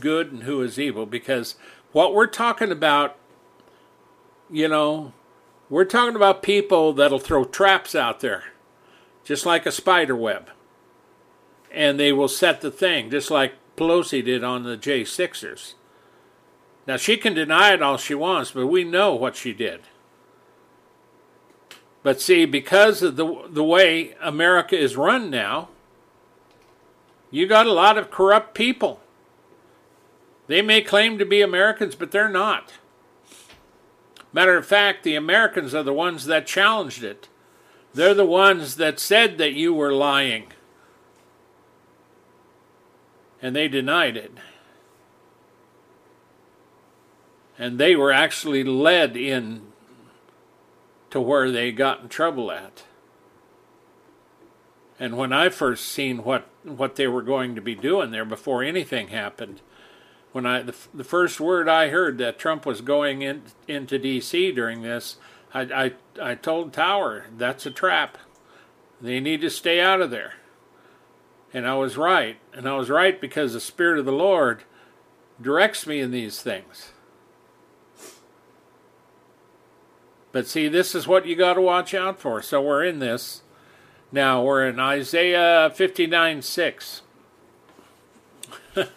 good 0.00 0.32
and 0.32 0.42
who 0.44 0.62
is 0.62 0.78
evil 0.78 1.06
because 1.06 1.56
what 1.92 2.14
we're 2.14 2.26
talking 2.26 2.70
about, 2.70 3.16
you 4.50 4.68
know, 4.68 5.12
we're 5.70 5.84
talking 5.84 6.16
about 6.16 6.42
people 6.42 6.92
that'll 6.92 7.18
throw 7.18 7.44
traps 7.44 7.94
out 7.94 8.20
there, 8.20 8.44
just 9.24 9.44
like 9.44 9.66
a 9.66 9.72
spider 9.72 10.16
web. 10.16 10.50
And 11.70 12.00
they 12.00 12.12
will 12.12 12.28
set 12.28 12.60
the 12.62 12.70
thing, 12.70 13.10
just 13.10 13.30
like 13.30 13.54
Pelosi 13.76 14.24
did 14.24 14.42
on 14.42 14.62
the 14.62 14.78
J6ers. 14.78 15.74
Now, 16.86 16.96
she 16.96 17.18
can 17.18 17.34
deny 17.34 17.74
it 17.74 17.82
all 17.82 17.98
she 17.98 18.14
wants, 18.14 18.52
but 18.52 18.66
we 18.66 18.82
know 18.82 19.14
what 19.14 19.36
she 19.36 19.52
did. 19.52 19.82
But 22.02 22.20
see, 22.20 22.44
because 22.44 23.02
of 23.02 23.16
the, 23.16 23.48
the 23.48 23.64
way 23.64 24.14
America 24.20 24.78
is 24.78 24.96
run 24.96 25.30
now, 25.30 25.68
you 27.30 27.46
got 27.46 27.66
a 27.66 27.72
lot 27.72 27.98
of 27.98 28.10
corrupt 28.10 28.54
people. 28.54 29.00
They 30.46 30.62
may 30.62 30.80
claim 30.80 31.18
to 31.18 31.26
be 31.26 31.42
Americans, 31.42 31.94
but 31.94 32.10
they're 32.10 32.28
not. 32.28 32.72
Matter 34.32 34.56
of 34.56 34.66
fact, 34.66 35.04
the 35.04 35.14
Americans 35.14 35.74
are 35.74 35.82
the 35.82 35.92
ones 35.92 36.26
that 36.26 36.46
challenged 36.46 37.02
it. 37.02 37.28
They're 37.92 38.14
the 38.14 38.24
ones 38.24 38.76
that 38.76 39.00
said 39.00 39.38
that 39.38 39.52
you 39.52 39.74
were 39.74 39.92
lying. 39.92 40.52
And 43.42 43.54
they 43.54 43.68
denied 43.68 44.16
it. 44.16 44.32
And 47.58 47.78
they 47.78 47.96
were 47.96 48.12
actually 48.12 48.62
led 48.62 49.16
in 49.16 49.67
to 51.10 51.20
where 51.20 51.50
they 51.50 51.72
got 51.72 52.02
in 52.02 52.08
trouble 52.08 52.50
at. 52.50 52.84
And 55.00 55.16
when 55.16 55.32
I 55.32 55.48
first 55.48 55.86
seen 55.86 56.24
what 56.24 56.48
what 56.64 56.96
they 56.96 57.06
were 57.06 57.22
going 57.22 57.54
to 57.54 57.60
be 57.60 57.74
doing 57.74 58.10
there 58.10 58.24
before 58.24 58.62
anything 58.62 59.08
happened, 59.08 59.60
when 60.32 60.44
I 60.44 60.62
the, 60.62 60.74
the 60.92 61.04
first 61.04 61.40
word 61.40 61.68
I 61.68 61.88
heard 61.88 62.18
that 62.18 62.38
Trump 62.38 62.66
was 62.66 62.80
going 62.80 63.22
in, 63.22 63.42
into 63.66 63.98
D.C. 63.98 64.52
during 64.52 64.82
this, 64.82 65.16
I, 65.54 65.60
I 66.20 66.30
I 66.30 66.34
told 66.34 66.72
Tower 66.72 67.26
that's 67.36 67.64
a 67.64 67.70
trap. 67.70 68.18
They 69.00 69.20
need 69.20 69.40
to 69.42 69.50
stay 69.50 69.80
out 69.80 70.00
of 70.00 70.10
there. 70.10 70.34
And 71.54 71.66
I 71.66 71.74
was 71.74 71.96
right, 71.96 72.36
and 72.52 72.68
I 72.68 72.76
was 72.76 72.90
right 72.90 73.18
because 73.18 73.52
the 73.52 73.60
Spirit 73.60 73.98
of 73.98 74.04
the 74.04 74.12
Lord 74.12 74.64
directs 75.40 75.86
me 75.86 76.00
in 76.00 76.10
these 76.10 76.42
things. 76.42 76.90
But 80.32 80.46
see, 80.46 80.68
this 80.68 80.94
is 80.94 81.06
what 81.06 81.26
you 81.26 81.36
got 81.36 81.54
to 81.54 81.60
watch 81.60 81.94
out 81.94 82.20
for. 82.20 82.42
So 82.42 82.60
we're 82.60 82.84
in 82.84 82.98
this. 82.98 83.42
Now 84.12 84.42
we're 84.42 84.66
in 84.66 84.78
Isaiah 84.78 85.70
59 85.74 86.42
6. 86.42 87.02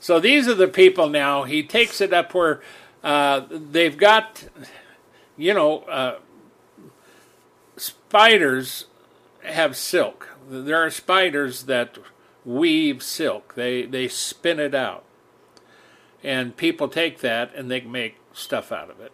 so 0.00 0.20
these 0.20 0.48
are 0.48 0.54
the 0.54 0.68
people 0.68 1.08
now. 1.08 1.44
He 1.44 1.62
takes 1.62 2.00
it 2.00 2.12
up 2.12 2.34
where 2.34 2.60
uh, 3.02 3.42
they've 3.50 3.96
got, 3.96 4.44
you 5.36 5.54
know, 5.54 5.80
uh, 5.82 6.18
spiders 7.76 8.86
have 9.44 9.76
silk. 9.76 10.36
There 10.48 10.76
are 10.76 10.90
spiders 10.90 11.64
that 11.64 11.98
weave 12.44 13.02
silk. 13.02 13.54
They 13.54 13.84
they 13.84 14.08
spin 14.08 14.58
it 14.58 14.74
out. 14.74 15.04
And 16.22 16.56
people 16.56 16.88
take 16.88 17.20
that 17.20 17.54
and 17.54 17.70
they 17.70 17.80
make 17.80 18.16
stuff 18.32 18.72
out 18.72 18.90
of 18.90 19.00
it. 19.00 19.12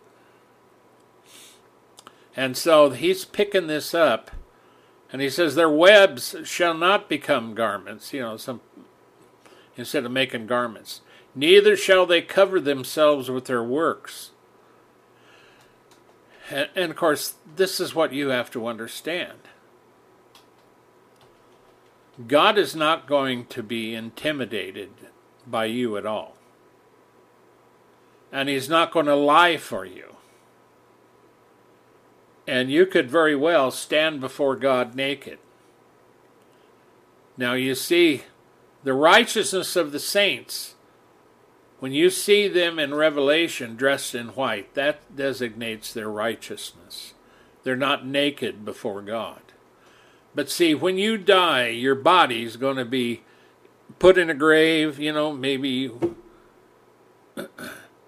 And 2.37 2.57
so 2.57 2.91
he's 2.91 3.25
picking 3.25 3.67
this 3.67 3.95
up 3.95 4.31
and 5.13 5.23
he 5.23 5.31
says 5.31 5.55
their 5.55 5.71
webs 5.71 6.35
shall 6.45 6.75
not 6.75 7.09
become 7.09 7.55
garments, 7.55 8.13
you 8.13 8.21
know, 8.21 8.37
some 8.37 8.61
instead 9.77 10.05
of 10.05 10.11
making 10.11 10.47
garments. 10.47 11.03
Neither 11.35 11.77
shall 11.77 12.07
they 12.07 12.23
cover 12.23 12.61
themselves 12.61 13.31
with 13.31 13.45
their 13.45 13.63
works. 13.63 14.31
And, 16.51 16.69
and 16.75 16.91
of 16.91 16.97
course, 16.97 17.35
this 17.57 17.81
is 17.81 17.95
what 17.95 18.13
you 18.13 18.29
have 18.29 18.51
to 18.53 18.67
understand. 18.67 19.39
God 22.27 22.59
is 22.59 22.77
not 22.77 23.07
going 23.07 23.47
to 23.47 23.63
be 23.63 23.95
intimidated 23.95 24.91
by 25.47 25.65
you 25.67 25.97
at 25.97 26.07
all. 26.07 26.37
And 28.31 28.49
He's 28.49 28.69
not 28.69 28.93
going 28.93 29.07
to 29.07 29.17
lie 29.17 29.57
for 29.57 29.85
you. 29.85 30.14
And 32.47 32.71
you 32.71 32.87
could 32.87 33.11
very 33.11 33.35
well 33.35 33.71
stand 33.71 34.21
before 34.21 34.57
God 34.57 34.95
naked. 34.95 35.39
Now, 37.37 37.55
you 37.55 37.75
see, 37.75 38.23
the 38.85 38.93
righteousness 38.93 39.77
of 39.77 39.93
the 39.93 39.99
saints, 39.99 40.75
when 41.81 41.93
you 41.93 42.11
see 42.11 42.49
them 42.49 42.79
in 42.79 42.95
Revelation 42.95 43.77
dressed 43.77 44.15
in 44.15 44.29
white, 44.29 44.75
that 44.75 45.17
designates 45.17 45.93
their 45.93 46.11
righteousness. 46.11 47.15
They're 47.63 47.77
not 47.77 48.07
naked 48.07 48.65
before 48.65 49.01
God. 49.01 49.41
But 50.35 50.51
see, 50.51 50.75
when 50.75 50.99
you 50.99 51.17
die, 51.17 51.69
your 51.69 51.95
body's 51.95 52.57
going 52.57 52.77
to 52.77 52.85
be 52.85 53.23
put 53.99 54.19
in 54.19 54.29
a 54.29 54.35
grave, 54.35 54.99
you 54.99 55.13
know, 55.13 55.33
maybe 55.33 55.69
you 55.69 56.17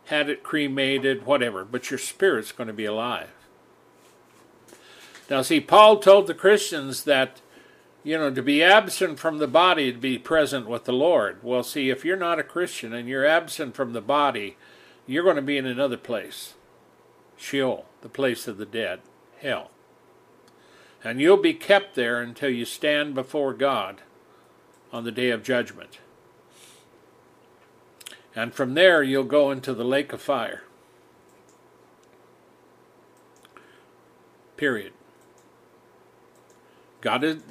had 0.06 0.28
it 0.28 0.42
cremated, 0.42 1.24
whatever, 1.24 1.64
but 1.64 1.90
your 1.90 1.98
spirit's 1.98 2.52
going 2.52 2.68
to 2.68 2.74
be 2.74 2.84
alive. 2.84 3.30
Now, 5.28 5.42
see, 5.42 5.60
Paul 5.60 5.98
told 5.98 6.26
the 6.26 6.34
Christians 6.34 7.04
that, 7.04 7.40
you 8.04 8.16
know, 8.16 8.32
to 8.32 8.42
be 8.42 8.62
absent 8.62 9.18
from 9.18 9.38
the 9.38 9.48
body, 9.48 9.92
to 9.92 9.98
be 9.98 10.18
present 10.18 10.68
with 10.68 10.84
the 10.84 10.92
Lord. 10.92 11.42
Well, 11.42 11.62
see, 11.62 11.90
if 11.90 12.04
you're 12.04 12.16
not 12.16 12.38
a 12.38 12.44
Christian 12.44 12.92
and 12.92 13.08
you're 13.08 13.26
absent 13.26 13.74
from 13.74 13.92
the 13.92 14.00
body, 14.00 14.56
you're 15.06 15.24
going 15.24 15.36
to 15.36 15.42
be 15.42 15.56
in 15.58 15.66
another 15.66 15.96
place 15.96 16.54
Sheol, 17.36 17.86
the 18.02 18.08
place 18.08 18.48
of 18.48 18.56
the 18.56 18.66
dead, 18.66 19.00
hell. 19.40 19.70
And 21.04 21.20
you'll 21.20 21.36
be 21.36 21.54
kept 21.54 21.94
there 21.94 22.20
until 22.20 22.50
you 22.50 22.64
stand 22.64 23.14
before 23.14 23.52
God 23.52 24.00
on 24.92 25.04
the 25.04 25.12
day 25.12 25.30
of 25.30 25.42
judgment. 25.42 25.98
And 28.34 28.54
from 28.54 28.74
there, 28.74 29.02
you'll 29.02 29.24
go 29.24 29.50
into 29.50 29.74
the 29.74 29.84
lake 29.84 30.12
of 30.12 30.20
fire. 30.20 30.62
Period. 34.56 34.92
God 37.00 37.24
is, 37.24 37.42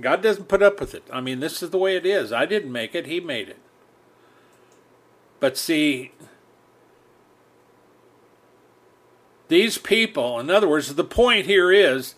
God 0.00 0.22
doesn't 0.22 0.48
put 0.48 0.62
up 0.62 0.80
with 0.80 0.94
it. 0.94 1.04
I 1.12 1.20
mean, 1.20 1.40
this 1.40 1.62
is 1.62 1.70
the 1.70 1.78
way 1.78 1.96
it 1.96 2.06
is. 2.06 2.32
I 2.32 2.46
didn't 2.46 2.72
make 2.72 2.94
it, 2.94 3.06
He 3.06 3.20
made 3.20 3.48
it. 3.48 3.58
But 5.40 5.56
see, 5.56 6.12
these 9.48 9.78
people, 9.78 10.40
in 10.40 10.50
other 10.50 10.68
words, 10.68 10.94
the 10.94 11.04
point 11.04 11.46
here 11.46 11.70
is 11.70 12.14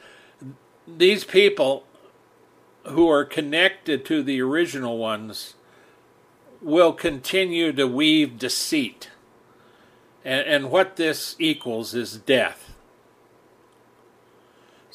these 0.86 1.24
people 1.24 1.84
who 2.86 3.08
are 3.10 3.24
connected 3.24 4.04
to 4.06 4.22
the 4.22 4.40
original 4.40 4.96
ones 4.96 5.54
will 6.60 6.92
continue 6.92 7.72
to 7.72 7.86
weave 7.86 8.38
deceit. 8.38 9.10
And, 10.24 10.46
and 10.46 10.70
what 10.70 10.96
this 10.96 11.36
equals 11.38 11.94
is 11.94 12.16
death. 12.16 12.67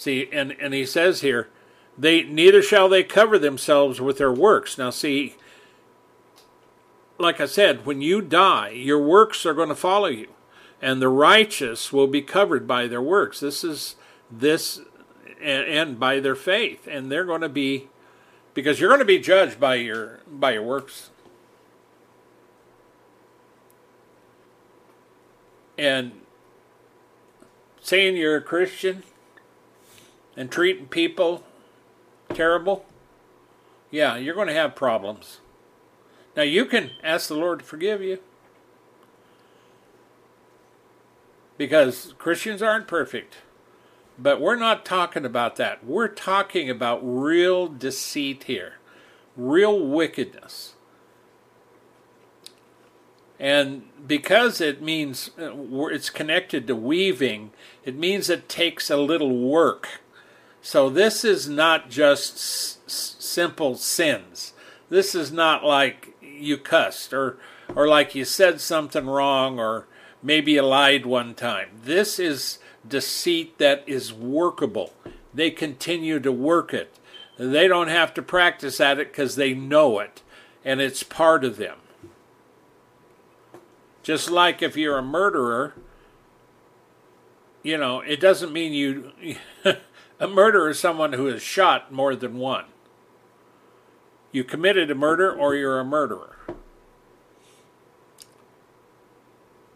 See, 0.03 0.27
and, 0.33 0.53
and 0.59 0.73
he 0.73 0.85
says 0.85 1.21
here, 1.21 1.47
they 1.97 2.23
neither 2.23 2.61
shall 2.61 2.89
they 2.89 3.05
cover 3.05 3.39
themselves 3.39 4.01
with 4.01 4.17
their 4.17 4.33
works. 4.33 4.77
Now 4.77 4.89
see, 4.89 5.37
like 7.17 7.39
I 7.39 7.45
said, 7.45 7.85
when 7.85 8.01
you 8.01 8.19
die, 8.19 8.71
your 8.71 9.01
works 9.01 9.45
are 9.45 9.53
going 9.53 9.69
to 9.69 9.75
follow 9.75 10.07
you. 10.07 10.27
And 10.81 11.01
the 11.01 11.07
righteous 11.07 11.93
will 11.93 12.07
be 12.07 12.21
covered 12.21 12.67
by 12.67 12.85
their 12.87 13.01
works. 13.01 13.39
This 13.39 13.63
is 13.63 13.95
this 14.29 14.81
and, 15.41 15.65
and 15.67 15.99
by 16.01 16.19
their 16.19 16.35
faith. 16.35 16.85
And 16.85 17.09
they're 17.09 17.23
going 17.23 17.39
to 17.39 17.47
be 17.47 17.87
because 18.53 18.81
you're 18.81 18.89
going 18.89 18.99
to 18.99 19.05
be 19.05 19.19
judged 19.19 19.57
by 19.57 19.75
your 19.75 20.19
by 20.27 20.51
your 20.51 20.63
works. 20.63 21.11
And 25.77 26.11
saying 27.79 28.17
you're 28.17 28.35
a 28.35 28.41
Christian 28.41 29.03
and 30.36 30.51
treating 30.51 30.88
people 30.88 31.43
terrible, 32.34 32.86
yeah, 33.91 34.15
you're 34.15 34.36
going 34.36 34.47
to 34.47 34.53
have 34.53 34.75
problems. 34.75 35.39
Now, 36.36 36.43
you 36.43 36.65
can 36.65 36.91
ask 37.03 37.27
the 37.27 37.36
Lord 37.36 37.59
to 37.59 37.65
forgive 37.65 38.01
you 38.01 38.19
because 41.57 42.13
Christians 42.17 42.61
aren't 42.61 42.88
perfect. 42.88 43.38
But 44.17 44.39
we're 44.39 44.55
not 44.55 44.86
talking 44.86 45.25
about 45.25 45.55
that. 45.55 45.84
We're 45.86 46.07
talking 46.07 46.69
about 46.69 46.99
real 47.03 47.67
deceit 47.67 48.43
here, 48.43 48.73
real 49.36 49.79
wickedness. 49.79 50.73
And 53.39 53.84
because 54.07 54.61
it 54.61 54.81
means 54.81 55.31
uh, 55.39 55.51
it's 55.88 56.09
connected 56.09 56.67
to 56.67 56.75
weaving, 56.75 57.51
it 57.84 57.97
means 57.97 58.29
it 58.29 58.47
takes 58.47 58.89
a 58.89 58.97
little 58.97 59.38
work. 59.38 60.01
So 60.66 60.89
this 60.89 61.26
is 61.26 61.49
not 61.49 61.89
just 61.89 62.36
s- 62.36 62.78
simple 62.88 63.76
sins. 63.76 64.53
This 64.89 65.14
is 65.14 65.30
not 65.30 65.66
like 65.66 66.16
you 66.22 66.57
cussed 66.57 67.14
or 67.14 67.38
or 67.76 67.86
like 67.88 68.16
you 68.16 68.24
said 68.24 68.61
something 68.61 69.05
wrong 69.05 69.59
or 69.59 69.88
maybe 70.22 70.53
you 70.53 70.61
lied 70.61 71.05
one 71.05 71.36
time. 71.36 71.68
This 71.84 72.18
is 72.18 72.59
deceit 72.88 73.57
that 73.57 73.84
is 73.86 74.14
workable. 74.14 74.93
They 75.34 75.51
continue 75.51 76.22
to 76.22 76.32
work 76.32 76.74
it. 76.74 76.97
They 77.38 77.68
don't 77.68 77.89
have 77.89 78.14
to 78.14 78.22
practice 78.22 78.80
at 78.80 78.99
it 78.99 79.11
because 79.11 79.36
they 79.36 79.53
know 79.53 79.99
it 79.99 80.22
and 80.64 80.80
it's 80.80 81.03
part 81.03 81.43
of 81.43 81.57
them. 81.57 81.80
Just 84.01 84.32
like 84.32 84.61
if 84.61 84.78
you're 84.78 84.97
a 84.97 85.03
murderer, 85.03 85.74
you 87.64 87.78
know, 87.78 87.99
it 87.99 88.22
doesn't 88.22 88.53
mean 88.53 88.72
you. 88.72 89.11
a 90.24 90.28
murderer 90.28 90.69
is 90.69 90.80
someone 90.80 91.11
who 91.11 91.26
has 91.26 91.41
shot 91.41 91.91
more 91.91 92.15
than 92.15 92.38
one. 92.38 92.63
You 94.32 94.45
committed 94.45 94.89
a 94.89 94.95
murder 94.95 95.30
or 95.30 95.53
you're 95.53 95.82
a 95.82 95.84
murderer. 95.84 96.38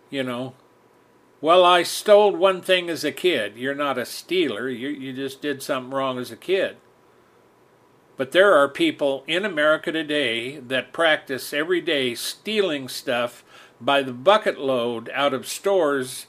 You 0.10 0.24
know, 0.24 0.54
well, 1.42 1.66
I 1.66 1.84
stole 1.84 2.34
one 2.34 2.62
thing 2.62 2.90
as 2.90 3.04
a 3.04 3.12
kid. 3.12 3.58
You're 3.58 3.76
not 3.76 3.98
a 3.98 4.06
stealer. 4.06 4.70
You, 4.70 4.88
you 4.88 5.12
just 5.12 5.42
did 5.42 5.62
something 5.62 5.92
wrong 5.92 6.18
as 6.18 6.32
a 6.32 6.38
kid. 6.38 6.78
But 8.16 8.32
there 8.32 8.56
are 8.56 8.70
people 8.70 9.26
in 9.28 9.44
America 9.44 9.92
today 9.92 10.60
that 10.60 10.94
practice 10.94 11.52
every 11.52 11.82
day 11.82 12.16
stealing 12.16 12.88
stuff 12.88 13.44
by 13.82 14.02
the 14.02 14.14
bucket 14.14 14.58
load 14.58 15.12
out 15.14 15.34
of 15.34 15.46
stores 15.46 16.26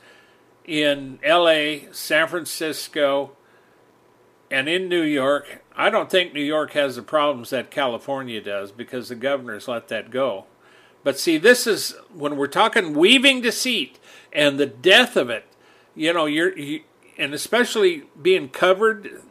in 0.64 1.20
LA, 1.24 1.92
San 1.92 2.26
Francisco, 2.26 3.36
and 4.50 4.68
in 4.68 4.88
New 4.88 5.02
York. 5.02 5.62
I 5.76 5.90
don't 5.90 6.10
think 6.10 6.32
New 6.32 6.42
York 6.42 6.72
has 6.72 6.96
the 6.96 7.02
problems 7.02 7.50
that 7.50 7.70
California 7.70 8.40
does 8.40 8.72
because 8.72 9.08
the 9.08 9.14
governors 9.14 9.68
let 9.68 9.88
that 9.88 10.10
go. 10.10 10.46
But 11.04 11.18
see, 11.18 11.38
this 11.38 11.66
is 11.66 11.94
when 12.12 12.36
we're 12.36 12.48
talking 12.48 12.94
weaving 12.94 13.40
deceit 13.40 13.98
and 14.32 14.58
the 14.58 14.66
death 14.66 15.16
of 15.16 15.30
it. 15.30 15.46
You 15.94 16.12
know, 16.12 16.26
you're 16.26 16.56
you, 16.56 16.82
and 17.16 17.34
especially 17.34 18.04
being 18.20 18.48
covered, 18.48 19.22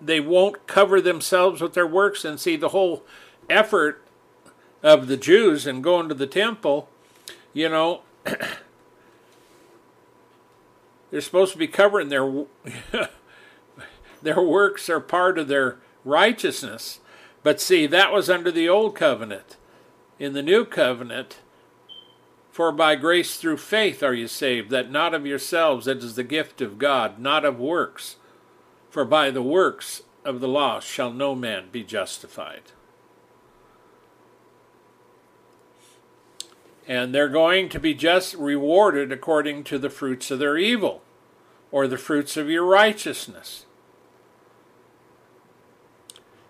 they 0.00 0.20
won't 0.20 0.66
cover 0.66 1.00
themselves 1.00 1.60
with 1.60 1.74
their 1.74 1.86
works. 1.86 2.24
And 2.24 2.40
see, 2.40 2.56
the 2.56 2.70
whole 2.70 3.04
effort 3.48 4.02
of 4.82 5.06
the 5.06 5.16
Jews 5.16 5.66
and 5.66 5.82
going 5.82 6.08
to 6.08 6.14
the 6.14 6.26
temple, 6.26 6.88
you 7.52 7.68
know, 7.68 8.02
they're 11.10 11.20
supposed 11.20 11.52
to 11.52 11.58
be 11.58 11.68
covering 11.68 12.08
their 12.08 12.24
their 14.24 14.40
works 14.40 14.90
are 14.90 15.00
part 15.00 15.38
of 15.38 15.48
their 15.48 15.78
righteousness. 16.04 17.00
But 17.42 17.60
see, 17.60 17.86
that 17.86 18.12
was 18.12 18.28
under 18.28 18.50
the 18.50 18.68
old 18.68 18.96
covenant. 18.96 19.56
In 20.18 20.32
the 20.32 20.42
new 20.42 20.64
covenant, 20.64 21.38
for 22.50 22.70
by 22.72 22.94
grace 22.94 23.36
through 23.36 23.56
faith 23.56 24.02
are 24.02 24.14
you 24.14 24.28
saved, 24.28 24.70
that 24.70 24.90
not 24.90 25.12
of 25.12 25.26
yourselves, 25.26 25.86
it 25.86 25.98
is 25.98 26.14
the 26.14 26.22
gift 26.22 26.60
of 26.60 26.78
God, 26.78 27.18
not 27.18 27.44
of 27.44 27.58
works. 27.58 28.16
For 28.90 29.04
by 29.04 29.30
the 29.30 29.42
works 29.42 30.02
of 30.24 30.40
the 30.40 30.48
law 30.48 30.78
shall 30.80 31.12
no 31.12 31.34
man 31.34 31.64
be 31.72 31.82
justified. 31.82 32.62
And 36.86 37.14
they're 37.14 37.28
going 37.28 37.68
to 37.70 37.80
be 37.80 37.92
just 37.92 38.34
rewarded 38.34 39.10
according 39.10 39.64
to 39.64 39.78
the 39.78 39.90
fruits 39.90 40.30
of 40.30 40.38
their 40.38 40.56
evil 40.56 41.02
or 41.72 41.88
the 41.88 41.98
fruits 41.98 42.36
of 42.36 42.48
your 42.48 42.64
righteousness. 42.64 43.66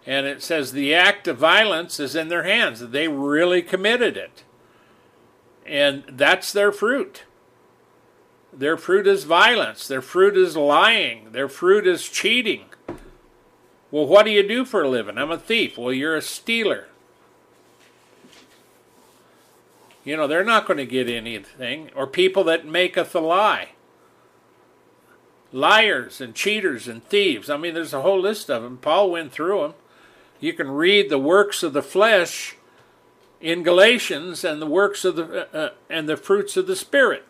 And 0.07 0.27
it 0.27 0.43
says 0.43 0.73
the 0.73 0.95
act 0.95 1.27
of 1.29 1.39
violence 1.39 1.99
is 1.99 2.15
in 2.15 2.29
their 2.29 2.43
hands. 2.43 2.81
They 2.81 3.09
really 3.09 3.63
committed 3.63 4.17
it. 4.17 4.43
And 5.67 6.05
that's 6.09 6.53
their 6.53 6.73
fruit. 6.73 7.25
Their 8.53 8.77
fruit 8.77 9.07
is 9.07 9.25
violence. 9.25 9.89
Their 9.89 10.03
fruit 10.03 10.37
is 10.37 10.57
lying. 10.57 11.33
Their 11.33 11.49
fruit 11.49 11.87
is 11.87 12.09
cheating. 12.09 12.67
Well, 13.91 14.07
what 14.07 14.25
do 14.25 14.31
you 14.31 14.47
do 14.47 14.65
for 14.65 14.83
a 14.83 14.89
living? 14.89 15.19
I'm 15.19 15.31
a 15.31 15.39
thief. 15.39 15.79
Well, 15.79 15.93
you're 15.93 16.17
a 16.17 16.23
stealer. 16.23 16.89
You 20.05 20.17
know, 20.17 20.27
they're 20.27 20.45
not 20.45 20.67
going 20.67 20.77
to 20.77 20.87
get 20.87 21.09
anything. 21.09 21.91
Or 21.97 22.07
people 22.07 22.45
that 22.45 22.67
maketh 22.67 23.15
a 23.15 23.21
lie. 23.21 23.71
Liars 25.51 26.21
and 26.21 26.35
cheaters 26.35 26.87
and 26.89 27.03
thieves. 27.05 27.49
I 27.49 27.57
mean, 27.57 27.73
there's 27.73 27.95
a 27.95 28.03
whole 28.03 28.21
list 28.21 28.51
of 28.51 28.63
them. 28.63 28.77
Paul 28.77 29.11
went 29.11 29.33
through 29.33 29.61
them. 29.63 29.75
You 30.45 30.53
can 30.53 30.71
read 30.71 31.09
the 31.09 31.19
works 31.19 31.63
of 31.63 31.73
the 31.73 31.83
flesh 31.83 32.57
in 33.41 33.63
Galatians 33.63 34.45
and 34.45 34.61
the 34.61 34.67
works 34.67 35.03
of 35.03 35.17
the 35.17 35.49
uh, 35.55 35.59
uh, 35.59 35.71
and 35.89 36.07
the 36.07 36.19
fruits 36.19 36.59
of 36.59 36.67
the 36.67 36.77
spirit. 36.77 37.25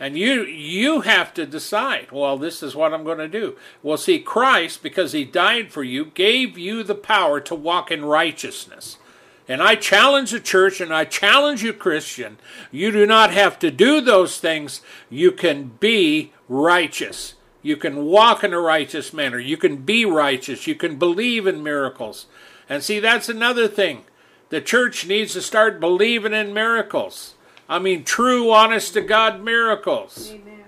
And 0.00 0.18
you 0.18 0.42
you 0.42 1.02
have 1.02 1.32
to 1.34 1.46
decide, 1.46 2.10
well, 2.10 2.36
this 2.36 2.60
is 2.60 2.74
what 2.74 2.92
I'm 2.92 3.04
going 3.04 3.18
to 3.18 3.28
do. 3.28 3.56
Well, 3.84 3.96
see, 3.98 4.18
Christ, 4.18 4.82
because 4.82 5.12
he 5.12 5.24
died 5.24 5.70
for 5.70 5.84
you, 5.84 6.06
gave 6.06 6.58
you 6.58 6.82
the 6.82 6.96
power 6.96 7.38
to 7.42 7.54
walk 7.54 7.92
in 7.92 8.04
righteousness. 8.04 8.98
And 9.46 9.62
I 9.62 9.76
challenge 9.76 10.32
the 10.32 10.40
church 10.40 10.80
and 10.80 10.92
I 10.92 11.04
challenge 11.04 11.62
you, 11.62 11.72
Christian, 11.72 12.38
you 12.72 12.90
do 12.90 13.06
not 13.06 13.32
have 13.32 13.60
to 13.60 13.70
do 13.70 14.00
those 14.00 14.38
things. 14.38 14.80
You 15.08 15.30
can 15.30 15.70
be 15.78 16.32
righteous. 16.48 17.34
You 17.62 17.76
can 17.76 18.04
walk 18.04 18.42
in 18.42 18.52
a 18.52 18.60
righteous 18.60 19.12
manner. 19.12 19.38
You 19.38 19.56
can 19.56 19.76
be 19.76 20.04
righteous. 20.04 20.66
You 20.66 20.74
can 20.74 20.98
believe 20.98 21.46
in 21.46 21.62
miracles. 21.62 22.26
And 22.68 22.82
see, 22.82 22.98
that's 22.98 23.28
another 23.28 23.68
thing. 23.68 24.04
The 24.48 24.60
church 24.60 25.06
needs 25.06 25.32
to 25.34 25.40
start 25.40 25.80
believing 25.80 26.32
in 26.32 26.52
miracles. 26.52 27.34
I 27.68 27.78
mean, 27.78 28.04
true, 28.04 28.50
honest 28.50 28.94
to 28.94 29.00
God 29.00 29.42
miracles. 29.42 30.30
Amen. 30.30 30.64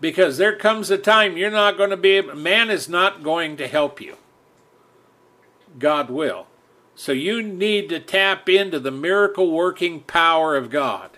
Because 0.00 0.38
there 0.38 0.56
comes 0.56 0.90
a 0.90 0.96
time 0.96 1.36
you're 1.36 1.50
not 1.50 1.76
going 1.76 1.90
to 1.90 1.96
be 1.96 2.12
able, 2.12 2.34
man 2.34 2.70
is 2.70 2.88
not 2.88 3.22
going 3.22 3.56
to 3.58 3.68
help 3.68 4.00
you. 4.00 4.16
God 5.78 6.10
will. 6.10 6.46
So 6.94 7.12
you 7.12 7.42
need 7.42 7.88
to 7.90 8.00
tap 8.00 8.48
into 8.48 8.80
the 8.80 8.90
miracle 8.90 9.50
working 9.50 10.00
power 10.00 10.56
of 10.56 10.70
God. 10.70 11.10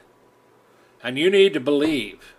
And 1.02 1.18
you 1.18 1.30
need 1.30 1.54
to 1.54 1.60
believe. 1.60 2.34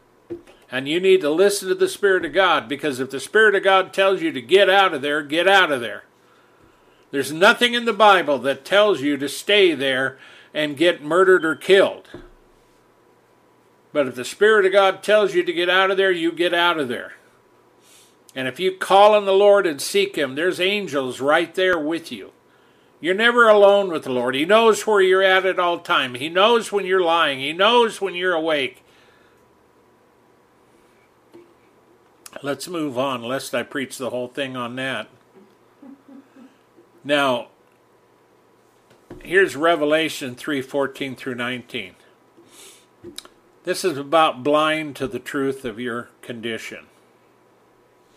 And 0.73 0.89
you 0.89 0.99
need 0.99 1.21
to 1.21 1.29
listen 1.29 1.69
to 1.69 1.75
the 1.75 1.87
Spirit 1.87 2.25
of 2.25 2.33
God 2.33 2.67
because 2.67 2.99
if 2.99 3.11
the 3.11 3.19
Spirit 3.19 3.53
of 3.53 3.63
God 3.63 3.93
tells 3.93 4.23
you 4.23 4.31
to 4.31 4.41
get 4.41 4.71
out 4.71 4.91
of 4.91 5.03
there, 5.03 5.21
get 5.21 5.47
out 5.47 5.71
of 5.71 5.81
there. 5.81 6.03
There's 7.11 7.31
nothing 7.31 7.75
in 7.75 7.85
the 7.85 7.93
Bible 7.93 8.39
that 8.39 8.65
tells 8.65 8.99
you 8.99 9.15
to 9.17 9.29
stay 9.29 9.75
there 9.75 10.17
and 10.51 10.75
get 10.75 11.03
murdered 11.03 11.45
or 11.45 11.53
killed. 11.53 12.09
But 13.91 14.07
if 14.07 14.15
the 14.15 14.25
Spirit 14.25 14.65
of 14.65 14.71
God 14.71 15.03
tells 15.03 15.35
you 15.35 15.43
to 15.43 15.53
get 15.53 15.69
out 15.69 15.91
of 15.91 15.97
there, 15.97 16.11
you 16.11 16.31
get 16.31 16.55
out 16.55 16.79
of 16.79 16.87
there. 16.87 17.13
And 18.33 18.47
if 18.47 18.59
you 18.59 18.71
call 18.71 19.13
on 19.13 19.25
the 19.25 19.31
Lord 19.31 19.67
and 19.67 19.79
seek 19.79 20.15
Him, 20.15 20.33
there's 20.33 20.59
angels 20.59 21.21
right 21.21 21.53
there 21.53 21.77
with 21.77 22.11
you. 22.11 22.31
You're 22.99 23.13
never 23.13 23.47
alone 23.47 23.91
with 23.91 24.05
the 24.05 24.11
Lord. 24.11 24.33
He 24.33 24.43
knows 24.43 24.87
where 24.87 25.01
you're 25.01 25.21
at 25.21 25.45
at 25.45 25.59
all 25.59 25.77
time. 25.77 26.15
He 26.15 26.29
knows 26.29 26.71
when 26.71 26.87
you're 26.87 26.99
lying. 26.99 27.37
He 27.37 27.53
knows 27.53 28.01
when 28.01 28.15
you're 28.15 28.33
awake. 28.33 28.83
Let's 32.43 32.67
move 32.67 32.97
on, 32.97 33.23
lest 33.23 33.55
I 33.55 33.63
preach 33.63 33.97
the 33.97 34.09
whole 34.09 34.27
thing 34.27 34.57
on 34.57 34.75
that. 34.75 35.07
Now, 37.01 37.47
here's 39.21 39.55
Revelation 39.55 40.35
3:14 40.35 41.15
through 41.15 41.35
19. 41.35 41.95
This 43.63 43.85
is 43.85 43.97
about 43.97 44.43
blind 44.43 44.97
to 44.97 45.07
the 45.07 45.19
truth 45.19 45.63
of 45.63 45.79
your 45.79 46.09
condition. 46.21 46.87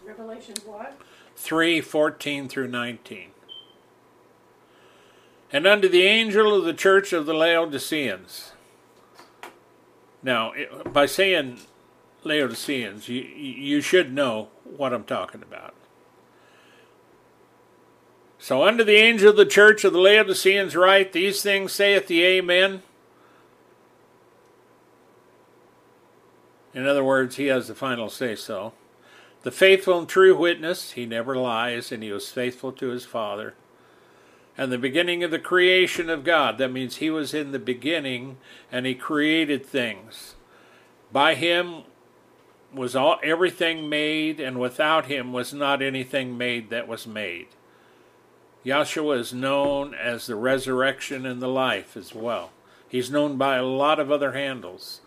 Revelation 0.04 0.56
what? 0.64 0.98
3:14 1.36 2.48
through 2.48 2.66
19. 2.66 3.30
And 5.52 5.68
unto 5.68 5.88
the 5.88 6.02
angel 6.02 6.52
of 6.52 6.64
the 6.64 6.74
church 6.74 7.12
of 7.12 7.26
the 7.26 7.34
Laodiceans. 7.34 8.54
Now, 10.20 10.52
by 10.92 11.06
saying 11.06 11.60
Laodiceans, 12.26 13.08
you, 13.08 13.22
you 13.22 13.80
should 13.80 14.12
know 14.12 14.48
what 14.64 14.92
I'm 14.92 15.04
talking 15.04 15.42
about. 15.42 15.74
So 18.38 18.62
unto 18.62 18.84
the 18.84 18.96
angel 18.96 19.30
of 19.30 19.36
the 19.36 19.46
church 19.46 19.84
of 19.84 19.92
the 19.92 19.98
Laodiceans 19.98 20.76
write, 20.76 21.12
These 21.12 21.42
things 21.42 21.72
saith 21.72 22.06
the 22.06 22.22
Amen. 22.22 22.82
In 26.74 26.86
other 26.86 27.02
words, 27.02 27.36
he 27.36 27.46
has 27.46 27.68
the 27.68 27.74
final 27.74 28.10
say 28.10 28.36
so. 28.36 28.74
The 29.42 29.50
faithful 29.50 29.98
and 29.98 30.08
true 30.08 30.36
witness, 30.36 30.92
he 30.92 31.06
never 31.06 31.36
lies, 31.36 31.90
and 31.90 32.02
he 32.02 32.12
was 32.12 32.30
faithful 32.30 32.72
to 32.72 32.88
his 32.88 33.06
Father. 33.06 33.54
And 34.58 34.72
the 34.72 34.78
beginning 34.78 35.22
of 35.22 35.30
the 35.30 35.38
creation 35.38 36.08
of 36.10 36.24
God, 36.24 36.58
that 36.58 36.72
means 36.72 36.96
he 36.96 37.10
was 37.10 37.34
in 37.34 37.52
the 37.52 37.58
beginning 37.58 38.38
and 38.72 38.86
he 38.86 38.94
created 38.94 39.64
things. 39.64 40.34
By 41.12 41.34
him 41.34 41.84
was 42.74 42.94
all 42.94 43.18
everything 43.22 43.88
made, 43.88 44.40
and 44.40 44.60
without 44.60 45.06
him 45.06 45.32
was 45.32 45.52
not 45.52 45.82
anything 45.82 46.36
made 46.36 46.70
that 46.70 46.88
was 46.88 47.06
made. 47.06 47.48
Yahshua 48.64 49.18
is 49.18 49.32
known 49.32 49.94
as 49.94 50.26
the 50.26 50.34
resurrection 50.34 51.24
and 51.24 51.40
the 51.40 51.48
life 51.48 51.96
as 51.96 52.14
well. 52.14 52.50
He's 52.88 53.10
known 53.10 53.36
by 53.36 53.56
a 53.56 53.64
lot 53.64 54.00
of 54.00 54.10
other 54.10 54.32
handles. 54.32 55.00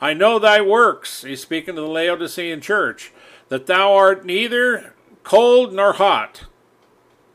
I 0.00 0.12
know 0.12 0.38
thy 0.38 0.60
works, 0.60 1.22
he's 1.22 1.40
speaking 1.40 1.74
to 1.76 1.80
the 1.80 1.86
Laodicean 1.86 2.60
church, 2.60 3.12
that 3.48 3.66
thou 3.66 3.94
art 3.94 4.26
neither 4.26 4.94
cold 5.22 5.72
nor 5.72 5.94
hot. 5.94 6.44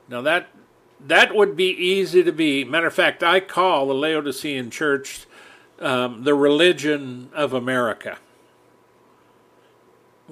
Now 0.07 0.21
that 0.21 0.49
that 0.99 1.33
would 1.33 1.55
be 1.55 1.69
easy 1.69 2.21
to 2.21 2.31
be. 2.31 2.63
Matter 2.63 2.87
of 2.87 2.93
fact, 2.93 3.23
I 3.23 3.39
call 3.39 3.87
the 3.87 3.93
Laodicean 3.93 4.69
church 4.69 5.25
um, 5.79 6.23
the 6.23 6.35
religion 6.35 7.29
of 7.33 7.53
America. 7.53 8.19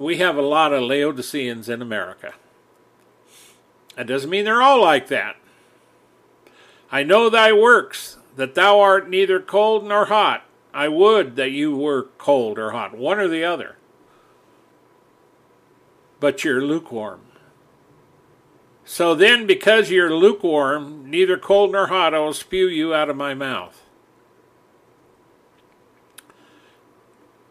We 0.00 0.16
have 0.16 0.38
a 0.38 0.42
lot 0.42 0.72
of 0.72 0.82
Laodiceans 0.82 1.68
in 1.68 1.82
America. 1.82 2.32
That 3.96 4.06
doesn't 4.06 4.30
mean 4.30 4.46
they're 4.46 4.62
all 4.62 4.80
like 4.80 5.08
that. 5.08 5.36
I 6.90 7.02
know 7.02 7.28
thy 7.28 7.52
works, 7.52 8.16
that 8.34 8.54
thou 8.54 8.80
art 8.80 9.10
neither 9.10 9.40
cold 9.40 9.86
nor 9.86 10.06
hot. 10.06 10.44
I 10.72 10.88
would 10.88 11.36
that 11.36 11.50
you 11.50 11.76
were 11.76 12.04
cold 12.16 12.58
or 12.58 12.70
hot, 12.70 12.96
one 12.96 13.18
or 13.18 13.28
the 13.28 13.44
other. 13.44 13.76
But 16.18 16.44
you're 16.44 16.62
lukewarm. 16.62 17.20
So 18.86 19.14
then, 19.14 19.46
because 19.46 19.90
you're 19.90 20.14
lukewarm, 20.14 21.10
neither 21.10 21.36
cold 21.36 21.72
nor 21.72 21.88
hot, 21.88 22.14
I 22.14 22.20
will 22.20 22.32
spew 22.32 22.68
you 22.68 22.94
out 22.94 23.10
of 23.10 23.16
my 23.16 23.34
mouth. 23.34 23.79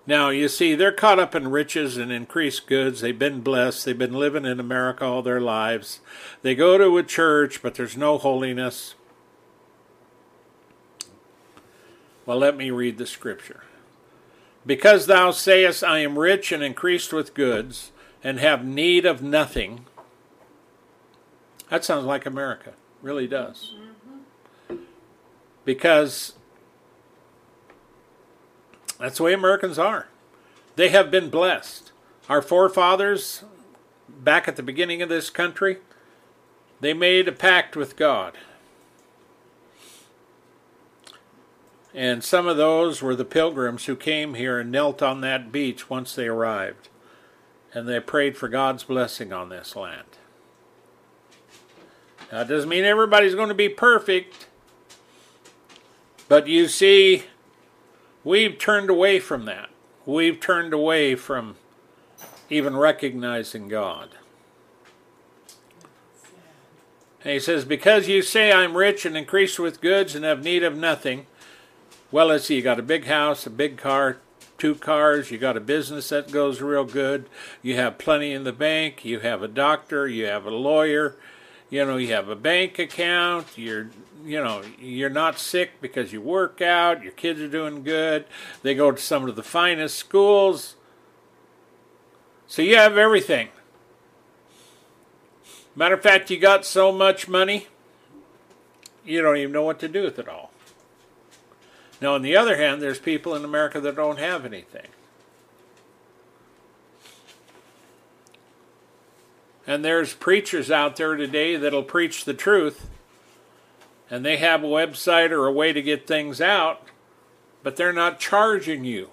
Now, 0.09 0.29
you 0.29 0.47
see, 0.47 0.73
they're 0.73 0.91
caught 0.91 1.19
up 1.19 1.35
in 1.35 1.51
riches 1.51 1.95
and 1.95 2.11
increased 2.11 2.65
goods. 2.65 3.01
They've 3.01 3.19
been 3.19 3.41
blessed. 3.41 3.85
They've 3.85 3.95
been 3.95 4.15
living 4.15 4.43
in 4.43 4.59
America 4.59 5.05
all 5.05 5.21
their 5.21 5.39
lives. 5.39 5.99
They 6.41 6.55
go 6.55 6.79
to 6.79 6.97
a 6.97 7.03
church, 7.03 7.61
but 7.61 7.75
there's 7.75 7.95
no 7.95 8.17
holiness. 8.17 8.95
Well, 12.25 12.39
let 12.39 12.57
me 12.57 12.71
read 12.71 12.97
the 12.97 13.05
scripture. 13.05 13.61
Because 14.65 15.05
thou 15.05 15.29
sayest, 15.29 15.83
I 15.83 15.99
am 15.99 16.17
rich 16.17 16.51
and 16.51 16.63
increased 16.63 17.13
with 17.13 17.35
goods, 17.35 17.91
and 18.23 18.39
have 18.39 18.65
need 18.65 19.05
of 19.05 19.21
nothing. 19.21 19.85
That 21.69 21.85
sounds 21.85 22.05
like 22.05 22.25
America. 22.25 22.73
Really 23.03 23.27
does. 23.27 23.75
Mm-hmm. 24.71 24.77
Because 25.65 26.33
that's 28.99 29.17
the 29.17 29.23
way 29.23 29.33
Americans 29.33 29.79
are. 29.79 30.07
They 30.75 30.89
have 30.89 31.09
been 31.09 31.29
blessed. 31.29 31.91
Our 32.27 32.41
forefathers, 32.41 33.43
back 34.07 34.47
at 34.47 34.55
the 34.55 34.63
beginning 34.63 35.01
of 35.01 35.09
this 35.09 35.29
country, 35.29 35.77
they 36.79 36.93
made 36.93 37.27
a 37.27 37.33
pact 37.33 37.75
with 37.75 37.95
God. 37.95 38.37
And 41.93 42.23
some 42.23 42.47
of 42.47 42.57
those 42.57 43.01
were 43.01 43.15
the 43.15 43.25
pilgrims 43.25 43.85
who 43.85 43.95
came 43.95 44.35
here 44.35 44.59
and 44.59 44.71
knelt 44.71 45.01
on 45.01 45.21
that 45.21 45.51
beach 45.51 45.89
once 45.89 46.13
they 46.13 46.27
arrived. 46.27 46.87
And 47.73 47.87
they 47.87 47.99
prayed 47.99 48.37
for 48.37 48.47
God's 48.47 48.83
blessing 48.83 49.33
on 49.33 49.49
this 49.49 49.75
land. 49.75 50.07
Now, 52.31 52.41
it 52.41 52.47
doesn't 52.47 52.69
mean 52.69 52.85
everybody's 52.85 53.35
going 53.35 53.49
to 53.49 53.55
be 53.55 53.69
perfect. 53.69 54.47
But 56.27 56.47
you 56.47 56.67
see, 56.67 57.23
we've 58.23 58.57
turned 58.57 58.89
away 58.89 59.19
from 59.19 59.45
that. 59.45 59.69
We've 60.05 60.39
turned 60.39 60.73
away 60.73 61.15
from 61.15 61.55
even 62.49 62.75
recognizing 62.75 63.67
God. 63.67 64.09
And 67.23 67.33
he 67.33 67.39
says, 67.39 67.65
Because 67.65 68.07
you 68.07 68.21
say 68.21 68.51
I'm 68.51 68.77
rich 68.77 69.05
and 69.05 69.17
increased 69.17 69.59
with 69.59 69.81
goods 69.81 70.15
and 70.15 70.25
have 70.25 70.43
need 70.43 70.63
of 70.63 70.75
nothing. 70.77 71.27
Well, 72.11 72.27
let's 72.27 72.45
see, 72.45 72.55
you 72.55 72.61
got 72.61 72.79
a 72.79 72.83
big 72.83 73.05
house, 73.05 73.45
a 73.45 73.51
big 73.51 73.77
car, 73.77 74.17
two 74.57 74.75
cars, 74.75 75.29
you 75.29 75.37
got 75.37 75.57
a 75.57 75.61
business 75.61 76.09
that 76.09 76.31
goes 76.31 76.61
real 76.61 76.83
good, 76.83 77.29
you 77.61 77.75
have 77.75 77.99
plenty 77.99 78.33
in 78.33 78.45
the 78.45 78.51
bank, 78.51 79.05
you 79.05 79.19
have 79.19 79.43
a 79.43 79.47
doctor, 79.47 80.07
you 80.07 80.25
have 80.25 80.45
a 80.45 80.51
lawyer, 80.51 81.15
you 81.69 81.85
know, 81.85 81.97
you 81.97 82.07
have 82.13 82.29
a 82.29 82.35
bank 82.35 82.79
account, 82.79 83.47
you're 83.55 83.89
you 84.25 84.43
know, 84.43 84.61
you're 84.79 85.09
not 85.09 85.39
sick 85.39 85.81
because 85.81 86.11
you 86.11 86.21
work 86.21 86.61
out, 86.61 87.03
your 87.03 87.11
kids 87.11 87.39
are 87.39 87.47
doing 87.47 87.83
good, 87.83 88.25
they 88.61 88.75
go 88.75 88.91
to 88.91 89.01
some 89.01 89.27
of 89.27 89.35
the 89.35 89.43
finest 89.43 89.97
schools. 89.97 90.75
So 92.47 92.61
you 92.61 92.75
have 92.77 92.97
everything. 92.97 93.49
Matter 95.75 95.95
of 95.95 96.01
fact, 96.01 96.29
you 96.29 96.37
got 96.37 96.65
so 96.65 96.91
much 96.91 97.27
money, 97.27 97.67
you 99.05 99.21
don't 99.21 99.37
even 99.37 99.51
know 99.51 99.63
what 99.63 99.79
to 99.79 99.87
do 99.87 100.03
with 100.03 100.19
it 100.19 100.27
all. 100.27 100.51
Now, 102.01 102.15
on 102.15 102.21
the 102.21 102.35
other 102.35 102.57
hand, 102.57 102.81
there's 102.81 102.99
people 102.99 103.35
in 103.35 103.43
America 103.43 103.79
that 103.81 103.95
don't 103.95 104.19
have 104.19 104.45
anything. 104.45 104.87
And 109.67 109.85
there's 109.85 110.13
preachers 110.13 110.71
out 110.71 110.95
there 110.95 111.15
today 111.15 111.55
that'll 111.55 111.83
preach 111.83 112.25
the 112.25 112.33
truth, 112.33 112.89
and 114.09 114.25
they 114.25 114.37
have 114.37 114.63
a 114.63 114.67
website 114.67 115.31
or 115.31 115.45
a 115.45 115.51
way 115.51 115.73
to 115.73 115.81
get 115.81 116.07
things 116.07 116.41
out, 116.41 116.83
but 117.63 117.75
they're 117.75 117.93
not 117.93 118.19
charging 118.19 118.83
you 118.83 119.09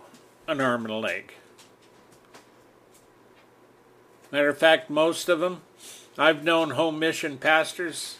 an 0.46 0.60
arm 0.60 0.84
and 0.84 0.94
a 0.94 0.96
leg. 0.96 1.32
Matter 4.30 4.48
of 4.48 4.58
fact, 4.58 4.90
most 4.90 5.28
of 5.28 5.40
them 5.40 5.62
I've 6.18 6.44
known 6.44 6.70
home 6.70 6.98
mission 6.98 7.36
pastors 7.36 8.16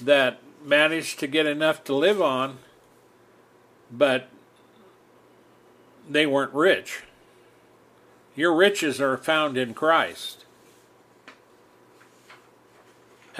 that 0.00 0.40
managed 0.64 1.18
to 1.20 1.26
get 1.26 1.44
enough 1.44 1.84
to 1.84 1.94
live 1.94 2.22
on, 2.22 2.58
but 3.90 4.28
they 6.08 6.26
weren't 6.26 6.54
rich. 6.54 7.02
Your 8.34 8.54
riches 8.54 9.02
are 9.02 9.18
found 9.18 9.58
in 9.58 9.74
Christ. 9.74 10.39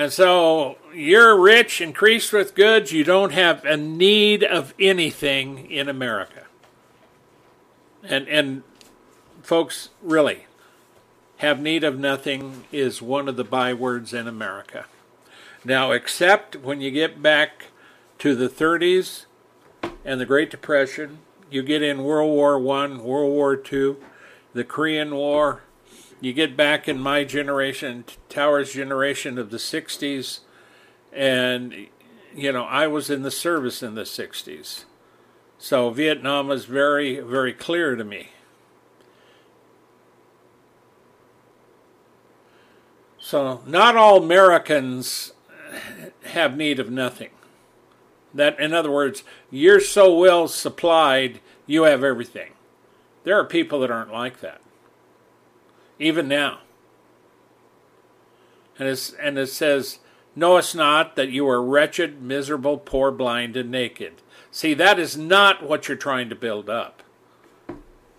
And 0.00 0.10
so 0.10 0.78
you're 0.94 1.38
rich, 1.38 1.82
increased 1.82 2.32
with 2.32 2.54
goods, 2.54 2.90
you 2.90 3.04
don't 3.04 3.32
have 3.32 3.66
a 3.66 3.76
need 3.76 4.42
of 4.42 4.72
anything 4.80 5.70
in 5.70 5.90
America. 5.90 6.44
And 8.02 8.26
and 8.26 8.62
folks, 9.42 9.90
really, 10.00 10.46
have 11.36 11.60
need 11.60 11.84
of 11.84 11.98
nothing 11.98 12.64
is 12.72 13.02
one 13.02 13.28
of 13.28 13.36
the 13.36 13.44
bywords 13.44 14.14
in 14.14 14.26
America. 14.26 14.86
Now, 15.66 15.90
except 15.90 16.56
when 16.56 16.80
you 16.80 16.90
get 16.90 17.20
back 17.20 17.66
to 18.20 18.34
the 18.34 18.48
30s 18.48 19.26
and 20.02 20.18
the 20.18 20.24
Great 20.24 20.50
Depression, 20.50 21.18
you 21.50 21.62
get 21.62 21.82
in 21.82 22.04
World 22.04 22.30
War 22.30 22.58
One, 22.58 23.04
World 23.04 23.32
War 23.32 23.54
Two, 23.54 23.98
the 24.54 24.64
Korean 24.64 25.14
War. 25.14 25.60
You 26.20 26.32
get 26.32 26.56
back 26.56 26.86
in 26.88 27.00
my 27.00 27.24
generation, 27.24 28.04
Tower's 28.28 28.72
generation 28.72 29.38
of 29.38 29.50
the 29.50 29.56
60s, 29.56 30.40
and 31.12 31.88
you 32.34 32.52
know 32.52 32.64
I 32.64 32.86
was 32.86 33.10
in 33.10 33.22
the 33.22 33.30
service 33.30 33.82
in 33.82 33.94
the 33.94 34.02
60s, 34.02 34.84
so 35.58 35.90
Vietnam 35.90 36.48
was 36.48 36.66
very, 36.66 37.20
very 37.20 37.52
clear 37.52 37.96
to 37.96 38.04
me. 38.04 38.30
So, 43.18 43.62
not 43.66 43.96
all 43.96 44.22
Americans 44.22 45.32
have 46.24 46.56
need 46.56 46.80
of 46.80 46.90
nothing. 46.90 47.30
That, 48.34 48.58
in 48.58 48.72
other 48.72 48.90
words, 48.90 49.22
you're 49.50 49.80
so 49.80 50.16
well 50.16 50.48
supplied, 50.48 51.40
you 51.66 51.84
have 51.84 52.02
everything. 52.02 52.52
There 53.24 53.38
are 53.38 53.44
people 53.44 53.80
that 53.80 53.90
aren't 53.90 54.12
like 54.12 54.40
that, 54.40 54.60
even 56.00 56.26
now. 56.26 56.58
And, 58.76 59.12
and 59.20 59.38
it 59.38 59.46
says, 59.48 60.00
Knowest 60.34 60.74
not 60.74 61.16
that 61.16 61.30
you 61.30 61.48
are 61.48 61.62
wretched, 61.62 62.22
miserable, 62.22 62.78
poor, 62.78 63.10
blind, 63.10 63.56
and 63.56 63.70
naked. 63.70 64.14
See, 64.50 64.74
that 64.74 64.98
is 64.98 65.16
not 65.16 65.62
what 65.62 65.86
you're 65.86 65.96
trying 65.96 66.28
to 66.30 66.34
build 66.34 66.70
up. 66.70 67.02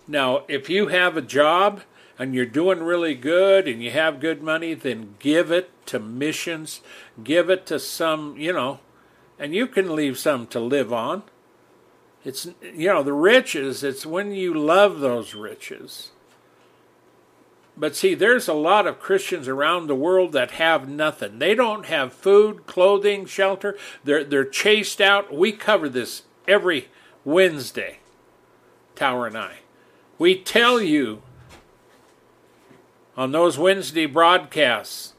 Now, 0.06 0.44
if 0.48 0.70
you 0.70 0.88
have 0.88 1.16
a 1.16 1.22
job 1.22 1.82
and 2.18 2.34
you're 2.34 2.46
doing 2.46 2.82
really 2.82 3.14
good 3.14 3.66
and 3.66 3.82
you 3.82 3.90
have 3.90 4.20
good 4.20 4.42
money, 4.42 4.74
then 4.74 5.16
give 5.18 5.50
it 5.50 5.70
to 5.86 5.98
missions, 5.98 6.80
give 7.24 7.50
it 7.50 7.66
to 7.66 7.78
some, 7.78 8.36
you 8.38 8.52
know, 8.52 8.80
and 9.38 9.54
you 9.54 9.66
can 9.66 9.96
leave 9.96 10.18
some 10.18 10.46
to 10.48 10.60
live 10.60 10.92
on. 10.92 11.22
It's, 12.24 12.46
you 12.62 12.88
know, 12.88 13.02
the 13.02 13.12
riches, 13.12 13.82
it's 13.82 14.06
when 14.06 14.32
you 14.32 14.54
love 14.54 15.00
those 15.00 15.34
riches. 15.34 16.11
But 17.76 17.96
see, 17.96 18.14
there's 18.14 18.48
a 18.48 18.54
lot 18.54 18.86
of 18.86 19.00
Christians 19.00 19.48
around 19.48 19.86
the 19.86 19.94
world 19.94 20.32
that 20.32 20.52
have 20.52 20.88
nothing. 20.88 21.38
They 21.38 21.54
don't 21.54 21.86
have 21.86 22.12
food, 22.12 22.66
clothing, 22.66 23.24
shelter. 23.24 23.76
They're, 24.04 24.24
they're 24.24 24.44
chased 24.44 25.00
out. 25.00 25.34
We 25.34 25.52
cover 25.52 25.88
this 25.88 26.22
every 26.46 26.88
Wednesday, 27.24 28.00
Tower 28.94 29.26
and 29.26 29.38
I. 29.38 29.58
We 30.18 30.38
tell 30.38 30.80
you 30.80 31.22
on 33.16 33.32
those 33.32 33.58
Wednesday 33.58 34.06
broadcasts 34.06 35.14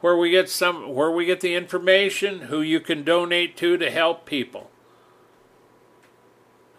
where 0.00 0.16
we 0.16 0.30
get 0.30 0.48
some 0.48 0.94
where 0.94 1.10
we 1.10 1.26
get 1.26 1.40
the 1.40 1.54
information 1.54 2.42
who 2.42 2.60
you 2.60 2.80
can 2.80 3.04
donate 3.04 3.56
to 3.58 3.76
to 3.76 3.90
help 3.90 4.26
people. 4.26 4.70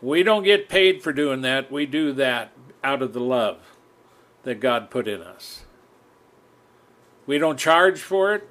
We 0.02 0.24
don't 0.24 0.44
get 0.44 0.70
paid 0.70 1.04
for 1.04 1.14
doing 1.14 1.42
that. 1.42 1.72
We 1.72 1.86
do 1.86 2.12
that 2.14 2.52
out 2.84 3.02
of 3.02 3.14
the 3.14 3.20
love 3.20 3.71
that 4.44 4.60
God 4.60 4.90
put 4.90 5.08
in 5.08 5.22
us. 5.22 5.62
We 7.26 7.38
don't 7.38 7.60
charge 7.60 8.00
for 8.00 8.34
it. 8.34 8.48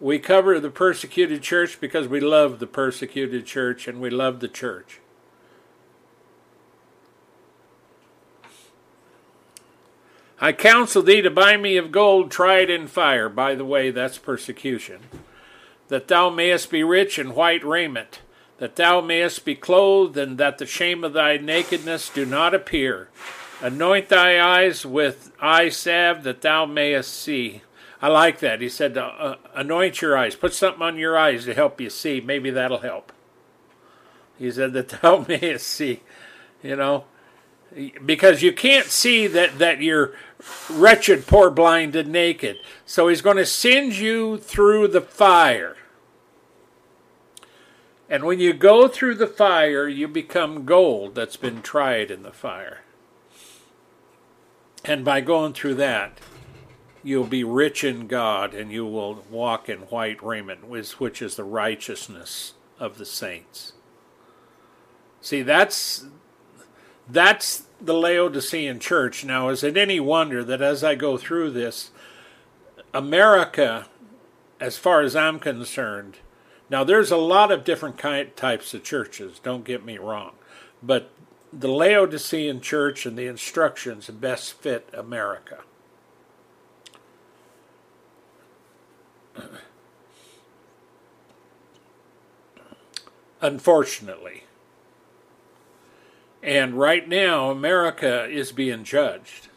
We 0.00 0.18
cover 0.18 0.60
the 0.60 0.70
persecuted 0.70 1.42
church 1.42 1.80
because 1.80 2.06
we 2.06 2.20
love 2.20 2.58
the 2.58 2.66
persecuted 2.66 3.46
church 3.46 3.88
and 3.88 4.00
we 4.00 4.10
love 4.10 4.40
the 4.40 4.48
church. 4.48 5.00
I 10.38 10.52
counsel 10.52 11.02
thee 11.02 11.22
to 11.22 11.30
buy 11.30 11.56
me 11.56 11.78
of 11.78 11.90
gold 11.90 12.30
tried 12.30 12.68
in 12.68 12.88
fire. 12.88 13.30
By 13.30 13.54
the 13.54 13.64
way, 13.64 13.90
that's 13.90 14.18
persecution. 14.18 15.00
That 15.88 16.08
thou 16.08 16.28
mayest 16.28 16.70
be 16.70 16.84
rich 16.84 17.18
in 17.18 17.34
white 17.34 17.64
raiment, 17.64 18.20
that 18.58 18.76
thou 18.76 19.00
mayest 19.00 19.46
be 19.46 19.54
clothed, 19.54 20.18
and 20.18 20.36
that 20.36 20.58
the 20.58 20.66
shame 20.66 21.04
of 21.04 21.14
thy 21.14 21.38
nakedness 21.38 22.10
do 22.10 22.26
not 22.26 22.54
appear. 22.54 23.08
Anoint 23.62 24.08
thy 24.08 24.40
eyes 24.40 24.84
with 24.84 25.32
eye 25.40 25.70
salve, 25.70 26.22
that 26.24 26.42
thou 26.42 26.66
mayest 26.66 27.12
see. 27.12 27.62
I 28.02 28.08
like 28.08 28.40
that. 28.40 28.60
He 28.60 28.68
said, 28.68 28.98
uh, 28.98 29.36
anoint 29.54 30.02
your 30.02 30.16
eyes. 30.16 30.36
Put 30.36 30.52
something 30.52 30.82
on 30.82 30.98
your 30.98 31.16
eyes 31.16 31.46
to 31.46 31.54
help 31.54 31.80
you 31.80 31.88
see. 31.88 32.20
Maybe 32.20 32.50
that'll 32.50 32.78
help. 32.78 33.12
He 34.38 34.50
said 34.50 34.74
that 34.74 34.88
thou 35.02 35.24
mayest 35.26 35.66
see. 35.66 36.02
You 36.62 36.76
know, 36.76 37.04
because 38.04 38.42
you 38.42 38.52
can't 38.52 38.86
see 38.86 39.26
that, 39.26 39.58
that 39.58 39.80
you're 39.80 40.12
wretched, 40.70 41.26
poor, 41.26 41.50
blind, 41.50 41.96
and 41.96 42.10
naked. 42.10 42.58
So 42.84 43.08
he's 43.08 43.22
going 43.22 43.36
to 43.36 43.46
send 43.46 43.96
you 43.96 44.38
through 44.38 44.88
the 44.88 45.00
fire. 45.00 45.76
And 48.08 48.24
when 48.24 48.38
you 48.38 48.52
go 48.52 48.88
through 48.88 49.16
the 49.16 49.26
fire, 49.26 49.88
you 49.88 50.06
become 50.06 50.64
gold 50.64 51.14
that's 51.14 51.36
been 51.36 51.60
tried 51.60 52.10
in 52.10 52.22
the 52.22 52.32
fire. 52.32 52.80
And 54.86 55.04
by 55.04 55.20
going 55.20 55.52
through 55.52 55.74
that, 55.76 56.20
you'll 57.02 57.26
be 57.26 57.44
rich 57.44 57.82
in 57.82 58.06
God 58.06 58.54
and 58.54 58.70
you 58.70 58.86
will 58.86 59.24
walk 59.30 59.68
in 59.68 59.80
white 59.80 60.22
raiment, 60.22 60.68
which 60.68 61.20
is 61.20 61.36
the 61.36 61.44
righteousness 61.44 62.54
of 62.78 62.98
the 62.98 63.04
saints. 63.04 63.72
See, 65.20 65.42
that's 65.42 66.06
that's 67.08 67.66
the 67.80 67.94
Laodicean 67.94 68.80
church. 68.80 69.24
Now, 69.24 69.48
is 69.48 69.62
it 69.62 69.76
any 69.76 70.00
wonder 70.00 70.42
that 70.44 70.62
as 70.62 70.82
I 70.82 70.94
go 70.94 71.16
through 71.16 71.50
this, 71.50 71.90
America, 72.92 73.86
as 74.60 74.76
far 74.76 75.02
as 75.02 75.14
I'm 75.14 75.38
concerned, 75.38 76.18
now 76.70 76.82
there's 76.84 77.10
a 77.10 77.16
lot 77.16 77.52
of 77.52 77.64
different 77.64 77.98
kind, 77.98 78.34
types 78.36 78.74
of 78.74 78.82
churches, 78.82 79.38
don't 79.38 79.64
get 79.64 79.84
me 79.84 79.98
wrong, 79.98 80.32
but 80.82 81.10
the 81.52 81.70
Laodicean 81.70 82.60
church 82.60 83.06
and 83.06 83.16
the 83.16 83.26
instructions 83.26 84.08
best 84.08 84.54
fit 84.54 84.88
America. 84.92 85.60
unfortunately. 93.40 94.44
And 96.42 96.78
right 96.78 97.08
now, 97.08 97.50
America 97.50 98.24
is 98.26 98.52
being 98.52 98.84
judged. 98.84 99.48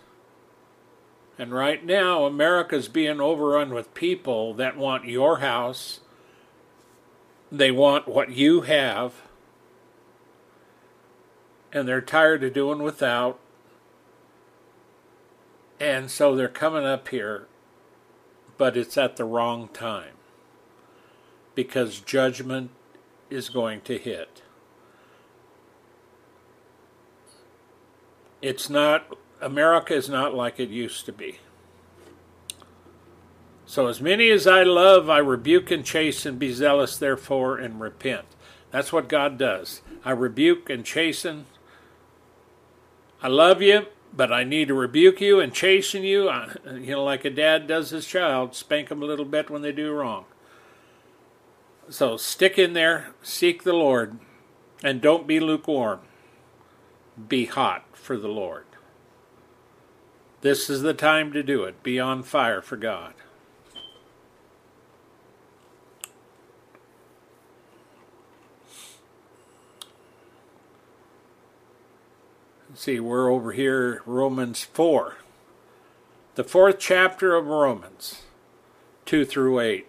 And 1.37 1.53
right 1.53 1.85
now, 1.85 2.25
America's 2.25 2.87
being 2.87 3.21
overrun 3.21 3.73
with 3.73 3.93
people 3.93 4.53
that 4.55 4.75
want 4.75 5.05
your 5.05 5.39
house, 5.39 6.01
they 7.51 7.71
want 7.71 8.07
what 8.07 8.31
you 8.31 8.61
have, 8.61 9.13
and 11.71 11.87
they're 11.87 12.01
tired 12.01 12.43
of 12.43 12.53
doing 12.53 12.79
without. 12.81 13.39
And 15.79 16.11
so 16.11 16.35
they're 16.35 16.47
coming 16.47 16.85
up 16.85 17.07
here, 17.07 17.47
but 18.57 18.75
it's 18.75 18.97
at 18.97 19.15
the 19.15 19.23
wrong 19.23 19.69
time 19.69 20.13
because 21.55 21.99
judgment 21.99 22.71
is 23.29 23.49
going 23.49 23.81
to 23.81 23.97
hit. 23.97 24.41
It's 28.41 28.69
not, 28.69 29.17
America 29.41 29.93
is 29.93 30.09
not 30.09 30.33
like 30.33 30.59
it 30.59 30.69
used 30.69 31.05
to 31.05 31.11
be. 31.11 31.39
So, 33.65 33.85
as 33.87 34.01
many 34.01 34.31
as 34.31 34.47
I 34.47 34.63
love, 34.63 35.09
I 35.09 35.19
rebuke 35.19 35.69
and 35.69 35.85
chasten, 35.85 36.37
be 36.37 36.51
zealous 36.51 36.97
therefore 36.97 37.57
and 37.57 37.79
repent. 37.79 38.25
That's 38.71 38.91
what 38.91 39.07
God 39.07 39.37
does. 39.37 39.81
I 40.03 40.11
rebuke 40.11 40.69
and 40.69 40.83
chasten. 40.83 41.45
I 43.21 43.27
love 43.27 43.61
you, 43.61 43.87
but 44.13 44.31
I 44.31 44.43
need 44.43 44.69
to 44.69 44.73
rebuke 44.73 45.19
you 45.19 45.39
and 45.39 45.53
chasten 45.53 46.03
you. 46.03 46.31
You 46.65 46.91
know, 46.91 47.03
like 47.03 47.25
a 47.25 47.29
dad 47.29 47.67
does 47.67 47.89
his 47.89 48.05
child, 48.05 48.55
spank 48.55 48.89
them 48.89 49.01
a 49.01 49.05
little 49.05 49.25
bit 49.25 49.49
when 49.49 49.61
they 49.61 49.71
do 49.71 49.91
wrong. 49.91 50.25
So 51.89 52.17
stick 52.17 52.57
in 52.57 52.73
there, 52.73 53.09
seek 53.21 53.63
the 53.63 53.73
Lord, 53.73 54.19
and 54.83 55.01
don't 55.01 55.27
be 55.27 55.39
lukewarm. 55.39 55.99
Be 57.27 57.45
hot 57.45 57.85
for 57.93 58.15
the 58.15 58.27
Lord. 58.29 58.65
This 60.41 60.69
is 60.69 60.81
the 60.81 60.93
time 60.93 61.33
to 61.33 61.43
do 61.43 61.63
it. 61.65 61.83
Be 61.83 61.99
on 61.99 62.23
fire 62.23 62.61
for 62.61 62.77
God. 62.77 63.13
See, 72.79 72.97
we're 72.97 73.29
over 73.29 73.51
here, 73.51 74.01
Romans 74.05 74.63
4. 74.63 75.17
The 76.35 76.45
fourth 76.45 76.79
chapter 76.79 77.35
of 77.35 77.45
Romans, 77.47 78.23
2 79.05 79.25
through 79.25 79.59
8. 79.59 79.85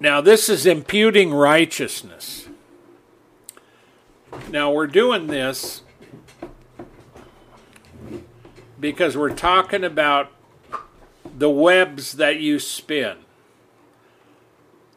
Now, 0.00 0.22
this 0.22 0.48
is 0.48 0.64
imputing 0.64 1.34
righteousness. 1.34 2.48
Now, 4.50 4.72
we're 4.72 4.86
doing 4.86 5.26
this 5.26 5.82
because 8.80 9.14
we're 9.14 9.34
talking 9.34 9.84
about 9.84 10.32
the 11.36 11.50
webs 11.50 12.14
that 12.14 12.40
you 12.40 12.58
spin. 12.58 13.18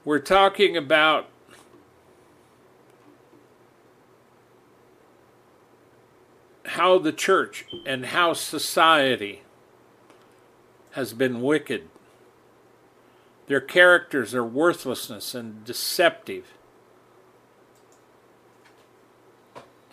We're 0.05 0.19
talking 0.19 0.77
about 0.77 1.27
how 6.77 6.97
the 6.97 7.11
church 7.11 7.65
and 7.85 8.07
how 8.07 8.33
society 8.33 9.41
has 10.91 11.13
been 11.13 11.41
wicked 11.41 11.89
their 13.47 13.61
characters 13.61 14.35
are 14.35 14.43
worthlessness 14.43 15.33
and 15.33 15.63
deceptive. 15.63 16.53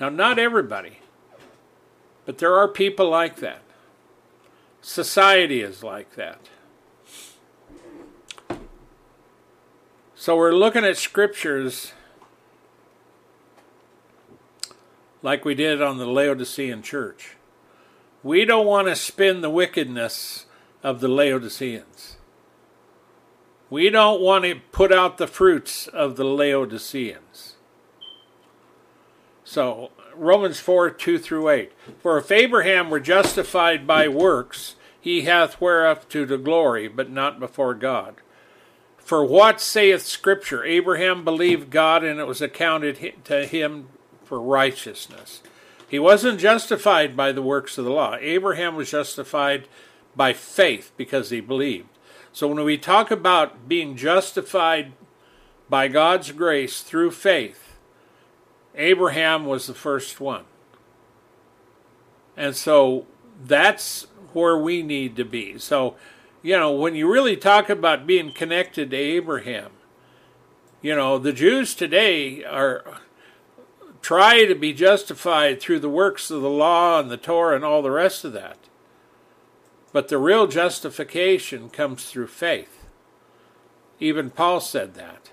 Now, 0.00 0.08
not 0.08 0.40
everybody, 0.40 0.98
but 2.26 2.38
there 2.38 2.54
are 2.56 2.66
people 2.66 3.08
like 3.08 3.36
that. 3.36 3.62
Society 4.82 5.60
is 5.60 5.84
like 5.84 6.16
that. 6.16 6.40
So 10.16 10.36
we're 10.36 10.52
looking 10.52 10.84
at 10.84 10.96
scriptures 10.96 11.92
like 15.24 15.42
we 15.42 15.54
did 15.54 15.80
on 15.80 15.96
the 15.96 16.06
Laodicean 16.06 16.82
church. 16.82 17.36
We 18.22 18.44
don't 18.44 18.66
want 18.66 18.88
to 18.88 18.94
spin 18.94 19.40
the 19.40 19.48
wickedness 19.48 20.44
of 20.82 21.00
the 21.00 21.08
Laodiceans. 21.08 22.18
We 23.70 23.88
don't 23.88 24.20
want 24.20 24.44
to 24.44 24.56
put 24.70 24.92
out 24.92 25.16
the 25.16 25.26
fruits 25.26 25.88
of 25.88 26.16
the 26.16 26.24
Laodiceans. 26.24 27.54
So, 29.44 29.92
Romans 30.14 30.60
4 30.60 30.90
2 30.90 31.18
through 31.18 31.48
8. 31.48 31.72
For 32.00 32.18
if 32.18 32.30
Abraham 32.30 32.90
were 32.90 33.00
justified 33.00 33.86
by 33.86 34.08
works, 34.08 34.76
he 35.00 35.22
hath 35.22 35.58
whereof 35.58 36.06
to 36.10 36.26
the 36.26 36.38
glory, 36.38 36.86
but 36.86 37.10
not 37.10 37.40
before 37.40 37.74
God. 37.74 38.16
For 38.98 39.24
what 39.24 39.60
saith 39.60 40.02
Scripture? 40.02 40.64
Abraham 40.64 41.24
believed 41.24 41.70
God, 41.70 42.04
and 42.04 42.20
it 42.20 42.26
was 42.26 42.42
accounted 42.42 43.24
to 43.24 43.46
him 43.46 43.88
for 44.24 44.40
righteousness. 44.40 45.42
He 45.88 45.98
wasn't 45.98 46.40
justified 46.40 47.16
by 47.16 47.32
the 47.32 47.42
works 47.42 47.78
of 47.78 47.84
the 47.84 47.90
law. 47.90 48.16
Abraham 48.20 48.74
was 48.74 48.90
justified 48.90 49.68
by 50.16 50.32
faith 50.32 50.92
because 50.96 51.30
he 51.30 51.40
believed. 51.40 51.88
So 52.32 52.48
when 52.48 52.64
we 52.64 52.78
talk 52.78 53.10
about 53.10 53.68
being 53.68 53.96
justified 53.96 54.92
by 55.68 55.88
God's 55.88 56.32
grace 56.32 56.80
through 56.80 57.12
faith, 57.12 57.76
Abraham 58.74 59.46
was 59.46 59.66
the 59.66 59.74
first 59.74 60.20
one. 60.20 60.44
And 62.36 62.56
so 62.56 63.06
that's 63.40 64.08
where 64.32 64.58
we 64.58 64.82
need 64.82 65.14
to 65.16 65.24
be. 65.24 65.58
So, 65.58 65.94
you 66.42 66.58
know, 66.58 66.72
when 66.72 66.94
you 66.94 67.10
really 67.10 67.36
talk 67.36 67.70
about 67.70 68.06
being 68.06 68.32
connected 68.32 68.90
to 68.90 68.96
Abraham, 68.96 69.70
you 70.82 70.94
know, 70.94 71.18
the 71.18 71.32
Jews 71.32 71.74
today 71.74 72.44
are 72.44 73.00
try 74.04 74.44
to 74.44 74.54
be 74.54 74.74
justified 74.74 75.58
through 75.58 75.80
the 75.80 75.88
works 75.88 76.30
of 76.30 76.42
the 76.42 76.50
law 76.50 77.00
and 77.00 77.10
the 77.10 77.16
Torah 77.16 77.56
and 77.56 77.64
all 77.64 77.80
the 77.80 77.90
rest 77.90 78.22
of 78.22 78.34
that. 78.34 78.58
But 79.94 80.08
the 80.08 80.18
real 80.18 80.46
justification 80.46 81.70
comes 81.70 82.04
through 82.04 82.26
faith. 82.26 82.84
Even 83.98 84.28
Paul 84.28 84.60
said 84.60 84.92
that. 84.94 85.30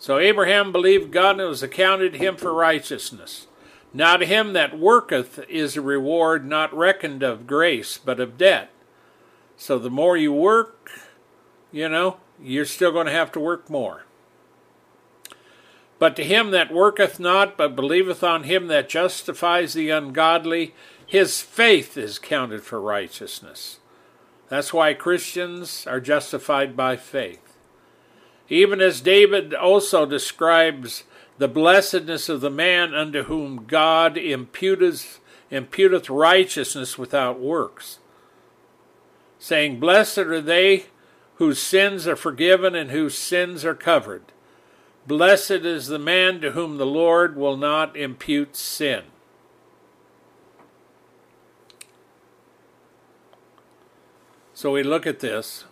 So 0.00 0.18
Abraham 0.18 0.72
believed 0.72 1.12
God 1.12 1.32
and 1.32 1.42
it 1.42 1.44
was 1.44 1.62
accounted 1.62 2.16
him 2.16 2.36
for 2.36 2.52
righteousness. 2.52 3.46
Now 3.94 4.16
to 4.16 4.26
him 4.26 4.52
that 4.54 4.78
worketh 4.78 5.38
is 5.48 5.76
a 5.76 5.80
reward 5.80 6.44
not 6.44 6.76
reckoned 6.76 7.22
of 7.22 7.46
grace, 7.46 7.98
but 7.98 8.18
of 8.18 8.36
debt. 8.36 8.70
So 9.56 9.78
the 9.78 9.90
more 9.90 10.16
you 10.16 10.32
work, 10.32 10.90
you 11.70 11.88
know, 11.88 12.16
you're 12.42 12.64
still 12.64 12.90
going 12.90 13.06
to 13.06 13.12
have 13.12 13.30
to 13.32 13.40
work 13.40 13.70
more. 13.70 14.04
But 15.98 16.14
to 16.16 16.24
him 16.24 16.50
that 16.52 16.72
worketh 16.72 17.18
not, 17.18 17.56
but 17.56 17.74
believeth 17.74 18.22
on 18.22 18.44
him 18.44 18.68
that 18.68 18.88
justifies 18.88 19.74
the 19.74 19.90
ungodly, 19.90 20.74
his 21.04 21.40
faith 21.40 21.96
is 21.96 22.18
counted 22.18 22.62
for 22.62 22.80
righteousness. 22.80 23.80
That's 24.48 24.72
why 24.72 24.94
Christians 24.94 25.86
are 25.86 26.00
justified 26.00 26.76
by 26.76 26.96
faith. 26.96 27.56
Even 28.48 28.80
as 28.80 29.00
David 29.00 29.54
also 29.54 30.06
describes 30.06 31.04
the 31.38 31.48
blessedness 31.48 32.28
of 32.28 32.40
the 32.40 32.50
man 32.50 32.94
unto 32.94 33.24
whom 33.24 33.64
God 33.66 34.16
imputeth, 34.16 35.18
imputeth 35.50 36.08
righteousness 36.08 36.96
without 36.96 37.40
works, 37.40 37.98
saying, 39.38 39.80
Blessed 39.80 40.18
are 40.18 40.40
they 40.40 40.86
whose 41.34 41.60
sins 41.60 42.06
are 42.08 42.16
forgiven 42.16 42.74
and 42.74 42.90
whose 42.90 43.16
sins 43.16 43.64
are 43.64 43.74
covered. 43.74 44.24
Blessed 45.08 45.64
is 45.64 45.86
the 45.86 45.98
man 45.98 46.42
to 46.42 46.50
whom 46.50 46.76
the 46.76 46.84
Lord 46.84 47.34
will 47.34 47.56
not 47.56 47.96
impute 47.96 48.54
sin. 48.54 49.04
So 54.52 54.72
we 54.72 54.82
look 54.82 55.06
at 55.06 55.20
this. 55.20 55.64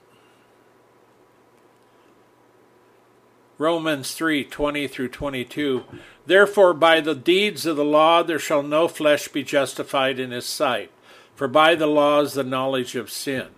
Romans 3.59 4.14
3 4.14 4.43
20 4.43 4.89
through 4.89 5.09
22. 5.11 5.84
Therefore, 6.24 6.72
by 6.72 7.03
the 7.03 7.14
deeds 7.14 7.66
of 7.66 7.76
the 7.76 7.84
law 7.84 8.22
there 8.22 8.39
shall 8.39 8.62
no 8.62 8.89
flesh 8.89 9.28
be 9.28 9.43
justified 9.43 10.18
in 10.18 10.30
his 10.30 10.47
sight, 10.47 10.91
for 11.34 11.47
by 11.47 11.74
the 11.74 11.87
law 11.87 12.20
is 12.20 12.32
the 12.32 12.43
knowledge 12.43 12.97
of 12.97 13.11
sin. 13.11 13.49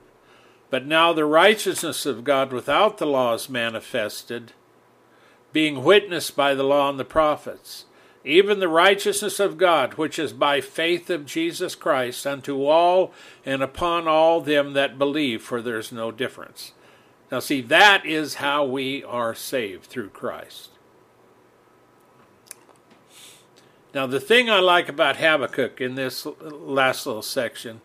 But 0.71 0.87
now 0.87 1.13
the 1.13 1.25
righteousness 1.25 2.05
of 2.05 2.25
God 2.25 2.53
without 2.53 2.99
the 2.99 3.07
law 3.07 3.35
is 3.35 3.49
manifested, 3.49 4.55
being 5.59 5.83
witnessed 5.83 6.37
by 6.37 6.55
the 6.55 6.63
law 6.63 6.89
and 6.89 7.01
the 7.01 7.05
prophets 7.05 7.85
even 8.25 8.61
the 8.61 8.69
righteousness 8.69 9.41
of 9.41 9.59
God, 9.59 9.95
which 9.95 10.19
is 10.19 10.33
by 10.33 10.61
faith 10.61 11.11
of 11.11 11.27
Jesus 11.27 11.75
Christ, 11.75 12.27
unto 12.27 12.65
all 12.65 13.13
and 13.45 13.61
upon 13.61 14.07
all 14.07 14.41
them 14.41 14.75
that 14.75 14.99
believe, 14.99 15.43
for 15.43 15.61
there 15.61 15.79
is 15.79 15.91
no 15.91 16.13
difference. 16.13 16.73
Now, 17.33 17.41
see, 17.41 17.61
that 17.63 18.05
is 18.05 18.35
how 18.35 18.65
we 18.65 19.03
are 19.03 19.35
saved 19.35 19.87
through 19.87 20.11
Christ. 20.11 20.71
Now, 23.95 24.07
the 24.07 24.21
thing 24.21 24.51
I 24.51 24.61
like 24.61 24.89
about 24.89 25.17
Habakkuk 25.17 25.81
in 25.81 25.95
this 25.95 26.27
last 26.41 27.07
little 27.07 27.23
section, 27.23 27.81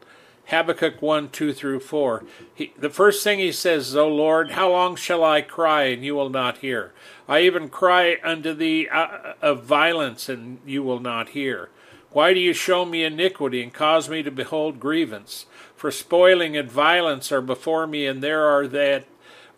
Habakkuk 0.47 1.01
1 1.01 1.29
2 1.29 1.53
through 1.53 1.79
4, 1.79 2.23
he, 2.53 2.73
the 2.77 2.89
first 2.89 3.23
thing 3.23 3.39
he 3.39 3.51
says 3.51 3.89
is, 3.89 3.95
O 3.95 4.07
Lord, 4.07 4.51
how 4.51 4.71
long 4.71 4.95
shall 4.95 5.23
I 5.23 5.41
cry 5.41 5.83
and 5.83 6.03
you 6.03 6.15
will 6.15 6.29
not 6.29 6.57
hear? 6.57 6.93
I 7.27 7.41
even 7.41 7.69
cry 7.69 8.17
unto 8.23 8.53
thee 8.53 8.87
uh, 8.89 9.33
of 9.41 9.63
violence 9.63 10.27
and 10.27 10.59
you 10.65 10.83
will 10.83 10.99
not 10.99 11.29
hear. 11.29 11.69
Why 12.11 12.33
do 12.33 12.39
you 12.39 12.53
show 12.53 12.85
me 12.85 13.03
iniquity 13.03 13.63
and 13.63 13.73
cause 13.73 14.07
me 14.07 14.21
to 14.21 14.29
behold 14.29 14.79
grievance? 14.79 15.47
For 15.75 15.89
spoiling 15.89 16.55
and 16.55 16.71
violence 16.71 17.31
are 17.31 17.41
before 17.41 17.87
me, 17.87 18.05
and 18.05 18.21
there 18.21 18.45
are 18.45 18.67
that 18.67 19.05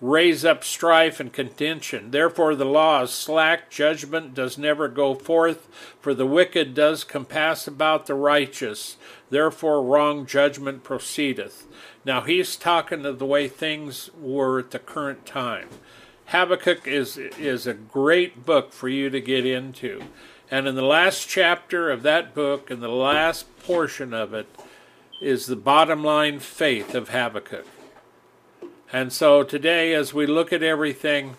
raise 0.02 0.46
up 0.46 0.64
strife 0.64 1.20
and 1.20 1.32
contention. 1.32 2.12
Therefore 2.12 2.56
the 2.56 2.66
law 2.66 3.04
is 3.04 3.12
slack, 3.12 3.70
judgment 3.70 4.34
does 4.34 4.58
never 4.58 4.88
go 4.88 5.16
forth, 5.16 5.68
for 6.00 6.14
the 6.14 6.26
wicked 6.26 6.74
does 6.74 7.04
compass 7.04 7.68
about 7.68 8.06
the 8.06 8.16
righteous. 8.16 8.98
Therefore 9.30 9.82
wrong 9.82 10.26
judgment 10.26 10.84
proceedeth. 10.84 11.66
Now 12.04 12.22
he's 12.22 12.56
talking 12.56 13.06
of 13.06 13.20
the 13.20 13.26
way 13.26 13.48
things 13.48 14.10
were 14.20 14.60
at 14.60 14.72
the 14.72 14.80
current 14.80 15.26
time. 15.26 15.70
Habakkuk 16.28 16.88
is 16.88 17.18
is 17.18 17.68
a 17.68 17.74
great 17.74 18.46
book 18.46 18.74
for 18.74 18.90
you 18.90 19.10
to 19.10 19.22
get 19.22 19.46
into. 19.46 20.04
And 20.50 20.68
in 20.68 20.76
the 20.76 20.84
last 20.84 21.28
chapter 21.28 21.90
of 21.90 22.04
that 22.04 22.36
book, 22.36 22.70
in 22.70 22.80
the 22.80 22.88
last 22.88 23.46
portion 23.60 24.14
of 24.14 24.34
it, 24.34 24.48
is 25.22 25.48
the 25.48 25.56
bottom 25.56 26.04
line 26.04 26.40
faith 26.40 26.94
of 26.94 27.10
Habakkuk. 27.10 27.66
And 28.94 29.12
so 29.12 29.44
today, 29.44 29.94
as 29.94 30.14
we 30.14 30.28
look 30.28 30.54
at 30.54 30.62
everything, 30.62 31.36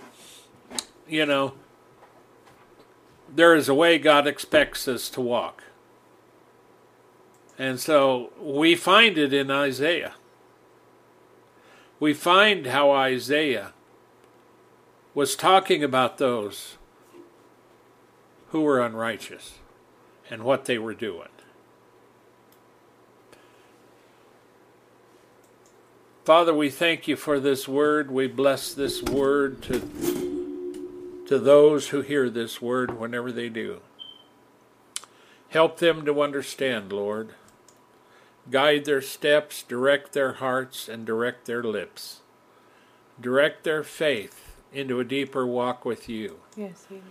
you 1.09 1.25
know, 1.25 1.55
there 3.33 3.55
is 3.55 3.69
a 3.69 3.75
way 3.75 3.99
God 3.99 4.27
expects 4.27 4.89
us 4.89 5.09
to 5.11 5.21
walk. 5.21 5.63
And 7.59 7.81
so 7.81 8.33
we 8.41 8.75
find 8.75 9.17
it 9.17 9.33
in 9.33 9.51
Isaiah. 9.51 10.15
We 11.99 12.13
find 12.13 12.67
how 12.67 12.91
Isaiah 12.91 13.73
was 15.15 15.35
talking 15.35 15.83
about 15.83 16.19
those 16.19 16.77
who 18.49 18.61
were 18.61 18.85
unrighteous 18.85 19.55
and 20.29 20.43
what 20.43 20.67
they 20.67 20.79
were 20.79 20.95
doing. 20.95 21.29
Father, 26.27 26.53
we 26.53 26.71
thank 26.71 27.07
you 27.07 27.15
for 27.15 27.39
this 27.39 27.69
word. 27.69 28.11
We 28.11 28.27
bless 28.27 28.75
this 28.75 29.01
word 29.01 29.63
to, 29.63 31.25
to 31.29 31.39
those 31.39 31.89
who 31.89 32.01
hear 32.01 32.29
this 32.29 32.61
word 32.61 32.99
whenever 32.99 33.31
they 33.31 33.49
do. 33.49 33.81
Help 35.51 35.79
them 35.79 36.05
to 36.05 36.21
understand, 36.21 36.93
Lord. 36.93 37.31
Guide 38.51 38.85
their 38.85 39.03
steps, 39.03 39.63
direct 39.63 40.13
their 40.13 40.35
hearts, 40.35 40.89
and 40.89 41.05
direct 41.05 41.47
their 41.47 41.63
lips. 41.63 42.21
Direct 43.21 43.65
their 43.65 43.83
faith 43.83 44.57
into 44.73 45.01
a 45.01 45.05
deeper 45.05 45.47
walk 45.47 45.85
with 45.85 46.09
you. 46.09 46.41
Yes, 46.57 46.87
amen. 46.91 47.03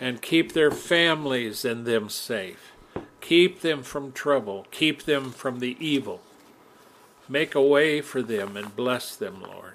And 0.00 0.22
keep 0.22 0.52
their 0.52 0.70
families 0.70 1.64
and 1.64 1.84
them 1.84 2.08
safe. 2.08 2.72
Keep 3.20 3.60
them 3.60 3.82
from 3.82 4.12
trouble. 4.12 4.66
Keep 4.70 5.04
them 5.04 5.30
from 5.30 5.60
the 5.60 5.76
evil. 5.78 6.22
Make 7.28 7.54
a 7.54 7.62
way 7.62 8.00
for 8.00 8.22
them 8.22 8.56
and 8.56 8.74
bless 8.74 9.14
them, 9.14 9.42
Lord. 9.42 9.74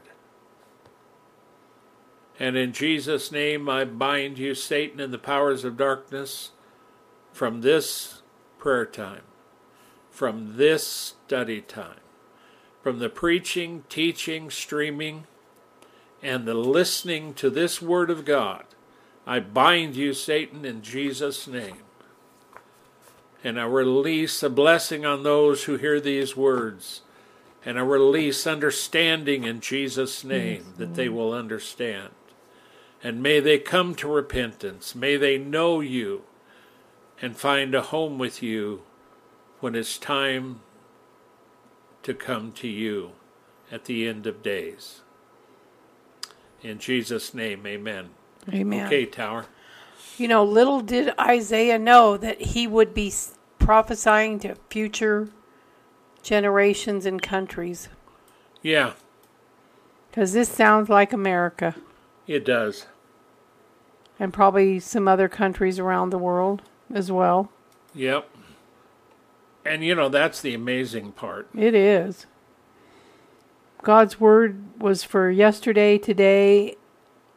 And 2.37 2.57
in 2.57 2.73
Jesus' 2.73 3.31
name, 3.31 3.69
I 3.69 3.85
bind 3.85 4.37
you, 4.37 4.55
Satan, 4.55 4.99
and 4.99 5.13
the 5.13 5.17
powers 5.17 5.63
of 5.63 5.77
darkness 5.77 6.51
from 7.31 7.61
this 7.61 8.21
prayer 8.57 8.85
time, 8.85 9.21
from 10.15 10.57
this 10.57 10.87
study 10.87 11.61
time, 11.61 11.99
from 12.81 12.99
the 12.99 13.09
preaching, 13.09 13.83
teaching, 13.89 14.49
streaming, 14.49 15.25
and 16.23 16.45
the 16.45 16.53
listening 16.53 17.33
to 17.35 17.49
this 17.49 17.81
Word 17.81 18.09
of 18.09 18.25
God. 18.25 18.65
I 19.27 19.39
bind 19.39 19.95
you, 19.95 20.13
Satan, 20.13 20.65
in 20.65 20.81
Jesus' 20.81 21.47
name. 21.47 21.83
And 23.43 23.59
I 23.59 23.65
release 23.65 24.41
a 24.41 24.49
blessing 24.49 25.05
on 25.05 25.23
those 25.23 25.65
who 25.65 25.77
hear 25.77 25.99
these 25.99 26.35
words 26.35 27.01
and 27.65 27.79
I 27.79 27.81
release 27.81 28.45
understanding 28.45 29.43
in 29.43 29.59
Jesus' 29.59 30.23
name 30.23 30.75
that 30.77 30.93
they 30.93 31.09
will 31.09 31.33
understand. 31.33 32.09
And 33.03 33.23
may 33.23 33.39
they 33.39 33.57
come 33.57 33.95
to 33.95 34.07
repentance. 34.07 34.93
May 34.93 35.17
they 35.17 35.39
know 35.39 35.81
you 35.81 36.21
and 37.19 37.35
find 37.35 37.73
a 37.73 37.81
home 37.81 38.19
with 38.19 38.43
you 38.43 38.83
when 39.65 39.73
it's 39.73 39.97
time 39.97 40.59
to 42.03 42.13
come 42.13 42.51
to 42.51 42.67
you 42.67 43.13
at 43.71 43.85
the 43.85 44.07
end 44.07 44.27
of 44.27 44.43
days. 44.43 45.01
In 46.61 46.77
Jesus' 46.77 47.33
name, 47.33 47.65
amen. 47.65 48.09
Amen. 48.53 48.85
Okay, 48.85 49.07
Tower. 49.07 49.47
You 50.19 50.27
know, 50.27 50.43
little 50.43 50.81
did 50.81 51.19
Isaiah 51.19 51.79
know 51.79 52.15
that 52.15 52.39
he 52.39 52.67
would 52.67 52.93
be 52.93 53.11
prophesying 53.57 54.37
to 54.41 54.53
future 54.69 55.29
generations 56.21 57.07
and 57.07 57.19
countries. 57.19 57.89
Yeah. 58.61 58.93
Because 60.11 60.33
this 60.33 60.49
sounds 60.49 60.89
like 60.89 61.11
America. 61.11 61.73
It 62.27 62.45
does. 62.45 62.85
And 64.19 64.31
probably 64.31 64.79
some 64.79 65.07
other 65.07 65.27
countries 65.27 65.79
around 65.79 66.11
the 66.11 66.19
world 66.19 66.61
as 66.93 67.11
well. 67.11 67.49
Yep. 67.95 68.29
And 69.65 69.83
you 69.83 69.95
know, 69.95 70.09
that's 70.09 70.41
the 70.41 70.53
amazing 70.53 71.13
part. 71.13 71.49
It 71.55 71.73
is. 71.73 72.27
God's 73.81 74.19
word 74.19 74.79
was 74.79 75.03
for 75.03 75.29
yesterday, 75.29 75.97
today, 75.97 76.75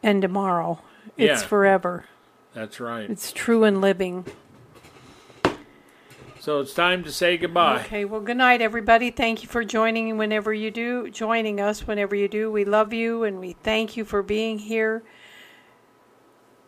and 0.03 0.21
tomorrow. 0.21 0.79
It's 1.17 1.41
Yeah. 1.41 1.47
forever. 1.47 2.05
That's 2.53 2.79
right. 2.79 3.09
It's 3.09 3.31
true 3.31 3.63
and 3.63 3.81
living. 3.81 4.25
So 6.39 6.61
it's 6.61 6.73
time 6.73 7.03
to 7.03 7.11
say 7.11 7.37
goodbye. 7.37 7.81
Okay, 7.81 8.05
well, 8.05 8.21
good 8.21 8.37
night, 8.37 8.61
everybody. 8.61 9.11
Thank 9.11 9.43
you 9.43 9.49
for 9.49 9.65
joining 9.65 10.17
whenever 10.17 10.53
you 10.53 10.71
do, 10.71 11.09
joining 11.09 11.59
us 11.59 11.85
whenever 11.85 12.15
you 12.15 12.29
do. 12.29 12.49
We 12.49 12.63
love 12.63 12.93
you 12.93 13.23
and 13.23 13.39
we 13.39 13.53
thank 13.61 13.97
you 13.97 14.05
for 14.05 14.23
being 14.23 14.59
here. 14.59 15.03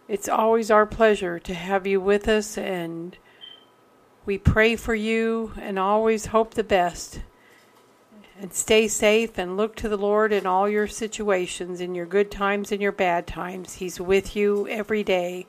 It's 0.09 0.27
always 0.27 0.69
our 0.69 0.85
pleasure 0.85 1.39
to 1.39 1.53
have 1.53 1.87
you 1.87 2.01
with 2.01 2.27
us, 2.27 2.57
and 2.57 3.17
we 4.25 4.37
pray 4.37 4.75
for 4.75 4.95
you 4.95 5.51
and 5.59 5.79
always 5.79 6.27
hope 6.27 6.53
the 6.53 6.63
best. 6.63 7.21
And 8.39 8.53
stay 8.53 8.87
safe 8.87 9.37
and 9.37 9.55
look 9.55 9.75
to 9.77 9.89
the 9.89 9.97
Lord 9.97 10.33
in 10.33 10.47
all 10.47 10.67
your 10.67 10.87
situations, 10.87 11.79
in 11.79 11.93
your 11.93 12.07
good 12.07 12.31
times 12.31 12.71
and 12.71 12.81
your 12.81 12.91
bad 12.91 13.27
times. 13.27 13.75
He's 13.75 13.99
with 13.99 14.35
you 14.35 14.67
every 14.67 15.03
day. 15.03 15.45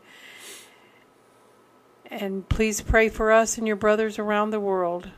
And 2.11 2.47
please 2.51 2.83
pray 2.83 3.09
for 3.09 3.33
us 3.33 3.57
and 3.57 3.67
your 3.67 3.77
brothers 3.77 4.19
around 4.19 4.51
the 4.51 4.61
world. 4.61 5.11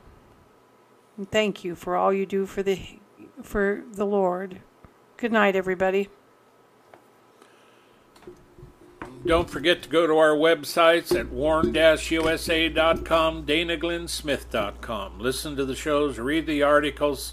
And 1.16 1.28
thank 1.28 1.64
you 1.64 1.74
for 1.74 1.96
all 1.96 2.12
you 2.12 2.26
do 2.26 2.46
for 2.46 2.62
the 2.62 2.80
for 3.42 3.82
the 3.92 4.06
Lord. 4.06 4.60
Good 5.16 5.32
night, 5.32 5.56
everybody. 5.56 6.08
Don't 9.26 9.48
forget 9.48 9.82
to 9.82 9.88
go 9.88 10.06
to 10.06 10.18
our 10.18 10.36
websites 10.36 11.18
at 11.18 11.32
warn-usa.com, 11.32 13.46
danaglennsmith.com. 13.46 15.18
Listen 15.18 15.56
to 15.56 15.64
the 15.64 15.74
shows, 15.74 16.18
read 16.18 16.46
the 16.46 16.62
articles. 16.62 17.32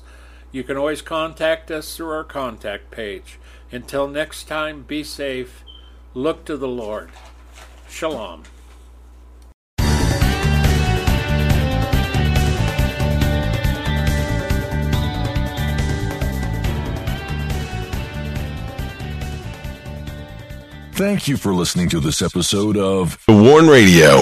You 0.54 0.64
can 0.64 0.78
always 0.78 1.02
contact 1.02 1.70
us 1.70 1.98
through 1.98 2.12
our 2.12 2.24
contact 2.24 2.92
page. 2.92 3.40
Until 3.74 4.08
next 4.08 4.48
time, 4.48 4.84
be 4.84 5.04
safe. 5.04 5.66
Look 6.14 6.46
to 6.46 6.56
the 6.56 6.68
Lord. 6.68 7.10
Shalom. 7.90 8.44
Thank 21.02 21.28
you 21.28 21.36
for 21.36 21.52
listening 21.52 21.90
to 21.90 22.00
this 22.00 22.22
episode 22.22 22.78
of 22.78 23.18
The 23.26 23.34
Warn 23.34 23.66
Radio. 23.66 24.22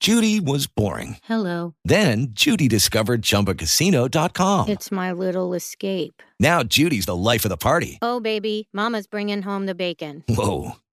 Judy 0.00 0.40
was 0.40 0.66
boring. 0.66 1.18
Hello. 1.24 1.74
Then 1.84 2.28
Judy 2.30 2.68
discovered 2.68 3.20
ChumbaCasino.com. 3.22 4.68
It's 4.70 4.90
my 4.90 5.12
little 5.12 5.52
escape. 5.52 6.22
Now 6.40 6.62
Judy's 6.62 7.04
the 7.04 7.14
life 7.14 7.44
of 7.44 7.50
the 7.50 7.58
party. 7.58 7.98
Oh, 8.00 8.20
baby, 8.20 8.68
Mama's 8.72 9.06
bringing 9.06 9.42
home 9.42 9.66
the 9.66 9.74
bacon. 9.74 10.22
Whoa, 10.28 10.76